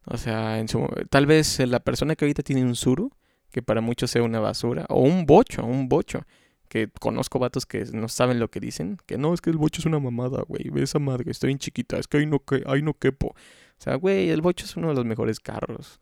O 0.06 0.18
sea, 0.18 0.60
en 0.60 0.68
su, 0.68 0.88
tal 1.10 1.26
vez 1.26 1.60
la 1.60 1.80
persona 1.80 2.16
que 2.16 2.26
ahorita 2.26 2.44
tiene 2.44 2.64
un 2.64 2.76
Zuru, 2.76 3.12
que 3.52 3.62
para 3.62 3.82
muchos 3.82 4.12
sea 4.12 4.24
una 4.24 4.40
basura, 4.40 4.86
o 4.90 5.02
un 5.02 5.26
bocho, 5.26 5.66
un 5.66 5.90
bocho, 5.90 6.26
que 6.68 6.90
conozco 7.00 7.40
vatos 7.40 7.66
que 7.66 7.84
no 7.94 8.08
saben 8.08 8.40
lo 8.40 8.50
que 8.50 8.60
dicen, 8.60 8.98
que 9.06 9.18
no, 9.18 9.34
es 9.34 9.42
que 9.42 9.50
el 9.50 9.58
bocho 9.58 9.82
es 9.82 9.86
una 9.86 10.00
mamada, 10.00 10.44
güey, 10.48 10.70
ve 10.70 10.84
esa 10.84 11.00
madre, 11.00 11.30
estoy 11.32 11.48
bien 11.48 11.60
chiquita, 11.60 11.98
es 11.98 12.08
que 12.08 12.18
ahí 12.18 12.26
no, 12.26 12.42
ahí 12.68 12.82
no 12.82 12.94
quepo. 12.94 13.30
O 13.30 13.82
sea, 13.82 13.96
güey, 13.96 14.30
el 14.30 14.42
bocho 14.42 14.66
es 14.66 14.76
uno 14.78 14.90
de 14.90 14.96
los 14.96 15.06
mejores 15.06 15.40
carros. 15.40 16.00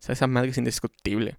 O 0.00 0.02
sea, 0.02 0.12
esa 0.14 0.26
madre 0.26 0.50
es 0.50 0.58
indiscutible. 0.58 1.38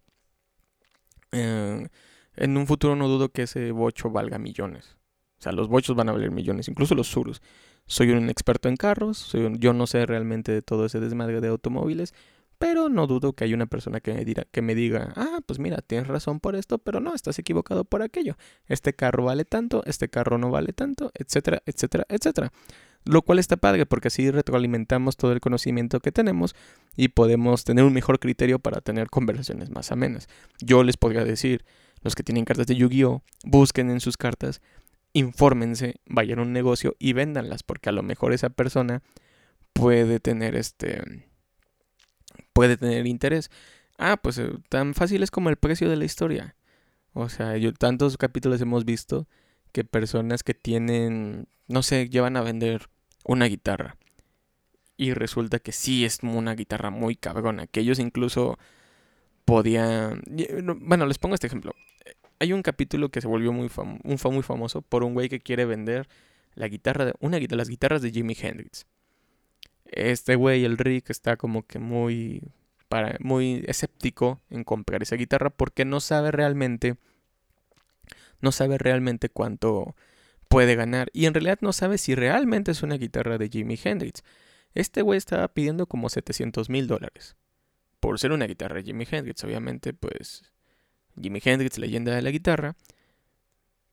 Eh, 1.31 1.87
en 2.35 2.57
un 2.57 2.67
futuro 2.67 2.95
no 2.95 3.07
dudo 3.07 3.29
que 3.29 3.43
ese 3.43 3.71
bocho 3.71 4.09
valga 4.09 4.39
millones. 4.39 4.97
O 5.41 5.43
sea, 5.43 5.51
los 5.53 5.69
bochos 5.69 5.95
van 5.95 6.07
a 6.07 6.11
valer 6.11 6.29
millones, 6.29 6.67
incluso 6.67 6.93
los 6.93 7.09
Zurus 7.09 7.41
soy 7.87 8.11
un 8.11 8.29
experto 8.29 8.69
en 8.69 8.77
carros, 8.77 9.33
yo 9.57 9.73
no 9.73 9.87
sé 9.87 10.05
realmente 10.05 10.51
de 10.51 10.61
todo 10.61 10.85
ese 10.85 10.99
desmadre 10.99 11.41
de 11.41 11.47
automóviles, 11.47 12.13
pero 12.57 12.89
no 12.89 13.07
dudo 13.07 13.33
que 13.33 13.43
hay 13.43 13.53
una 13.53 13.65
persona 13.65 14.01
que 14.01 14.13
me, 14.13 14.23
diga, 14.23 14.45
que 14.51 14.61
me 14.61 14.75
diga, 14.75 15.13
ah, 15.15 15.39
pues 15.45 15.57
mira, 15.57 15.81
tienes 15.81 16.07
razón 16.07 16.39
por 16.39 16.55
esto, 16.55 16.77
pero 16.77 16.99
no, 16.99 17.15
estás 17.15 17.39
equivocado 17.39 17.85
por 17.85 18.03
aquello. 18.03 18.37
Este 18.67 18.93
carro 18.93 19.25
vale 19.25 19.45
tanto, 19.45 19.83
este 19.87 20.09
carro 20.09 20.37
no 20.37 20.51
vale 20.51 20.73
tanto, 20.73 21.11
etcétera, 21.15 21.63
etcétera, 21.65 22.05
etcétera. 22.07 22.53
Lo 23.03 23.23
cual 23.23 23.39
está 23.39 23.57
padre 23.57 23.87
porque 23.87 24.09
así 24.09 24.29
retroalimentamos 24.29 25.17
todo 25.17 25.31
el 25.31 25.41
conocimiento 25.41 25.99
que 26.01 26.11
tenemos 26.11 26.55
y 26.95 27.07
podemos 27.07 27.63
tener 27.63 27.83
un 27.83 27.93
mejor 27.93 28.19
criterio 28.19 28.59
para 28.59 28.79
tener 28.79 29.09
conversaciones 29.09 29.71
más 29.71 29.91
amenas. 29.91 30.29
Yo 30.61 30.83
les 30.83 30.97
podría 30.97 31.25
decir, 31.25 31.65
los 32.03 32.13
que 32.15 32.23
tienen 32.23 32.45
cartas 32.45 32.67
de 32.67 32.75
Yu-Gi-Oh, 32.75 33.23
busquen 33.43 33.89
en 33.89 33.99
sus 33.99 34.17
cartas 34.17 34.61
infórmense, 35.13 35.95
vayan 36.05 36.39
a 36.39 36.43
un 36.43 36.53
negocio 36.53 36.95
y 36.99 37.13
véndanlas, 37.13 37.63
porque 37.63 37.89
a 37.89 37.91
lo 37.91 38.03
mejor 38.03 38.33
esa 38.33 38.49
persona 38.49 39.01
puede 39.73 40.19
tener 40.19 40.55
este 40.55 41.27
puede 42.53 42.77
tener 42.77 43.07
interés. 43.07 43.49
Ah, 43.97 44.17
pues 44.17 44.37
eh, 44.37 44.49
tan 44.69 44.93
fácil 44.93 45.23
es 45.23 45.31
como 45.31 45.49
el 45.49 45.57
precio 45.57 45.89
de 45.89 45.95
la 45.95 46.05
historia. 46.05 46.55
O 47.13 47.29
sea, 47.29 47.57
yo 47.57 47.73
tantos 47.73 48.17
capítulos 48.17 48.61
hemos 48.61 48.85
visto 48.85 49.27
que 49.71 49.83
personas 49.83 50.43
que 50.43 50.53
tienen, 50.53 51.47
no 51.67 51.83
sé, 51.83 52.09
llevan 52.09 52.37
a 52.37 52.41
vender 52.41 52.89
una 53.25 53.45
guitarra. 53.45 53.97
Y 54.97 55.13
resulta 55.13 55.59
que 55.59 55.71
sí 55.71 56.05
es 56.05 56.19
una 56.23 56.55
guitarra 56.55 56.89
muy 56.89 57.15
cabrona, 57.15 57.67
que 57.67 57.79
ellos 57.81 57.99
incluso 57.99 58.59
podían... 59.45 60.21
Bueno, 60.81 61.05
les 61.05 61.17
pongo 61.17 61.35
este 61.35 61.47
ejemplo. 61.47 61.73
Hay 62.41 62.53
un 62.53 62.63
capítulo 62.63 63.09
que 63.09 63.21
se 63.21 63.27
volvió 63.27 63.53
muy, 63.53 63.69
un 63.77 64.19
muy 64.33 64.41
famoso 64.41 64.81
por 64.81 65.03
un 65.03 65.13
güey 65.13 65.29
que 65.29 65.41
quiere 65.41 65.65
vender 65.65 66.09
la 66.55 66.67
guitarra, 66.67 67.05
de, 67.05 67.55
las 67.55 67.69
guitarras 67.69 68.01
de 68.01 68.09
Jimi 68.09 68.35
Hendrix. 68.35 68.87
Este 69.85 70.35
güey, 70.35 70.65
el 70.65 70.79
Rick, 70.79 71.11
está 71.11 71.37
como 71.37 71.67
que 71.67 71.77
muy, 71.77 72.41
para, 72.89 73.15
muy 73.19 73.63
escéptico 73.67 74.41
en 74.49 74.63
comprar 74.63 75.03
esa 75.03 75.17
guitarra 75.17 75.51
porque 75.51 75.85
no 75.85 75.99
sabe 75.99 76.31
realmente, 76.31 76.95
no 78.39 78.51
sabe 78.51 78.79
realmente 78.79 79.29
cuánto 79.29 79.95
puede 80.47 80.73
ganar. 80.73 81.11
Y 81.13 81.27
en 81.27 81.35
realidad 81.35 81.59
no 81.61 81.73
sabe 81.73 81.99
si 81.99 82.15
realmente 82.15 82.71
es 82.71 82.81
una 82.81 82.97
guitarra 82.97 83.37
de 83.37 83.49
Jimi 83.49 83.79
Hendrix. 83.83 84.23
Este 84.73 85.03
güey 85.03 85.19
estaba 85.19 85.47
pidiendo 85.49 85.85
como 85.85 86.09
700 86.09 86.71
mil 86.71 86.87
dólares. 86.87 87.35
Por 87.99 88.17
ser 88.17 88.31
una 88.31 88.47
guitarra 88.47 88.77
de 88.77 88.83
Jimi 88.85 89.05
Hendrix, 89.11 89.43
obviamente, 89.43 89.93
pues 89.93 90.51
Jimi 91.21 91.39
Hendrix, 91.43 91.77
leyenda 91.77 92.15
de 92.15 92.21
la 92.21 92.31
guitarra, 92.31 92.75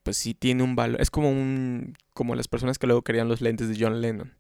pues 0.03 0.17
sí 0.17 0.35
tiene 0.35 0.63
un 0.63 0.77
valor. 0.77 1.01
Es 1.01 1.11
como 1.11 1.31
un. 1.31 1.97
como 2.15 2.35
las 2.35 2.49
personas 2.49 2.79
que 2.79 2.87
luego 2.87 3.03
querían 3.03 3.29
los 3.29 3.41
lentes 3.41 3.69
de 3.69 3.77
John 3.79 4.01
Lennon. 4.01 4.33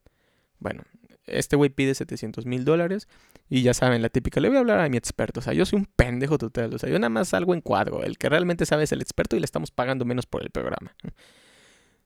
Bueno, 0.59 0.82
este 1.26 1.57
güey 1.57 1.70
pide 1.70 1.95
700 1.95 2.47
mil 2.47 2.64
dólares. 2.64 3.09
Y 3.51 3.62
ya 3.62 3.72
saben, 3.72 4.03
la 4.03 4.09
típica, 4.09 4.41
le 4.41 4.49
voy 4.49 4.59
a 4.59 4.61
hablar 4.61 4.80
a 4.80 4.89
mi 4.89 4.97
experto. 4.97 5.41
O 5.41 5.43
sea, 5.43 5.55
yo 5.55 5.64
soy 5.64 5.78
un 5.78 5.86
pendejo 5.86 6.36
total. 6.39 6.74
O 6.74 6.78
sea, 6.78 6.91
yo 6.91 6.99
nada 6.99 7.09
más 7.09 7.28
salgo 7.28 7.55
en 7.55 7.61
cuadro. 7.61 8.03
El 8.03 8.18
que 8.18 8.28
realmente 8.28 8.66
sabe 8.66 8.84
es 8.84 8.93
el 8.93 9.01
experto 9.01 9.36
y 9.36 9.41
le 9.41 9.45
estamos 9.45 9.70
pagando 9.70 10.05
menos 10.05 10.26
por 10.26 10.43
el 10.43 10.51
programa. 10.51 10.95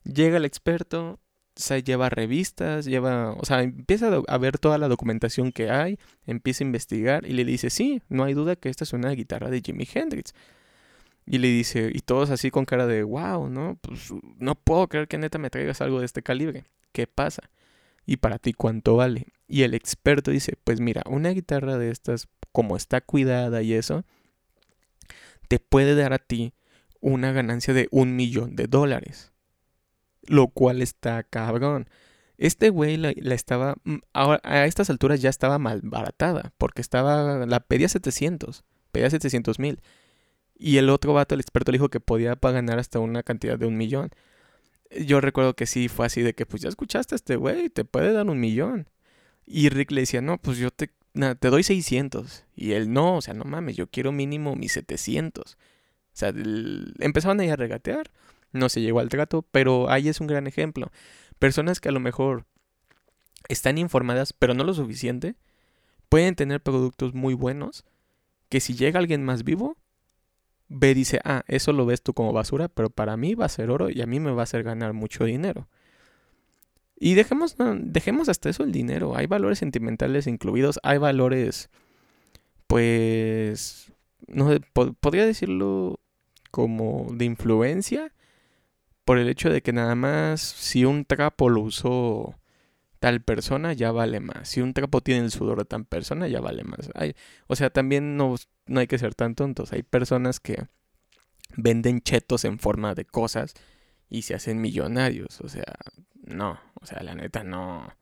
Llega 0.04 0.36
el 0.36 0.44
experto, 0.44 1.20
se 1.54 1.82
lleva 1.82 2.08
revistas, 2.08 2.84
lleva, 2.84 3.32
o 3.32 3.44
sea, 3.44 3.62
empieza 3.62 4.10
a 4.26 4.38
ver 4.38 4.58
toda 4.58 4.78
la 4.78 4.88
documentación 4.88 5.52
que 5.52 5.70
hay, 5.70 5.98
empieza 6.26 6.64
a 6.64 6.66
investigar 6.66 7.26
y 7.26 7.32
le 7.32 7.44
dice, 7.44 7.70
sí, 7.70 8.02
no 8.08 8.24
hay 8.24 8.34
duda 8.34 8.56
que 8.56 8.68
esta 8.68 8.84
es 8.84 8.92
una 8.92 9.10
guitarra 9.10 9.50
de 9.50 9.60
Jimi 9.60 9.86
Hendrix. 9.92 10.34
Y 11.24 11.38
le 11.38 11.48
dice, 11.48 11.90
y 11.94 12.00
todos 12.00 12.30
así 12.30 12.50
con 12.50 12.64
cara 12.64 12.86
de, 12.86 13.02
wow, 13.02 13.48
¿no? 13.48 13.78
Pues 13.80 14.12
no 14.38 14.54
puedo 14.54 14.88
creer 14.88 15.08
que 15.08 15.18
neta 15.18 15.38
me 15.38 15.50
traigas 15.50 15.80
algo 15.80 16.00
de 16.00 16.06
este 16.06 16.22
calibre. 16.22 16.64
¿Qué 16.92 17.06
pasa? 17.06 17.50
y 18.06 18.16
para 18.18 18.38
ti 18.38 18.52
cuánto 18.52 18.96
vale. 18.96 19.26
Y 19.48 19.62
el 19.62 19.74
experto 19.74 20.30
dice, 20.30 20.56
pues 20.64 20.80
mira, 20.80 21.02
una 21.06 21.30
guitarra 21.30 21.78
de 21.78 21.90
estas, 21.90 22.28
como 22.52 22.76
está 22.76 23.00
cuidada 23.00 23.62
y 23.62 23.74
eso, 23.74 24.04
te 25.48 25.58
puede 25.58 25.94
dar 25.94 26.12
a 26.12 26.18
ti 26.18 26.54
una 27.00 27.32
ganancia 27.32 27.74
de 27.74 27.88
un 27.90 28.16
millón 28.16 28.56
de 28.56 28.66
dólares. 28.66 29.32
Lo 30.26 30.48
cual 30.48 30.82
está 30.82 31.22
cabrón. 31.22 31.88
Este 32.38 32.70
güey 32.70 32.96
la, 32.96 33.10
estaba, 33.10 33.76
mm, 33.84 33.98
a 34.14 34.66
estas 34.66 34.90
alturas 34.90 35.20
ya 35.20 35.30
estaba 35.30 35.58
mal 35.58 35.80
baratada, 35.82 36.52
porque 36.58 36.80
estaba, 36.80 37.46
la 37.46 37.60
pedía 37.60 37.88
700, 37.88 38.64
pedía 38.90 39.10
700 39.10 39.58
mil. 39.58 39.80
Y 40.62 40.78
el 40.78 40.90
otro 40.90 41.12
vato, 41.12 41.34
el 41.34 41.40
experto, 41.40 41.72
le 41.72 41.78
dijo 41.78 41.88
que 41.88 42.00
podía 42.00 42.36
ganar 42.40 42.78
hasta 42.78 43.00
una 43.00 43.22
cantidad 43.22 43.58
de 43.58 43.66
un 43.66 43.76
millón 43.76 44.12
yo 45.00 45.20
recuerdo 45.20 45.54
que 45.54 45.66
sí 45.66 45.88
fue 45.88 46.06
así 46.06 46.22
de 46.22 46.34
que, 46.34 46.46
pues 46.46 46.62
ya 46.62 46.68
escuchaste 46.68 47.14
a 47.14 47.16
este 47.16 47.36
güey, 47.36 47.70
te 47.70 47.84
puede 47.84 48.12
dar 48.12 48.28
un 48.28 48.40
millón. 48.40 48.88
Y 49.46 49.68
Rick 49.68 49.90
le 49.90 50.02
decía, 50.02 50.20
no, 50.20 50.38
pues 50.38 50.58
yo 50.58 50.70
te, 50.70 50.90
te 51.12 51.50
doy 51.50 51.62
600. 51.62 52.44
Y 52.54 52.72
él, 52.72 52.92
no, 52.92 53.16
o 53.16 53.20
sea, 53.20 53.34
no 53.34 53.44
mames, 53.44 53.76
yo 53.76 53.86
quiero 53.88 54.12
mínimo 54.12 54.56
mis 54.56 54.72
700. 54.72 55.54
O 55.54 55.58
sea, 56.12 56.32
empezaban 56.98 57.40
ahí 57.40 57.48
a 57.48 57.56
regatear, 57.56 58.10
no 58.52 58.68
se 58.68 58.80
llegó 58.80 59.00
al 59.00 59.08
trato, 59.08 59.42
pero 59.50 59.90
ahí 59.90 60.08
es 60.08 60.20
un 60.20 60.26
gran 60.26 60.46
ejemplo. 60.46 60.90
Personas 61.38 61.80
que 61.80 61.88
a 61.88 61.92
lo 61.92 62.00
mejor 62.00 62.44
están 63.48 63.78
informadas, 63.78 64.32
pero 64.32 64.54
no 64.54 64.64
lo 64.64 64.74
suficiente, 64.74 65.36
pueden 66.08 66.34
tener 66.34 66.62
productos 66.62 67.14
muy 67.14 67.34
buenos, 67.34 67.84
que 68.50 68.60
si 68.60 68.74
llega 68.74 68.98
alguien 68.98 69.24
más 69.24 69.42
vivo, 69.42 69.78
ve 70.72 70.94
dice, 70.94 71.20
ah, 71.24 71.44
eso 71.46 71.72
lo 71.72 71.86
ves 71.86 72.02
tú 72.02 72.14
como 72.14 72.32
basura, 72.32 72.68
pero 72.68 72.90
para 72.90 73.16
mí 73.16 73.34
va 73.34 73.46
a 73.46 73.50
ser 73.50 73.70
oro 73.70 73.90
y 73.90 74.00
a 74.02 74.06
mí 74.06 74.20
me 74.20 74.32
va 74.32 74.42
a 74.42 74.44
hacer 74.44 74.62
ganar 74.62 74.92
mucho 74.92 75.24
dinero. 75.24 75.68
Y 76.98 77.14
dejemos, 77.14 77.56
dejemos 77.80 78.28
hasta 78.28 78.48
eso 78.48 78.62
el 78.62 78.72
dinero. 78.72 79.16
Hay 79.16 79.26
valores 79.26 79.58
sentimentales 79.58 80.26
incluidos, 80.26 80.78
hay 80.82 80.98
valores, 80.98 81.68
pues, 82.66 83.92
no 84.28 84.48
podría 85.00 85.26
decirlo 85.26 86.00
como 86.50 87.08
de 87.12 87.24
influencia, 87.24 88.12
por 89.04 89.18
el 89.18 89.28
hecho 89.28 89.50
de 89.50 89.62
que 89.62 89.72
nada 89.72 89.94
más 89.94 90.40
si 90.40 90.84
un 90.84 91.04
trapo 91.04 91.48
lo 91.48 91.62
usó 91.62 92.36
tal 93.03 93.20
persona, 93.20 93.72
ya 93.72 93.90
vale 93.90 94.20
más. 94.20 94.48
Si 94.48 94.61
un 94.61 94.74
trapo 94.74 95.00
tiene 95.00 95.24
el 95.24 95.32
sudor 95.32 95.59
de 95.59 95.64
tal 95.64 95.84
persona, 95.84 96.28
ya 96.28 96.40
vale 96.40 96.62
más. 96.62 96.88
o 97.48 97.57
sea, 97.57 97.68
también 97.68 98.16
no, 98.16 98.36
no 98.66 98.78
hay 98.78 98.86
que 98.86 98.96
ser 98.96 99.16
tan 99.16 99.34
tontos. 99.34 99.72
Hay 99.72 99.82
personas 99.82 100.38
que 100.38 100.68
venden 101.57 102.00
chetos 102.00 102.44
en 102.44 102.61
forma 102.61 102.94
de 102.94 103.05
cosas 103.05 103.55
y 104.09 104.22
se 104.22 104.36
hacen 104.36 104.61
millonarios. 104.61 105.40
O 105.40 105.48
sea, 105.48 105.64
no. 106.14 106.61
O 106.80 106.86
sea, 106.86 107.03
la 107.03 107.16
neta 107.16 107.42
no. 107.42 107.92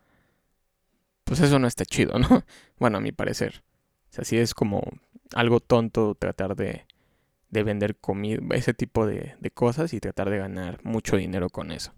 Pues 1.25 1.41
eso 1.41 1.59
no 1.59 1.67
está 1.67 1.87
chido, 1.87 2.19
¿no? 2.19 2.45
Bueno, 2.79 2.99
a 2.99 3.01
mi 3.01 3.11
parecer. 3.11 3.63
O 4.11 4.13
sea, 4.13 4.25
sí 4.25 4.37
es 4.37 4.53
como 4.53 4.83
algo 5.35 5.61
tonto 5.61 6.15
tratar 6.15 6.57
de, 6.57 6.85
de 7.49 7.63
vender 7.63 7.97
comida, 7.97 8.43
ese 8.55 8.75
tipo 8.75 9.07
de, 9.07 9.35
de 9.41 9.51
cosas 9.51 9.95
y 9.95 10.01
tratar 10.01 10.29
de 10.29 10.37
ganar 10.37 10.85
mucho 10.85 11.17
dinero 11.17 11.49
con 11.49 11.73
eso. 11.73 11.95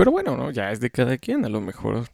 Pero 0.00 0.12
bueno, 0.12 0.34
¿no? 0.34 0.50
Ya 0.50 0.72
es 0.72 0.80
de 0.80 0.88
cada 0.88 1.18
quien. 1.18 1.44
A 1.44 1.50
lo 1.50 1.60
mejor 1.60 2.06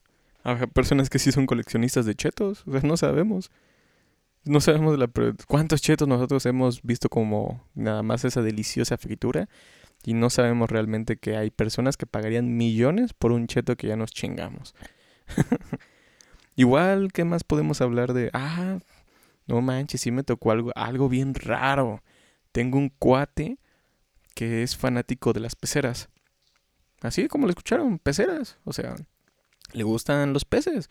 hay 0.42 0.66
personas 0.66 1.08
que 1.08 1.20
sí 1.20 1.30
son 1.30 1.46
coleccionistas 1.46 2.04
de 2.04 2.16
chetos. 2.16 2.64
O 2.66 2.72
sea, 2.72 2.80
no 2.80 2.96
sabemos. 2.96 3.52
No 4.42 4.60
sabemos 4.60 4.98
la, 4.98 5.08
cuántos 5.46 5.82
chetos 5.82 6.08
nosotros 6.08 6.44
hemos 6.46 6.82
visto 6.82 7.08
como 7.08 7.64
nada 7.76 8.02
más 8.02 8.24
esa 8.24 8.42
deliciosa 8.42 8.96
fritura. 8.96 9.48
Y 10.04 10.14
no 10.14 10.30
sabemos 10.30 10.68
realmente 10.68 11.16
que 11.16 11.36
hay 11.36 11.52
personas 11.52 11.96
que 11.96 12.06
pagarían 12.06 12.56
millones 12.56 13.12
por 13.12 13.30
un 13.30 13.46
cheto 13.46 13.76
que 13.76 13.86
ya 13.86 13.94
nos 13.94 14.10
chingamos. 14.10 14.74
Igual, 16.56 17.12
¿qué 17.12 17.24
más 17.24 17.44
podemos 17.44 17.80
hablar 17.80 18.14
de? 18.14 18.30
Ah, 18.32 18.80
no 19.46 19.60
manches, 19.60 20.00
sí 20.00 20.10
me 20.10 20.24
tocó 20.24 20.50
algo, 20.50 20.72
algo 20.74 21.08
bien 21.08 21.34
raro. 21.36 22.02
Tengo 22.50 22.78
un 22.78 22.88
cuate 22.88 23.58
que 24.34 24.64
es 24.64 24.76
fanático 24.76 25.32
de 25.32 25.38
las 25.38 25.54
peceras. 25.54 26.08
Así 27.00 27.28
como 27.28 27.46
lo 27.46 27.50
escucharon, 27.50 27.98
peceras. 27.98 28.58
O 28.64 28.72
sea, 28.72 28.96
le 29.72 29.84
gustan 29.84 30.32
los 30.32 30.44
peces. 30.44 30.88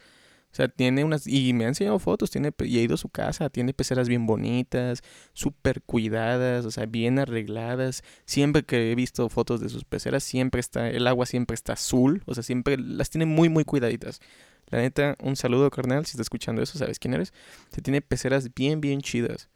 O 0.51 0.56
sea, 0.56 0.70
tiene 0.70 1.03
unas, 1.03 1.28
y 1.28 1.51
me 1.51 1.66
ha 1.66 1.68
enseñado 1.68 1.99
fotos, 1.99 2.32
tiene, 2.32 2.53
y 2.60 2.80
he 2.80 2.82
ido 2.82 2.93
a 2.95 2.97
su 2.97 3.10
casa, 3.10 3.49
tiene 3.49 3.74
peceras 3.74 4.08
bien 4.08 4.26
bonitas, 4.26 5.03
súper 5.34 5.82
cuidadas, 5.82 6.64
o 6.64 6.72
sea, 6.72 6.86
bien 6.86 7.20
arregladas. 7.20 8.03
Siempre 8.26 8.64
que 8.64 8.89
he 8.89 8.95
visto 8.95 9.28
fotos 9.28 9.60
de 9.60 9.68
sus 9.68 9.84
peceras, 9.84 10.24
siempre 10.24 10.62
está, 10.62 10.89
el 10.89 11.08
agua 11.08 11.26
siempre 11.26 11.56
está 11.56 11.74
azul, 11.74 12.24
o 12.26 12.34
sea, 12.34 12.41
siempre 12.41 12.78
las 12.78 13.10
tiene 13.10 13.26
muy, 13.26 13.49
muy 13.49 13.66
cuidaditas. 13.66 14.22
La 14.68 14.80
neta, 14.80 15.18
un 15.22 15.36
saludo, 15.36 15.70
carnal, 15.72 16.06
si 16.06 16.12
estás 16.12 16.28
escuchando 16.28 16.62
eso, 16.62 16.80
sabes 16.80 16.99
quién 16.99 17.14
eres. 17.14 17.34
Se 17.72 17.82
tiene 17.82 18.01
peceras 18.01 18.53
bien, 18.53 18.80
bien 18.80 19.01
chidas. 19.01 19.49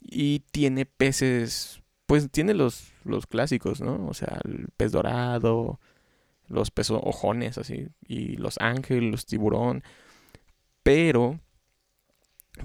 Y 0.00 0.44
tiene 0.52 0.86
peces, 0.86 1.82
pues 2.06 2.30
tiene 2.30 2.54
los, 2.54 2.92
los 3.04 3.26
clásicos, 3.26 3.80
¿no? 3.80 4.06
O 4.08 4.14
sea, 4.14 4.40
el 4.44 4.68
pez 4.76 4.92
dorado, 4.92 5.80
los 6.48 6.70
peces 6.70 6.96
ojones, 7.00 7.58
así, 7.58 7.88
y 8.06 8.36
los 8.36 8.58
ángeles, 8.58 9.10
los 9.10 9.26
tiburón. 9.26 9.82
Pero 10.82 11.40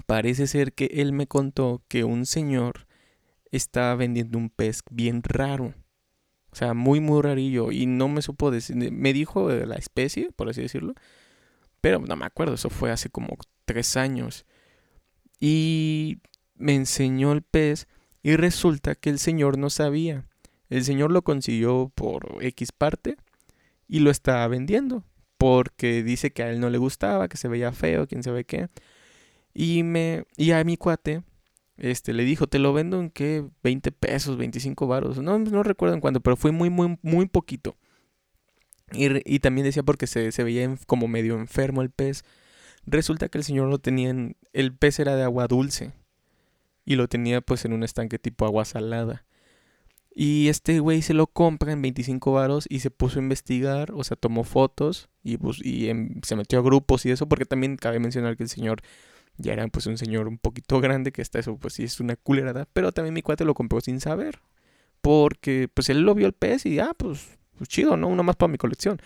parece 0.06 0.46
ser 0.46 0.72
que 0.72 0.86
él 0.86 1.12
me 1.12 1.26
contó 1.26 1.82
que 1.88 2.04
un 2.04 2.26
señor 2.26 2.86
estaba 3.50 3.94
vendiendo 3.96 4.38
un 4.38 4.50
pez 4.50 4.82
bien 4.90 5.22
raro. 5.22 5.74
O 6.50 6.56
sea, 6.56 6.74
muy, 6.74 7.00
muy 7.00 7.22
rarillo. 7.22 7.72
Y 7.72 7.86
no 7.86 8.08
me 8.08 8.22
supo 8.22 8.50
decir. 8.50 8.76
Me 8.76 9.12
dijo 9.12 9.50
la 9.50 9.76
especie, 9.76 10.30
por 10.32 10.48
así 10.48 10.62
decirlo. 10.62 10.94
Pero 11.80 11.98
no 12.00 12.16
me 12.16 12.26
acuerdo, 12.26 12.54
eso 12.54 12.70
fue 12.70 12.90
hace 12.90 13.08
como 13.10 13.36
tres 13.64 13.96
años. 13.96 14.46
Y 15.40 16.18
me 16.54 16.74
enseñó 16.74 17.32
el 17.32 17.42
pez. 17.42 17.88
Y 18.22 18.36
resulta 18.36 18.94
que 18.94 19.10
el 19.10 19.18
señor 19.18 19.58
no 19.58 19.70
sabía. 19.70 20.26
El 20.68 20.84
señor 20.84 21.10
lo 21.10 21.22
consiguió 21.22 21.90
por 21.94 22.38
X 22.40 22.72
parte. 22.72 23.16
Y 23.88 24.00
lo 24.00 24.10
estaba 24.10 24.46
vendiendo 24.48 25.04
porque 25.42 26.04
dice 26.04 26.30
que 26.32 26.44
a 26.44 26.50
él 26.50 26.60
no 26.60 26.70
le 26.70 26.78
gustaba, 26.78 27.28
que 27.28 27.36
se 27.36 27.48
veía 27.48 27.72
feo, 27.72 28.06
quién 28.06 28.22
sabe 28.22 28.44
qué. 28.44 28.68
Y 29.52 29.82
me 29.82 30.24
y 30.36 30.52
a 30.52 30.62
mi 30.64 30.76
cuate 30.76 31.24
este 31.76 32.12
le 32.12 32.24
dijo, 32.24 32.46
"Te 32.46 32.58
lo 32.60 32.72
vendo 32.72 33.00
en 33.00 33.10
qué 33.10 33.44
20 33.64 33.92
pesos, 33.92 34.36
25 34.38 34.86
varos." 34.86 35.18
No 35.18 35.38
no 35.38 35.62
recuerdo 35.64 35.94
en 35.96 36.00
cuánto, 36.00 36.20
pero 36.20 36.36
fue 36.36 36.52
muy 36.52 36.70
muy 36.70 36.96
muy 37.02 37.26
poquito. 37.26 37.76
Y, 38.92 39.34
y 39.34 39.40
también 39.40 39.64
decía 39.64 39.82
porque 39.82 40.06
se, 40.06 40.32
se 40.32 40.44
veía 40.44 40.76
como 40.86 41.08
medio 41.08 41.34
enfermo 41.38 41.82
el 41.82 41.90
pez. 41.90 42.24
Resulta 42.86 43.28
que 43.28 43.38
el 43.38 43.44
señor 43.44 43.68
lo 43.68 43.78
tenía 43.78 44.10
en... 44.10 44.36
El 44.52 44.76
pez 44.76 44.98
era 45.00 45.16
de 45.16 45.22
agua 45.22 45.46
dulce. 45.48 45.92
Y 46.84 46.96
lo 46.96 47.08
tenía 47.08 47.40
pues 47.40 47.64
en 47.64 47.72
un 47.72 47.82
estanque 47.84 48.18
tipo 48.18 48.44
agua 48.44 48.64
salada. 48.64 49.24
Y 50.14 50.48
este 50.48 50.80
güey 50.80 51.00
se 51.00 51.14
lo 51.14 51.26
compra 51.26 51.72
en 51.72 51.80
25 51.80 52.32
varos 52.32 52.66
y 52.68 52.80
se 52.80 52.90
puso 52.90 53.18
a 53.18 53.22
investigar, 53.22 53.92
o 53.92 54.04
sea, 54.04 54.16
tomó 54.16 54.44
fotos 54.44 55.08
y, 55.22 55.38
y 55.62 55.88
em, 55.88 56.20
se 56.22 56.36
metió 56.36 56.58
a 56.58 56.62
grupos 56.62 57.06
y 57.06 57.10
eso, 57.10 57.28
porque 57.28 57.46
también 57.46 57.76
cabe 57.76 57.98
mencionar 57.98 58.36
que 58.36 58.42
el 58.42 58.50
señor 58.50 58.82
ya 59.38 59.54
era 59.54 59.66
pues 59.68 59.86
un 59.86 59.96
señor 59.96 60.28
un 60.28 60.38
poquito 60.38 60.80
grande, 60.80 61.12
que 61.12 61.22
está 61.22 61.38
eso 61.38 61.56
pues 61.56 61.74
sí 61.74 61.84
es 61.84 62.00
una 62.00 62.16
culerada, 62.16 62.68
pero 62.72 62.92
también 62.92 63.14
mi 63.14 63.22
cuate 63.22 63.44
lo 63.44 63.54
compró 63.54 63.80
sin 63.80 64.00
saber, 64.00 64.40
porque 65.00 65.68
pues 65.72 65.88
él 65.88 66.02
lo 66.02 66.14
vio 66.14 66.26
el 66.26 66.34
pez 66.34 66.66
y 66.66 66.78
ah, 66.78 66.92
pues, 66.96 67.38
pues 67.56 67.68
chido, 67.68 67.96
¿no? 67.96 68.08
Uno 68.08 68.22
más 68.22 68.36
para 68.36 68.52
mi 68.52 68.58
colección. 68.58 69.00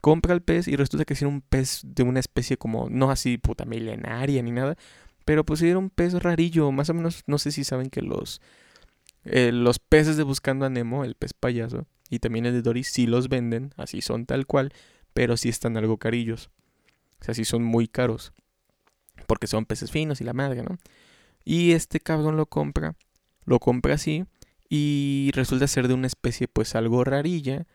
Compra 0.00 0.32
el 0.32 0.42
pez 0.42 0.68
y 0.68 0.76
resulta 0.76 1.04
que 1.04 1.14
era 1.14 1.28
un 1.28 1.40
pez 1.42 1.80
de 1.84 2.04
una 2.04 2.20
especie 2.20 2.56
como, 2.56 2.88
no 2.88 3.10
así 3.10 3.36
puta 3.36 3.64
milenaria 3.64 4.42
ni 4.42 4.52
nada, 4.52 4.76
pero 5.28 5.44
pues 5.44 5.60
era 5.60 5.76
un 5.76 5.90
pez 5.90 6.14
rarillo, 6.14 6.72
más 6.72 6.88
o 6.88 6.94
menos, 6.94 7.22
no 7.26 7.36
sé 7.36 7.52
si 7.52 7.62
saben 7.62 7.90
que 7.90 8.00
los 8.00 8.40
eh, 9.26 9.52
los 9.52 9.78
peces 9.78 10.16
de 10.16 10.22
Buscando 10.22 10.64
a 10.64 10.70
Nemo, 10.70 11.04
el 11.04 11.16
pez 11.16 11.34
payaso, 11.34 11.86
y 12.08 12.20
también 12.20 12.46
el 12.46 12.54
de 12.54 12.62
Dory, 12.62 12.82
sí 12.82 13.06
los 13.06 13.28
venden, 13.28 13.74
así 13.76 14.00
son 14.00 14.24
tal 14.24 14.46
cual, 14.46 14.72
pero 15.12 15.36
sí 15.36 15.50
están 15.50 15.76
algo 15.76 15.98
carillos. 15.98 16.48
O 17.20 17.24
sea, 17.26 17.34
sí 17.34 17.44
son 17.44 17.62
muy 17.62 17.88
caros. 17.88 18.32
Porque 19.26 19.46
son 19.46 19.66
peces 19.66 19.90
finos 19.90 20.22
y 20.22 20.24
la 20.24 20.32
madre, 20.32 20.62
¿no? 20.62 20.78
Y 21.44 21.72
este 21.72 22.00
cabrón 22.00 22.38
lo 22.38 22.46
compra, 22.46 22.94
lo 23.44 23.58
compra 23.58 23.96
así, 23.96 24.24
y 24.70 25.30
resulta 25.34 25.66
ser 25.66 25.88
de 25.88 25.94
una 25.94 26.06
especie 26.06 26.48
pues 26.48 26.74
algo 26.74 27.04
rarilla, 27.04 27.66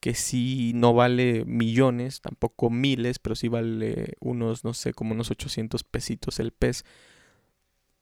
que 0.00 0.14
sí 0.14 0.72
no 0.74 0.94
vale 0.94 1.44
millones, 1.44 2.20
tampoco 2.20 2.70
miles, 2.70 3.18
pero 3.18 3.34
sí 3.34 3.48
vale 3.48 4.14
unos, 4.20 4.64
no 4.64 4.74
sé, 4.74 4.92
como 4.92 5.12
unos 5.12 5.30
800 5.30 5.84
pesitos 5.84 6.38
el 6.40 6.52
pez. 6.52 6.84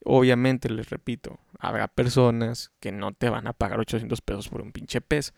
Obviamente, 0.05 0.69
les 0.69 0.91
repito, 0.91 1.41
habrá 1.59 1.89
personas 1.89 2.71
que 2.81 2.93
no 2.93 3.13
te 3.13 3.31
van 3.31 3.47
a 3.47 3.55
pagar 3.55 3.81
800 3.81 4.21
pesos 4.21 4.49
por 4.49 4.63
un 4.63 4.73
pinche 4.73 5.01
pez. 5.01 5.35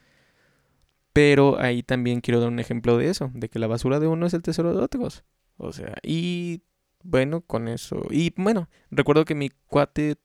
Pero 1.12 1.58
ahí 1.60 1.82
también 1.82 2.20
quiero 2.20 2.40
dar 2.40 2.48
un 2.48 2.60
ejemplo 2.60 2.96
de 2.96 3.08
eso, 3.08 3.30
de 3.34 3.48
que 3.48 3.58
la 3.58 3.66
basura 3.66 3.98
de 3.98 4.06
uno 4.08 4.26
es 4.26 4.34
el 4.34 4.42
tesoro 4.42 4.74
de 4.74 4.82
otros. 4.82 5.24
O 5.56 5.72
sea, 5.72 5.94
y 6.02 6.62
bueno, 7.02 7.40
con 7.42 7.68
eso. 7.68 8.02
Y 8.10 8.32
bueno, 8.36 8.68
recuerdo 8.90 9.24
que 9.24 9.34
mi 9.34 9.50
cuate 9.66 10.16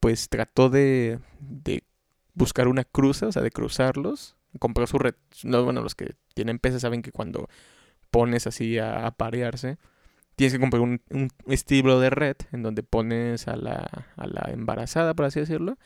pues 0.00 0.28
trató 0.28 0.70
de, 0.70 1.18
de 1.40 1.82
buscar 2.34 2.68
una 2.68 2.84
cruza, 2.84 3.26
o 3.28 3.32
sea, 3.32 3.42
de 3.42 3.50
cruzarlos. 3.50 4.37
Compró 4.58 4.86
su 4.86 4.98
red. 4.98 5.14
No, 5.44 5.64
bueno, 5.64 5.82
los 5.82 5.94
que 5.94 6.14
tienen 6.34 6.58
peces 6.58 6.82
saben 6.82 7.02
que 7.02 7.12
cuando 7.12 7.48
pones 8.10 8.46
así 8.46 8.78
a 8.78 9.06
aparearse, 9.06 9.78
tienes 10.36 10.54
que 10.54 10.60
comprar 10.60 10.82
un, 10.82 11.00
estilo 11.46 12.00
de 12.00 12.10
red 12.10 12.36
en 12.52 12.62
donde 12.62 12.82
pones 12.82 13.48
a 13.48 13.56
la, 13.56 14.06
a 14.16 14.26
la 14.26 14.50
embarazada, 14.52 15.14
por 15.14 15.26
así 15.26 15.40
decirlo. 15.40 15.78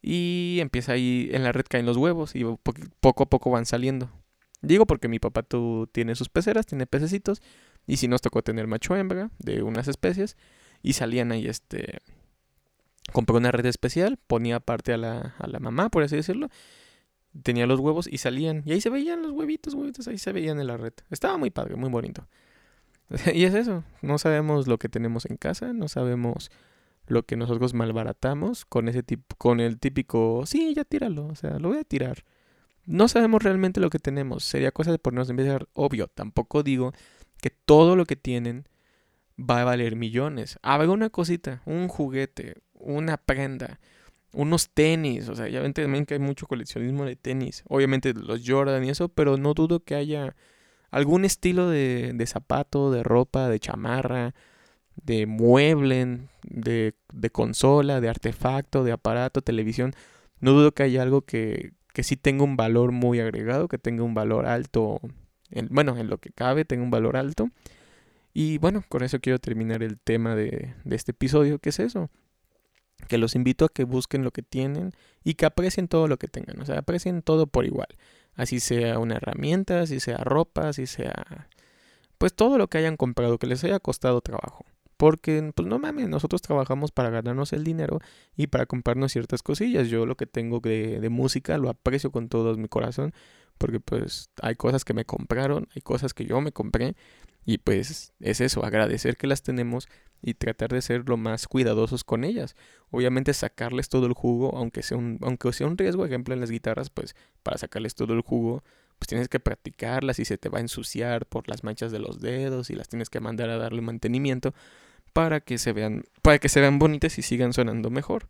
Y 0.00 0.58
empieza 0.60 0.92
ahí, 0.92 1.28
en 1.32 1.42
la 1.44 1.52
red 1.52 1.66
caen 1.68 1.86
los 1.86 1.96
huevos 1.96 2.34
y 2.34 2.44
poco 3.00 3.24
a 3.24 3.26
poco 3.26 3.50
van 3.50 3.66
saliendo. 3.66 4.10
Digo 4.60 4.86
porque 4.86 5.08
mi 5.08 5.18
papá 5.18 5.42
tú 5.42 5.88
tiene 5.92 6.14
sus 6.14 6.28
peceras, 6.28 6.66
tiene 6.66 6.86
pececitos. 6.86 7.42
Y 7.86 7.96
si 7.96 8.08
nos 8.08 8.20
tocó 8.20 8.42
tener 8.42 8.66
macho 8.66 8.96
hembra 8.96 9.30
de 9.38 9.62
unas 9.62 9.88
especies. 9.88 10.36
Y 10.82 10.92
salían 10.94 11.32
ahí 11.32 11.46
este... 11.48 11.98
Compré 13.12 13.36
una 13.36 13.50
red 13.50 13.64
especial, 13.66 14.18
ponía 14.26 14.56
aparte 14.56 14.92
a 14.92 14.98
la, 14.98 15.34
a 15.38 15.46
la 15.46 15.58
mamá, 15.60 15.88
por 15.88 16.02
así 16.02 16.14
decirlo. 16.14 16.48
Tenía 17.42 17.66
los 17.66 17.80
huevos 17.80 18.08
y 18.10 18.18
salían. 18.18 18.62
Y 18.64 18.72
ahí 18.72 18.80
se 18.80 18.90
veían 18.90 19.22
los 19.22 19.32
huevitos, 19.32 19.74
huevitos, 19.74 20.08
ahí 20.08 20.18
se 20.18 20.32
veían 20.32 20.60
en 20.60 20.66
la 20.66 20.76
red. 20.76 20.94
Estaba 21.10 21.36
muy 21.36 21.50
padre, 21.50 21.76
muy 21.76 21.90
bonito. 21.90 22.26
y 23.34 23.44
es 23.44 23.54
eso, 23.54 23.84
no 24.02 24.18
sabemos 24.18 24.66
lo 24.66 24.78
que 24.78 24.88
tenemos 24.88 25.26
en 25.26 25.36
casa, 25.36 25.72
no 25.72 25.88
sabemos 25.88 26.50
lo 27.06 27.24
que 27.24 27.36
nosotros 27.36 27.72
malbaratamos 27.72 28.64
con 28.66 28.88
ese 28.88 29.02
tipo, 29.02 29.34
con 29.36 29.60
el 29.60 29.78
típico, 29.78 30.44
sí, 30.46 30.74
ya 30.74 30.84
tíralo, 30.84 31.26
o 31.26 31.34
sea, 31.34 31.58
lo 31.58 31.68
voy 31.68 31.78
a 31.78 31.84
tirar. 31.84 32.24
No 32.84 33.08
sabemos 33.08 33.42
realmente 33.42 33.80
lo 33.80 33.90
que 33.90 33.98
tenemos, 33.98 34.44
sería 34.44 34.72
cosa 34.72 34.90
de 34.90 34.98
ponernos 34.98 35.30
en 35.30 35.36
vez 35.36 35.46
de 35.46 35.66
obvio, 35.72 36.08
tampoco 36.08 36.62
digo 36.62 36.92
que 37.40 37.50
todo 37.50 37.96
lo 37.96 38.04
que 38.04 38.16
tienen 38.16 38.68
va 39.38 39.60
a 39.60 39.64
valer 39.64 39.96
millones. 39.96 40.58
Habrá 40.62 40.90
una 40.90 41.10
cosita, 41.10 41.62
un 41.64 41.88
juguete, 41.88 42.56
una 42.74 43.16
prenda, 43.16 43.80
unos 44.38 44.70
tenis, 44.70 45.28
o 45.28 45.34
sea, 45.34 45.48
ya 45.48 45.60
ven 45.60 45.72
también 45.72 46.06
que 46.06 46.14
hay 46.14 46.20
mucho 46.20 46.46
coleccionismo 46.46 47.04
de 47.04 47.16
tenis, 47.16 47.64
obviamente 47.68 48.14
los 48.14 48.42
Jordan 48.46 48.84
y 48.84 48.90
eso, 48.90 49.08
pero 49.08 49.36
no 49.36 49.52
dudo 49.52 49.80
que 49.80 49.96
haya 49.96 50.36
algún 50.92 51.24
estilo 51.24 51.68
de, 51.68 52.12
de 52.14 52.26
zapato, 52.26 52.92
de 52.92 53.02
ropa, 53.02 53.48
de 53.48 53.58
chamarra, 53.58 54.36
de 54.94 55.26
mueble, 55.26 56.20
de, 56.44 56.94
de, 57.12 57.30
consola, 57.30 58.00
de 58.00 58.08
artefacto, 58.08 58.84
de 58.84 58.92
aparato, 58.92 59.42
televisión. 59.42 59.92
No 60.38 60.52
dudo 60.52 60.70
que 60.70 60.84
haya 60.84 61.02
algo 61.02 61.22
que, 61.22 61.72
que 61.92 62.04
sí 62.04 62.16
tenga 62.16 62.44
un 62.44 62.56
valor 62.56 62.92
muy 62.92 63.18
agregado, 63.18 63.66
que 63.66 63.78
tenga 63.78 64.04
un 64.04 64.14
valor 64.14 64.46
alto, 64.46 65.00
en, 65.50 65.66
bueno, 65.72 65.96
en 65.96 66.08
lo 66.08 66.18
que 66.18 66.30
cabe, 66.30 66.64
tenga 66.64 66.84
un 66.84 66.92
valor 66.92 67.16
alto. 67.16 67.50
Y 68.32 68.58
bueno, 68.58 68.84
con 68.88 69.02
eso 69.02 69.18
quiero 69.18 69.40
terminar 69.40 69.82
el 69.82 69.98
tema 69.98 70.36
de, 70.36 70.76
de 70.84 70.96
este 70.96 71.10
episodio, 71.10 71.58
que 71.58 71.70
es 71.70 71.80
eso. 71.80 72.08
Que 73.08 73.18
los 73.18 73.34
invito 73.34 73.64
a 73.64 73.68
que 73.68 73.84
busquen 73.84 74.22
lo 74.22 74.30
que 74.30 74.42
tienen 74.42 74.92
y 75.24 75.34
que 75.34 75.46
aprecien 75.46 75.88
todo 75.88 76.06
lo 76.06 76.18
que 76.18 76.28
tengan. 76.28 76.60
O 76.60 76.66
sea, 76.66 76.78
aprecien 76.78 77.22
todo 77.22 77.46
por 77.46 77.64
igual 77.64 77.88
así 78.38 78.60
sea 78.60 78.98
una 79.00 79.16
herramienta, 79.16 79.80
así 79.82 80.00
sea 80.00 80.18
ropa, 80.18 80.68
así 80.68 80.86
sea 80.86 81.48
pues 82.18 82.34
todo 82.34 82.56
lo 82.56 82.68
que 82.68 82.78
hayan 82.78 82.96
comprado 82.96 83.38
que 83.38 83.46
les 83.46 83.62
haya 83.64 83.78
costado 83.78 84.20
trabajo. 84.20 84.64
Porque, 84.96 85.52
pues 85.54 85.68
no 85.68 85.78
mames, 85.78 86.08
nosotros 86.08 86.42
trabajamos 86.42 86.90
para 86.90 87.10
ganarnos 87.10 87.52
el 87.52 87.62
dinero 87.62 88.00
y 88.36 88.48
para 88.48 88.66
comprarnos 88.66 89.12
ciertas 89.12 89.44
cosillas. 89.44 89.86
Yo 89.88 90.06
lo 90.06 90.16
que 90.16 90.26
tengo 90.26 90.58
de, 90.58 90.98
de 90.98 91.08
música 91.08 91.56
lo 91.56 91.70
aprecio 91.70 92.10
con 92.10 92.28
todo 92.28 92.56
mi 92.56 92.66
corazón. 92.66 93.12
Porque 93.58 93.78
pues 93.78 94.30
hay 94.42 94.56
cosas 94.56 94.84
que 94.84 94.94
me 94.94 95.04
compraron, 95.04 95.68
hay 95.76 95.82
cosas 95.82 96.14
que 96.14 96.24
yo 96.24 96.40
me 96.40 96.50
compré. 96.50 96.96
Y 97.44 97.58
pues 97.58 98.12
es 98.18 98.40
eso, 98.40 98.64
agradecer 98.64 99.16
que 99.16 99.28
las 99.28 99.42
tenemos 99.42 99.88
y 100.22 100.34
tratar 100.34 100.70
de 100.70 100.82
ser 100.82 101.08
lo 101.08 101.16
más 101.16 101.46
cuidadosos 101.46 102.04
con 102.04 102.24
ellas. 102.24 102.56
Obviamente 102.90 103.32
sacarles 103.34 103.88
todo 103.88 104.06
el 104.06 104.12
jugo, 104.12 104.56
aunque 104.56 104.82
sea 104.82 104.96
un, 104.96 105.18
aunque 105.22 105.52
sea 105.52 105.66
un 105.66 105.78
riesgo, 105.78 106.04
ejemplo 106.04 106.34
en 106.34 106.40
las 106.40 106.50
guitarras, 106.50 106.90
pues 106.90 107.14
para 107.42 107.58
sacarles 107.58 107.94
todo 107.94 108.14
el 108.14 108.22
jugo, 108.22 108.62
pues 108.98 109.08
tienes 109.08 109.28
que 109.28 109.40
practicarlas 109.40 110.18
y 110.18 110.24
se 110.24 110.38
te 110.38 110.48
va 110.48 110.58
a 110.58 110.60
ensuciar 110.60 111.26
por 111.26 111.48
las 111.48 111.62
manchas 111.62 111.92
de 111.92 112.00
los 112.00 112.20
dedos 112.20 112.70
y 112.70 112.74
las 112.74 112.88
tienes 112.88 113.10
que 113.10 113.20
mandar 113.20 113.50
a 113.50 113.58
darle 113.58 113.80
mantenimiento 113.80 114.54
para 115.12 115.40
que 115.40 115.58
se 115.58 115.72
vean, 115.72 116.04
para 116.22 116.38
que 116.38 116.48
se 116.48 116.60
vean 116.60 116.78
bonitas 116.78 117.18
y 117.18 117.22
sigan 117.22 117.52
sonando 117.52 117.90
mejor. 117.90 118.28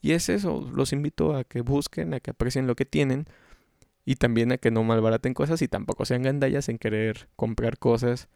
Y 0.00 0.12
es 0.12 0.28
eso, 0.28 0.68
los 0.72 0.92
invito 0.92 1.36
a 1.36 1.44
que 1.44 1.62
busquen, 1.62 2.14
a 2.14 2.20
que 2.20 2.30
aprecien 2.30 2.66
lo 2.66 2.76
que 2.76 2.84
tienen 2.84 3.26
y 4.04 4.16
también 4.16 4.52
a 4.52 4.58
que 4.58 4.70
no 4.70 4.84
malbaraten 4.84 5.34
cosas 5.34 5.62
y 5.62 5.68
tampoco 5.68 6.04
sean 6.04 6.22
gandallas 6.22 6.68
en 6.68 6.78
querer 6.78 7.28
comprar 7.36 7.78
cosas 7.78 8.28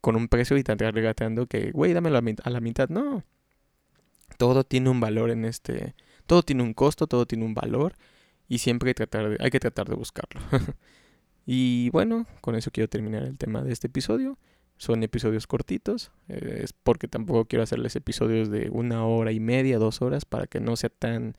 con 0.00 0.16
un 0.16 0.28
precio 0.28 0.56
y 0.56 0.62
tan 0.62 0.78
regateando 0.78 1.46
que, 1.46 1.70
güey, 1.72 1.92
dámelo 1.92 2.18
a 2.18 2.50
la 2.50 2.60
mitad. 2.60 2.88
No. 2.88 3.24
Todo 4.38 4.64
tiene 4.64 4.90
un 4.90 5.00
valor 5.00 5.30
en 5.30 5.44
este. 5.44 5.94
Todo 6.26 6.42
tiene 6.42 6.62
un 6.62 6.74
costo, 6.74 7.06
todo 7.06 7.26
tiene 7.26 7.44
un 7.44 7.54
valor. 7.54 7.94
Y 8.48 8.58
siempre 8.58 8.90
hay, 8.90 8.94
tratar 8.94 9.30
de, 9.30 9.36
hay 9.40 9.50
que 9.50 9.60
tratar 9.60 9.88
de 9.88 9.94
buscarlo. 9.94 10.40
y 11.46 11.90
bueno, 11.90 12.26
con 12.40 12.54
eso 12.54 12.70
quiero 12.70 12.88
terminar 12.88 13.24
el 13.24 13.38
tema 13.38 13.62
de 13.62 13.72
este 13.72 13.88
episodio. 13.88 14.38
Son 14.76 15.02
episodios 15.02 15.46
cortitos. 15.46 16.10
Eh, 16.28 16.62
es 16.64 16.72
porque 16.72 17.06
tampoco 17.06 17.44
quiero 17.44 17.62
hacerles 17.62 17.96
episodios 17.96 18.50
de 18.50 18.70
una 18.70 19.04
hora 19.04 19.32
y 19.32 19.40
media, 19.40 19.78
dos 19.78 20.00
horas, 20.02 20.24
para 20.24 20.46
que 20.46 20.60
no 20.60 20.76
sea 20.76 20.90
tan 20.90 21.34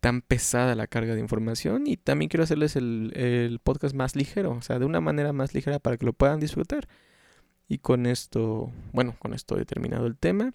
tan 0.00 0.22
pesada 0.22 0.74
la 0.74 0.86
carga 0.86 1.14
de 1.14 1.20
información 1.20 1.86
y 1.86 1.98
también 1.98 2.30
quiero 2.30 2.44
hacerles 2.44 2.74
el, 2.74 3.12
el, 3.14 3.58
podcast 3.58 3.94
más 3.94 4.16
ligero, 4.16 4.52
o 4.52 4.62
sea, 4.62 4.78
de 4.78 4.86
una 4.86 5.02
manera 5.02 5.34
más 5.34 5.52
ligera 5.54 5.78
para 5.78 5.98
que 5.98 6.06
lo 6.06 6.14
puedan 6.14 6.40
disfrutar. 6.40 6.88
Y 7.70 7.78
con 7.78 8.06
esto, 8.06 8.72
bueno, 8.92 9.14
con 9.20 9.32
esto 9.32 9.56
he 9.56 9.64
terminado 9.64 10.08
el 10.08 10.16
tema. 10.16 10.52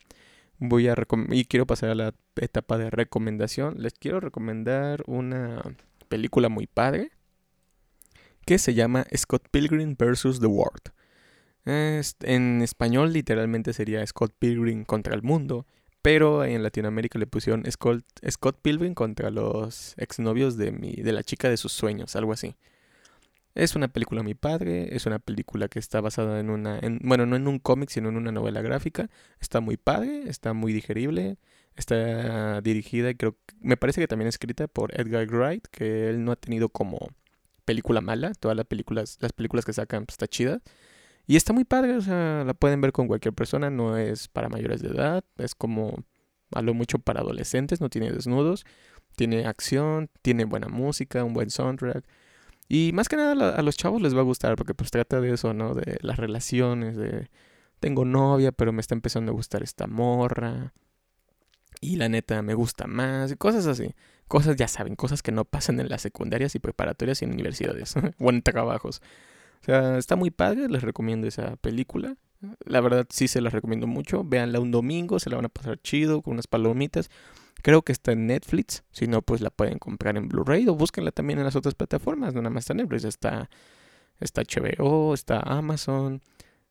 Voy 0.59 0.89
a 0.89 0.95
y 1.30 1.45
quiero 1.45 1.66
pasar 1.66 1.89
a 1.89 1.95
la 1.95 2.13
etapa 2.36 2.78
de 2.78 2.89
recomendación. 2.89 3.76
Les 3.82 3.93
quiero 3.93 4.20
recomendar 4.20 5.01
una 5.07 5.63
película 6.09 6.49
muy 6.49 6.68
padre 6.68 7.11
que 8.45 8.57
se 8.57 8.74
llama 8.74 9.07
Scott 9.16 9.47
Pilgrim 9.49 9.95
vs. 9.97 10.41
The 10.41 10.47
World. 10.47 10.91
en 11.63 12.61
español 12.61 13.13
literalmente 13.13 13.72
sería 13.72 14.05
Scott 14.05 14.36
Pilgrim 14.38 14.84
contra 14.84 15.16
el 15.16 15.24
mundo, 15.24 15.66
pero 16.01 16.43
en 16.43 16.63
Latinoamérica 16.63 17.18
le 17.18 17.28
pusieron 17.28 17.63
Scott, 17.72 18.03
Scott 18.30 18.59
Pilgrim 18.61 18.93
contra 18.93 19.32
los 19.32 19.95
exnovios 19.97 20.57
de, 20.57 20.74
mi, 20.74 20.95
de 20.95 21.13
la 21.13 21.24
chica 21.24 21.49
de 21.49 21.55
sus 21.55 21.72
sueños, 21.72 22.18
algo 22.18 22.34
así. 22.34 22.57
Es 23.56 23.76
una 23.76 23.88
película 23.88 24.22
muy 24.22 24.36
padre, 24.36 24.95
es 24.95 25.06
una 25.06 25.20
película 25.20 25.70
que 25.70 25.80
está 25.80 26.01
basada 26.01 26.41
en 26.41 26.49
una, 26.49 26.78
en, 26.80 26.99
bueno, 27.03 27.26
no 27.26 27.38
en 27.38 27.47
un 27.47 27.60
cómic, 27.60 27.89
sino 27.89 28.10
en 28.10 28.18
una 28.18 28.34
novela 28.34 28.62
gráfica. 28.62 29.10
Está 29.39 29.62
muy 29.62 29.78
padre, 29.78 30.24
está 30.28 30.53
muy 30.53 30.74
digerible, 30.74 31.38
está 31.76 32.62
dirigida 32.62 33.10
y 33.12 33.16
creo, 33.16 33.38
me 33.62 33.78
parece 33.78 34.01
que 34.01 34.10
también 34.10 34.28
escrita 34.28 34.68
por 34.68 34.99
Edgar 34.99 35.28
Wright, 35.28 35.68
que 35.72 36.10
él 36.10 36.26
no 36.26 36.34
ha 36.34 36.36
tenido 36.36 36.68
como 36.70 36.99
película 37.64 38.01
mala. 38.01 38.34
Todas 38.34 38.58
las 38.58 38.66
películas, 38.66 39.18
las 39.22 39.32
películas 39.32 39.66
que 39.66 39.74
sacan 39.74 40.06
pues, 40.06 40.16
está 40.16 40.28
chida. 40.28 40.62
Y 41.28 41.38
está 41.38 41.53
muy 41.53 41.64
padre, 41.64 41.95
o 41.95 42.01
sea, 42.01 42.43
la 42.45 42.53
pueden 42.53 42.82
ver 42.82 42.91
con 42.91 43.08
cualquier 43.08 43.34
persona, 43.34 43.70
no 43.70 43.97
es 43.97 44.28
para 44.28 44.49
mayores 44.49 44.82
de 44.82 44.89
edad, 44.89 45.24
es 45.38 45.56
como 45.56 46.03
a 46.53 46.62
mucho 46.62 46.99
para 46.99 47.22
adolescentes, 47.22 47.82
no 47.82 47.89
tiene 47.89 48.12
desnudos, 48.12 48.66
tiene 49.16 49.45
acción, 49.45 50.10
tiene 50.22 50.45
buena 50.45 50.68
música, 50.68 51.24
un 51.24 51.34
buen 51.34 51.49
soundtrack. 51.49 52.06
Y 52.68 52.91
más 52.93 53.09
que 53.09 53.16
nada 53.16 53.55
a 53.55 53.61
los 53.61 53.78
chavos 53.78 54.01
les 54.01 54.16
va 54.16 54.22
a 54.22 54.24
gustar 54.24 54.55
porque 54.55 54.74
pues 54.74 54.91
trata 54.91 55.22
de 55.22 55.34
eso, 55.34 55.53
¿no? 55.53 55.76
De 55.76 55.97
las 56.01 56.18
relaciones, 56.18 56.97
de 56.97 57.30
tengo 57.80 58.05
novia, 58.05 58.51
pero 58.51 58.74
me 58.74 58.82
está 58.82 58.95
empezando 58.95 59.32
a 59.32 59.36
gustar 59.36 59.61
esta 59.63 59.88
morra. 59.88 60.74
Y 61.82 61.97
la 61.97 62.09
neta 62.09 62.41
me 62.41 62.53
gusta 62.55 62.88
más, 62.88 63.32
y 63.32 63.36
cosas 63.36 63.68
así. 63.68 63.93
Cosas, 64.28 64.55
ya 64.55 64.68
saben, 64.68 64.95
cosas 64.95 65.22
que 65.22 65.32
no 65.32 65.45
pasan 65.45 65.80
en 65.80 65.89
las 65.89 66.01
secundarias 66.01 66.55
y 66.55 66.59
preparatorias 66.59 67.22
y 67.22 67.26
en 67.26 67.34
universidades 67.34 67.93
o 68.20 68.30
en 68.32 68.41
trabajos. 68.41 69.01
O 69.61 69.66
sea, 69.66 69.97
está 69.97 70.16
muy 70.16 70.32
padre, 70.32 70.68
les 70.68 70.82
recomiendo 70.82 71.28
esa 71.28 71.57
película. 71.57 72.16
La 72.66 72.82
verdad 72.82 73.05
sí 73.09 73.28
se 73.28 73.41
la 73.41 73.49
recomiendo 73.49 73.88
mucho. 73.88 74.24
Véanla 74.24 74.59
un 74.59 74.72
domingo, 74.72 75.20
se 75.20 75.30
la 75.30 75.36
van 75.36 75.45
a 75.45 75.49
pasar 75.49 75.80
chido 75.82 76.22
con 76.22 76.34
unas 76.34 76.47
palomitas. 76.47 77.09
Creo 77.66 77.82
que 77.82 77.93
está 77.93 78.11
en 78.11 78.28
Netflix. 78.28 78.84
Si 78.91 79.07
no, 79.07 79.24
pues 79.24 79.41
la 79.41 79.49
pueden 79.49 79.80
comprar 79.80 80.18
en 80.18 80.30
Blu-ray 80.30 80.68
o 80.68 80.76
búsquenla 80.76 81.11
también 81.11 81.39
en 81.39 81.45
las 81.45 81.55
otras 81.55 81.74
plataformas. 81.74 82.36
No 82.36 82.43
nada 82.43 82.51
más 82.51 82.66
está 82.66 82.76
Netflix. 82.76 83.05
Está, 83.05 83.49
está 84.20 84.43
HBO, 84.43 85.16
está 85.16 85.39
Amazon, 85.39 86.22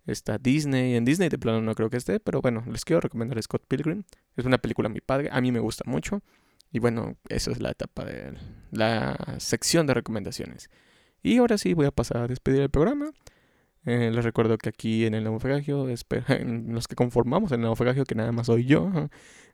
está 0.07 0.39
Disney. 0.39 0.95
En 0.95 1.05
Disney 1.05 1.31
de 1.31 1.37
plano 1.37 1.61
no 1.61 1.75
creo 1.75 1.91
que 1.91 1.97
esté, 1.97 2.21
pero 2.21 2.41
bueno, 2.41 2.63
les 2.71 2.85
quiero 2.85 3.01
recomendar 3.01 3.43
Scott 3.43 3.65
Pilgrim. 3.67 4.05
Es 4.37 4.45
una 4.45 4.59
película 4.59 4.89
muy 4.89 5.01
padre. 5.01 5.31
A 5.33 5.41
mí 5.41 5.51
me 5.51 5.59
gusta 5.59 5.83
mucho. 5.85 6.23
Y 6.71 6.79
bueno, 6.79 7.17
esa 7.29 7.51
es 7.51 7.61
la 7.61 7.73
etapa 7.73 8.05
de 8.05 8.35
la 8.71 9.17
sección 9.39 9.89
de 9.89 9.95
recomendaciones. 9.95 10.71
Y 11.25 11.39
ahora 11.39 11.59
sí 11.59 11.75
voy 11.75 11.87
a 11.87 11.91
pasar 11.91 12.19
a 12.19 12.29
despedir 12.29 12.63
el 12.63 12.71
programa. 12.71 13.11
Eh, 13.87 14.11
les 14.11 14.25
recuerdo 14.25 14.57
que 14.57 14.71
aquí 14.71 15.05
en 15.05 15.15
el 15.15 15.25
naufragio, 15.25 15.87
en 16.29 16.75
los 16.75 16.89
que 16.89 16.95
conformamos 16.95 17.53
el 17.53 17.61
naufragio, 17.61 18.05
que 18.05 18.15
nada 18.15 18.33
más 18.33 18.47
soy 18.47 18.65
yo, 18.65 18.91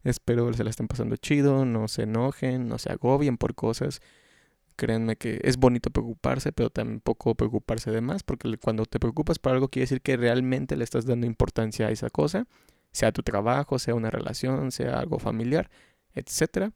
espero 0.04 0.52
se 0.52 0.64
la 0.64 0.70
estén 0.70 0.88
pasando 0.88 1.16
chido, 1.16 1.64
no 1.64 1.88
se 1.88 2.02
enojen, 2.02 2.68
no 2.68 2.78
se 2.78 2.92
agobien 2.92 3.36
por 3.38 3.54
cosas. 3.54 4.00
Créanme 4.76 5.16
que 5.16 5.40
es 5.44 5.58
bonito 5.58 5.90
preocuparse, 5.90 6.52
pero 6.52 6.70
tampoco 6.70 7.34
preocuparse 7.34 7.90
de 7.90 8.00
más, 8.00 8.22
porque 8.22 8.56
cuando 8.58 8.86
te 8.86 8.98
preocupas 9.00 9.38
por 9.38 9.52
algo 9.52 9.68
quiere 9.68 9.84
decir 9.84 10.00
que 10.00 10.16
realmente 10.16 10.76
le 10.76 10.84
estás 10.84 11.06
dando 11.06 11.26
importancia 11.26 11.88
a 11.88 11.90
esa 11.90 12.08
cosa, 12.10 12.46
sea 12.92 13.12
tu 13.12 13.22
trabajo, 13.22 13.78
sea 13.78 13.94
una 13.94 14.10
relación, 14.10 14.72
sea 14.72 14.98
algo 15.00 15.18
familiar, 15.18 15.70
etc. 16.14 16.72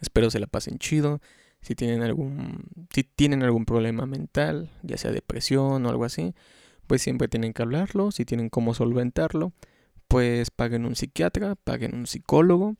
Espero 0.00 0.30
se 0.30 0.40
la 0.40 0.46
pasen 0.46 0.78
chido 0.78 1.20
si 1.66 1.74
tienen 1.74 2.02
algún, 2.02 2.62
si 2.94 3.02
tienen 3.02 3.42
algún 3.42 3.64
problema 3.64 4.06
mental, 4.06 4.70
ya 4.84 4.96
sea 4.96 5.10
depresión 5.10 5.84
o 5.84 5.88
algo 5.88 6.04
así, 6.04 6.32
pues 6.86 7.02
siempre 7.02 7.26
tienen 7.26 7.52
que 7.52 7.62
hablarlo, 7.62 8.12
si 8.12 8.24
tienen 8.24 8.50
cómo 8.50 8.72
solventarlo, 8.72 9.52
pues 10.06 10.52
paguen 10.52 10.86
un 10.86 10.94
psiquiatra, 10.94 11.56
paguen 11.56 11.96
un 11.96 12.06
psicólogo, 12.06 12.76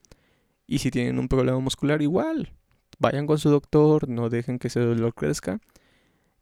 y 0.68 0.78
si 0.78 0.92
tienen 0.92 1.18
un 1.18 1.26
problema 1.26 1.58
muscular 1.58 2.00
igual, 2.00 2.52
vayan 3.00 3.26
con 3.26 3.38
su 3.38 3.50
doctor, 3.50 4.08
no 4.08 4.28
dejen 4.28 4.60
que 4.60 4.68
ese 4.68 4.78
dolor 4.78 5.14
crezca. 5.14 5.58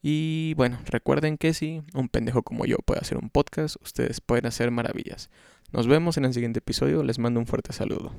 Y 0.02 0.52
bueno, 0.58 0.78
recuerden 0.84 1.38
que 1.38 1.54
si 1.54 1.82
un 1.94 2.10
pendejo 2.10 2.42
como 2.42 2.66
yo 2.66 2.76
puede 2.84 3.00
hacer 3.00 3.16
un 3.16 3.30
podcast, 3.30 3.76
ustedes 3.80 4.20
pueden 4.20 4.44
hacer 4.44 4.70
maravillas. 4.70 5.30
Nos 5.72 5.86
vemos 5.86 6.18
en 6.18 6.26
el 6.26 6.34
siguiente 6.34 6.58
episodio, 6.58 7.04
les 7.04 7.18
mando 7.18 7.40
un 7.40 7.46
fuerte 7.46 7.72
saludo. 7.72 8.12